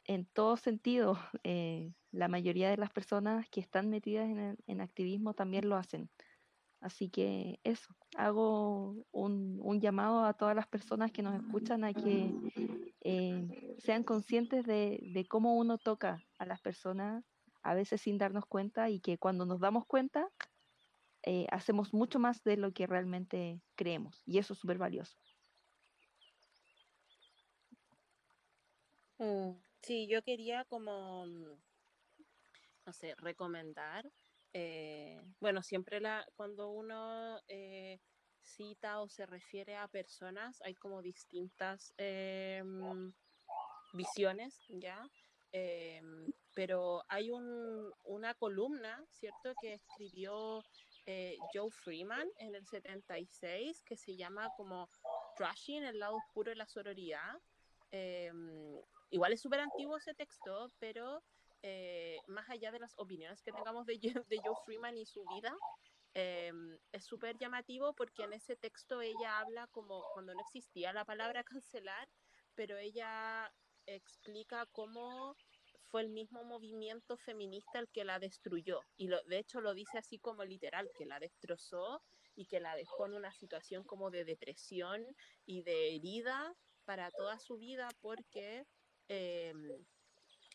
[0.03, 4.27] en todo sentido, eh, la mayoría de las personas que están metidas
[4.67, 6.09] en, activismo también lo hacen.
[6.81, 12.33] Así que eso, hago un, llamado a todas las personas que nos escuchan a que
[13.01, 17.23] eh, sean conscientes de, cómo uno toca a las personas,
[17.63, 20.29] a veces sin darnos cuenta, y que cuando nos damos cuenta,
[21.23, 24.23] eh, hacemos mucho más de lo que realmente creemos.
[24.25, 25.17] Y eso es súper valioso.
[29.17, 29.51] Mm,
[29.81, 31.25] sí, yo quería como
[32.89, 34.11] no sé, recomendar.
[34.53, 37.99] Eh, bueno, siempre la, cuando uno eh,
[38.41, 43.13] cita o se refiere a personas, hay como distintas em,
[43.93, 45.07] visiones, ¿ya?
[45.51, 50.63] Em, pero hay un, una columna, ¿cierto?, que escribió
[51.05, 54.89] eh, Joe Freeman en el 76, que se llama como
[55.37, 57.39] Trashing, el lado oscuro de la sororidad.
[57.91, 61.23] Em, igual es súper antiguo ese texto, pero
[61.61, 65.55] eh, más allá de las opiniones que tengamos de, de Joe Freeman y su vida,
[66.13, 71.05] em, es súper llamativo porque en ese texto ella habla como cuando no existía la
[71.05, 72.07] palabra cancelar,
[72.55, 73.51] pero ella
[73.85, 75.35] explica cómo
[75.89, 78.81] fue el mismo movimiento feminista el que la destruyó.
[78.95, 82.01] Y lo, de hecho lo dice así como literal, que la destrozó
[82.35, 85.05] y que la dejó en una situación como de depresión
[85.45, 86.55] y de herida
[86.85, 88.65] para toda su vida porque
[89.07, 89.85] em,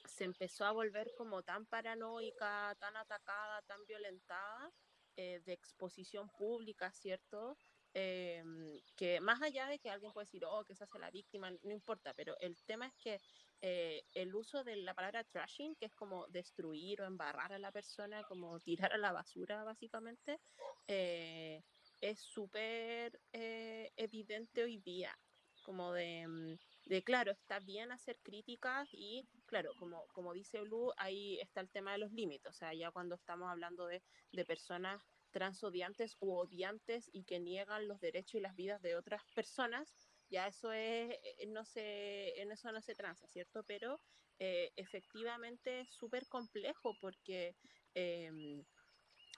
[0.04, 4.72] se empezó a volver como tan paranoica, tan atacada, tan violentada
[5.16, 7.56] eh, de exposición pública, ¿cierto?
[7.92, 11.50] Em, que más allá de que alguien puede decir, oh, que se hace la víctima,
[11.62, 13.20] no importa, pero el tema es que
[13.60, 17.70] eh, el uso de la palabra trashing, que es como destruir o embarrar a la
[17.70, 20.40] persona, como tirar a la basura, básicamente,
[20.88, 21.62] eh,
[22.00, 25.16] es súper evidente hoy día,
[25.62, 30.92] como de mm, de, claro, está bien hacer críticas y, claro, como, como dice Blue,
[30.96, 34.02] ahí está el tema de los límites, o sea, ya cuando estamos hablando de,
[34.32, 39.22] de personas transodiantes u odiantes y que niegan los derechos y las vidas de otras
[39.34, 39.92] personas,
[40.30, 43.64] ya eso es, eh, no se, en eso no se transa, ¿cierto?
[43.64, 44.00] Pero
[44.38, 47.56] eh, efectivamente es súper complejo porque
[47.94, 48.64] em,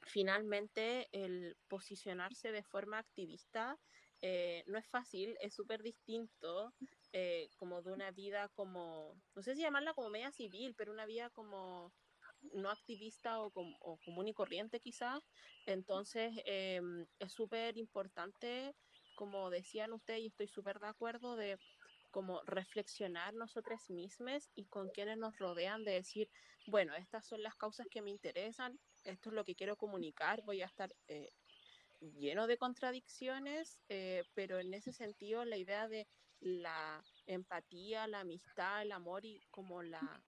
[0.03, 3.79] finalmente el posicionarse de forma activista
[4.29, 6.73] eh, no es fácil, es súper distinto
[7.57, 11.31] como de una vida como, no sé si llamarla como media civil, pero una vida
[11.31, 11.95] como
[12.53, 15.21] no activista o, o común y corriente quizás.
[15.67, 18.75] Entonces em, es súper importante
[19.17, 21.59] como decían ustedes, y estoy súper de acuerdo, de
[22.13, 26.31] como reflexionar nosotras mismas y con quienes nos rodean, de decir,
[26.67, 30.63] bueno, estas son las causas que me interesan, esto es lo que quiero comunicar, voy
[30.63, 31.31] a estar eh,
[32.01, 36.07] lleno de contradicciones, eh, pero en ese sentido la idea de
[36.41, 40.23] la empatía, la amistad, el amor y como la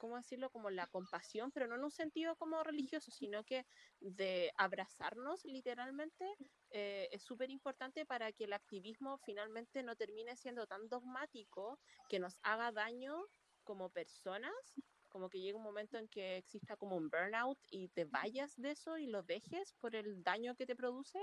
[0.00, 0.50] ¿cómo decirlo?
[0.50, 3.66] Como la compasión, pero no en un sentido como religioso, sino que
[4.00, 6.24] de abrazarnos literalmente
[6.70, 11.78] eh, es súper importante para que el activismo finalmente no termine siendo tan dogmático
[12.08, 13.26] que nos haga daño
[13.62, 14.80] como personas,
[15.10, 18.70] como que llegue un momento en que exista como un burnout y te vayas de
[18.70, 21.18] eso y lo dejes por el daño que te produce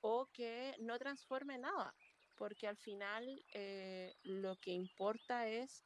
[0.00, 1.94] o que no transforme nada,
[2.36, 5.84] porque al final eh, lo que importa es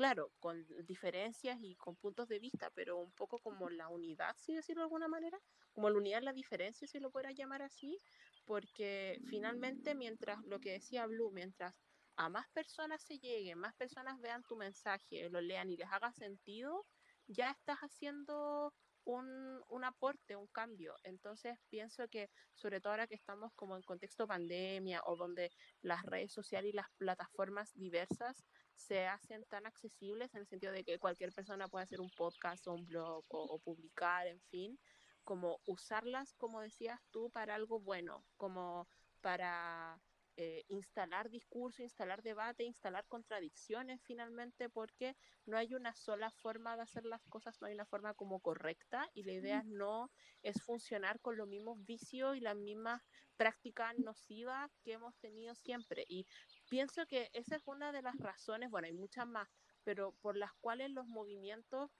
[0.00, 4.54] claro, con diferencias y con puntos de vista, pero un poco como la unidad, si
[4.54, 5.38] decirlo de alguna manera,
[5.72, 8.00] como la unidad, la diferencia, si lo pudiera llamar así,
[8.46, 11.74] porque finalmente, mientras lo que decía Blue, mientras
[12.16, 16.12] a más personas se lleguen, más personas vean tu mensaje, lo lean y les haga
[16.12, 16.86] sentido,
[17.26, 18.74] ya estás haciendo
[19.04, 20.94] un, un, aporte, un cambio.
[21.04, 25.50] Entonces pienso que sobre todo ahora que estamos como en contexto pandemia o donde
[25.82, 30.84] las redes sociales y las plataformas diversas se hacen tan accesibles en el sentido de
[30.84, 34.78] que cualquier persona puede hacer un podcast o un blog o, o publicar, en fin,
[35.24, 38.88] como usarlas, como decías tú, para algo bueno, como
[39.20, 40.00] para
[40.42, 45.14] eh, instalar discurso, instalar debate, instalar contradicciones finalmente, porque
[45.44, 49.06] no hay una sola forma de hacer las cosas, no hay una forma como correcta
[49.12, 50.10] y la idea no
[50.42, 53.02] es funcionar con los mismos vicios y las mismas
[53.36, 56.06] prácticas nocivas que hemos tenido siempre.
[56.08, 56.26] Y
[56.70, 59.46] pienso que esa es una de las razones, bueno, hay muchas más,
[59.84, 61.90] pero por las cuales los movimientos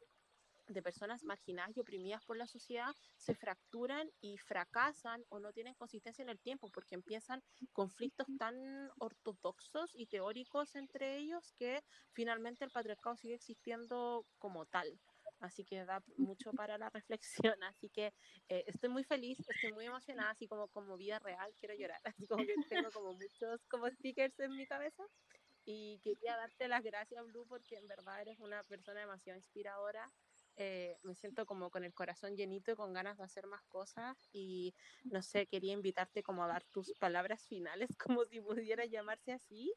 [0.72, 5.74] de personas marginadas y oprimidas por la sociedad se fracturan y fracasan o no tienen
[5.74, 7.42] consistencia en el tiempo porque empiezan
[7.72, 8.56] conflictos tan
[8.98, 11.82] ortodoxos y teóricos entre ellos que
[12.12, 14.98] finalmente el patriarcado sigue existiendo como tal.
[15.40, 17.62] Así que da mucho para la reflexión.
[17.64, 18.12] Así que
[18.48, 22.01] eh, estoy muy feliz, estoy muy emocionada, así como como vida real, quiero llorar.
[22.14, 25.02] Así como que tengo como muchos como stickers en mi cabeza.
[25.64, 30.10] Y quería darte las gracias, Blue, porque en verdad eres una persona demasiado inspiradora
[30.61, 34.28] eh, me siento como con el corazón llenito y con ganas de hacer más cosas
[34.32, 34.74] y
[35.11, 39.74] no sé, quería invitarte como a dar tus palabras finales, como si pudiera llamarse así,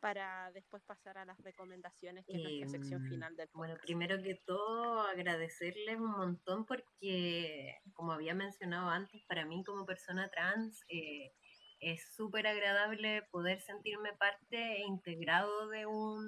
[0.00, 3.82] para después pasar a las recomendaciones, que es nuestra sección Em, final del Bueno, podcast.
[3.82, 10.28] primero que todo, agradecerles un montón porque, como había mencionado antes, para mí como persona
[10.30, 11.32] trans eh,
[11.80, 16.26] es súper agradable poder sentirme parte e integrado de un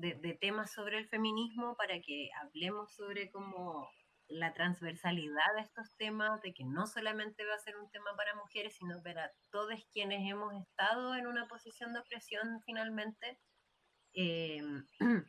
[0.00, 3.88] de, de temas sobre el feminismo para que hablemos sobre como
[4.30, 8.34] la transversalidad de estos temas, de que no solamente va a ser un tema para
[8.36, 13.38] mujeres, sino para todos quienes hemos estado en una posición de opresión finalmente.
[14.14, 14.62] Eh,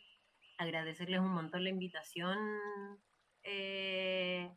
[0.58, 2.38] agradecerles un montón la invitación,
[3.44, 4.52] eh,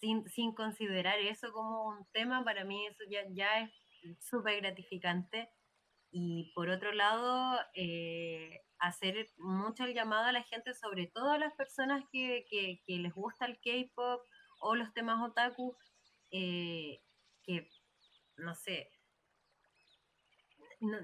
[0.00, 3.72] sin, sin, considerar eso como un tema, para mí eso ya, ya es
[4.20, 5.50] súper gratificante.
[6.12, 11.38] Y por otro lado, eh, hacer mucho el llamado a la gente, sobre todo a
[11.38, 14.22] las personas que, que, que les gusta el K-pop
[14.60, 15.76] o los temas otaku,
[16.30, 17.00] eh,
[17.42, 17.68] que,
[18.36, 18.90] no sé,
[20.80, 20.96] no,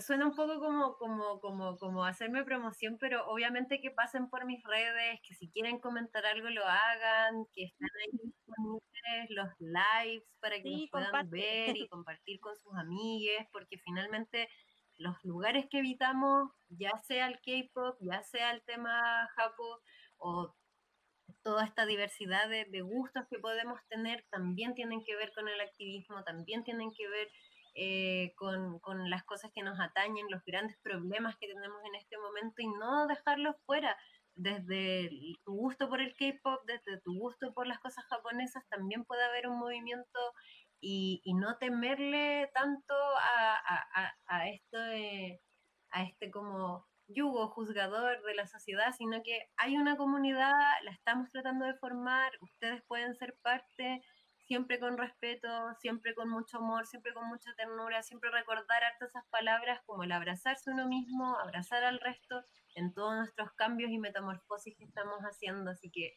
[0.00, 4.62] suena un poco como, como, como, como hacerme promoción, pero obviamente que pasen por mis
[4.64, 10.56] redes, que si quieren comentar algo lo hagan, que están ahí disponibles los lives para
[10.62, 11.30] que Sí, los puedan comparte.
[11.30, 14.48] ver y compartir con sus amigues, porque finalmente
[15.00, 19.80] los lugares que evitamos, ya sea el K-pop, ya sea el tema japo
[20.18, 20.54] o
[21.42, 26.22] toda esta diversidad de, gustos que podemos tener, también tienen que ver con el activismo,
[26.24, 27.28] también tienen que ver
[27.74, 32.18] eh, con, con, las cosas que nos atañen, los grandes problemas que tenemos en este
[32.18, 33.96] momento y no dejarlos fuera.
[34.34, 35.10] Desde
[35.44, 39.48] tu gusto por el K-pop, desde tu gusto por las cosas japonesas, también puede haber
[39.48, 40.20] un movimiento
[40.80, 45.40] y, y no temerle tanto a, a, a esto de,
[45.90, 50.52] a este como yugo juzgador de la sociedad, sino que hay una comunidad,
[50.82, 54.02] la estamos tratando de formar, ustedes pueden ser parte,
[54.46, 55.48] siempre con respeto,
[55.80, 60.12] siempre con mucho amor, siempre con mucha ternura, siempre recordar harto esas palabras como el
[60.12, 62.44] abrazarse uno mismo, abrazar al resto
[62.74, 65.70] en todos nuestros cambios y metamorfosis que estamos haciendo.
[65.70, 66.14] Así que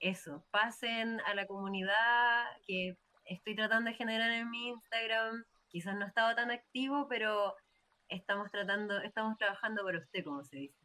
[0.00, 2.96] eso, pasen a la comunidad que
[3.30, 5.44] estoy tratando de generar en mi Instagram.
[5.68, 7.54] Quizás no estaba tan activo, pero
[8.08, 10.76] estamos tratando, estamos trabajando para usted, como se dice.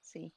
[0.00, 0.34] Sí.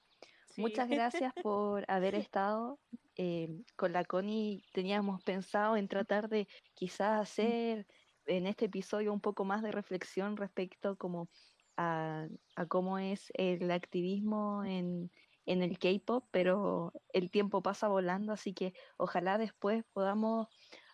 [0.58, 2.78] Muchas gracias por haber estado.
[3.16, 7.88] Eh, con la Connie teníamos pensado en tratar de quizás hacer
[8.26, 11.30] en este episodio un poco más de reflexión respecto como
[11.78, 12.28] a,
[12.68, 15.10] cómo es el activismo en,
[15.52, 20.48] en el K-pop, pero el tiempo pasa volando, así que ojalá después podamos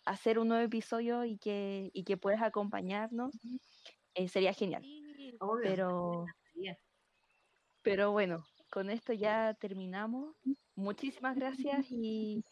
[0.03, 3.35] hacer un nuevo episodio y que, y que puedas acompañarnos.
[4.15, 4.84] Eh, sería genial.
[5.61, 6.25] pero,
[7.84, 10.35] pero bueno, con esto ya terminamos.
[10.75, 12.43] Muchísimas gracias y,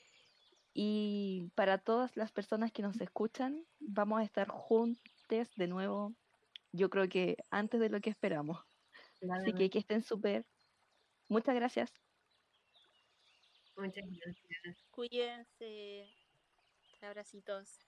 [0.73, 4.99] y para todas las personas que nos escuchan, vamos a estar juntos
[5.56, 6.14] de nuevo,
[6.72, 8.60] yo creo que antes de lo que esperamos.
[9.32, 10.45] Así que que estén súper.
[11.27, 11.91] Muchas gracias.
[13.77, 14.77] Muchas gracias.
[14.91, 16.10] Cuídense.
[17.02, 17.80] Abracitos.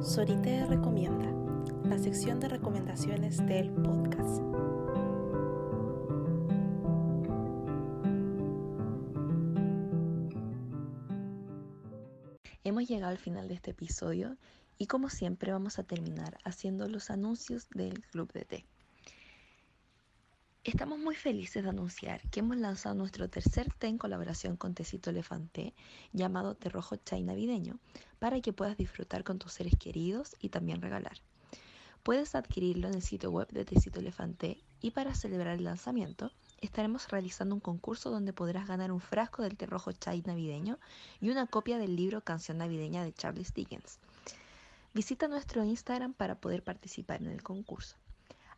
[0.00, 1.32] Sorite recomienda,
[1.88, 4.40] la sección de recomendaciones del podcast.
[12.86, 14.36] Llegado al final de este episodio
[14.78, 18.66] y como siempre vamos a terminar haciendo los anuncios del Club de Té.
[20.62, 25.10] Estamos muy felices de anunciar que hemos lanzado nuestro tercer té en colaboración con Tecito
[25.10, 25.74] Elefante
[26.12, 27.80] llamado Té Rojo Chai Navideño
[28.20, 31.18] para que puedas disfrutar con tus seres queridos y también regalar.
[32.04, 36.30] Puedes adquirirlo en el sitio web de Tecito Elefante y para celebrar el lanzamiento
[36.60, 40.78] estaremos realizando un concurso donde podrás ganar un frasco del té rojo chai navideño
[41.20, 43.98] y una copia del libro Canción Navideña de Charles Dickens.
[44.94, 47.96] Visita nuestro Instagram para poder participar en el concurso.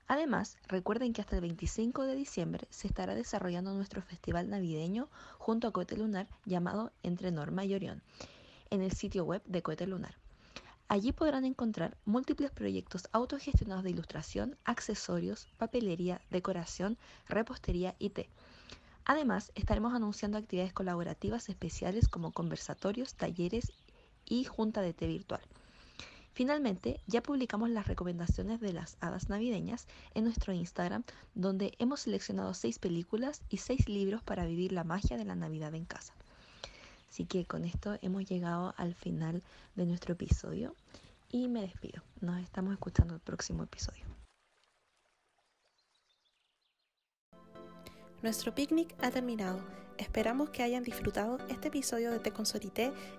[0.06, 5.08] Además, recuerden que hasta el 25 de diciembre se estará desarrollando nuestro festival navideño
[5.38, 8.02] junto a Cohete Lunar llamado Entre Norma y Orión
[8.70, 10.14] en el sitio web de Cohete Lunar.
[10.90, 16.96] Allí podrán encontrar múltiples proyectos autogestionados de ilustración, accesorios, papelería, decoración,
[17.28, 18.30] repostería y té.
[19.04, 23.72] Además, estaremos anunciando actividades colaborativas especiales como conversatorios, talleres
[24.24, 25.42] y junta de té virtual.
[26.32, 31.04] Finalmente, ya publicamos las recomendaciones de las hadas navideñas en nuestro Instagram,
[31.34, 35.74] donde hemos seleccionado seis películas y seis libros para vivir la magia de la Navidad
[35.74, 36.14] en casa.
[37.08, 39.42] Así que con esto hemos llegado al final
[39.74, 40.74] de nuestro episodio
[41.30, 42.02] y me despido.
[42.20, 44.04] Nos estamos escuchando el próximo episodio.
[48.22, 49.60] Nuestro picnic ha terminado.
[49.96, 52.44] Esperamos que hayan disfrutado este episodio de Te con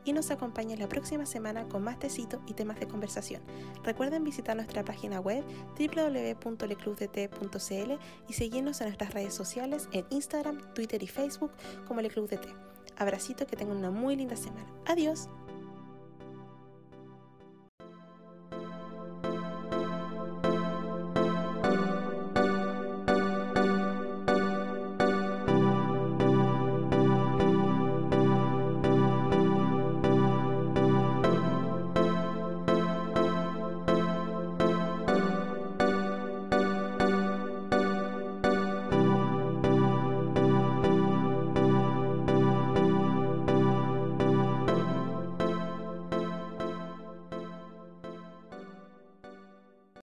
[0.05, 3.41] y nos acompañen la próxima semana con más tecito y temas de conversación.
[3.83, 5.43] Recuerden visitar nuestra página web
[5.77, 7.91] www.leclubdt.cl
[8.29, 11.51] y seguirnos en nuestras redes sociales en Instagram, Twitter y Facebook
[11.85, 12.68] como Le Club de Té.
[12.99, 14.67] Abracito, que tengan una muy linda semana.
[14.85, 15.27] Adiós.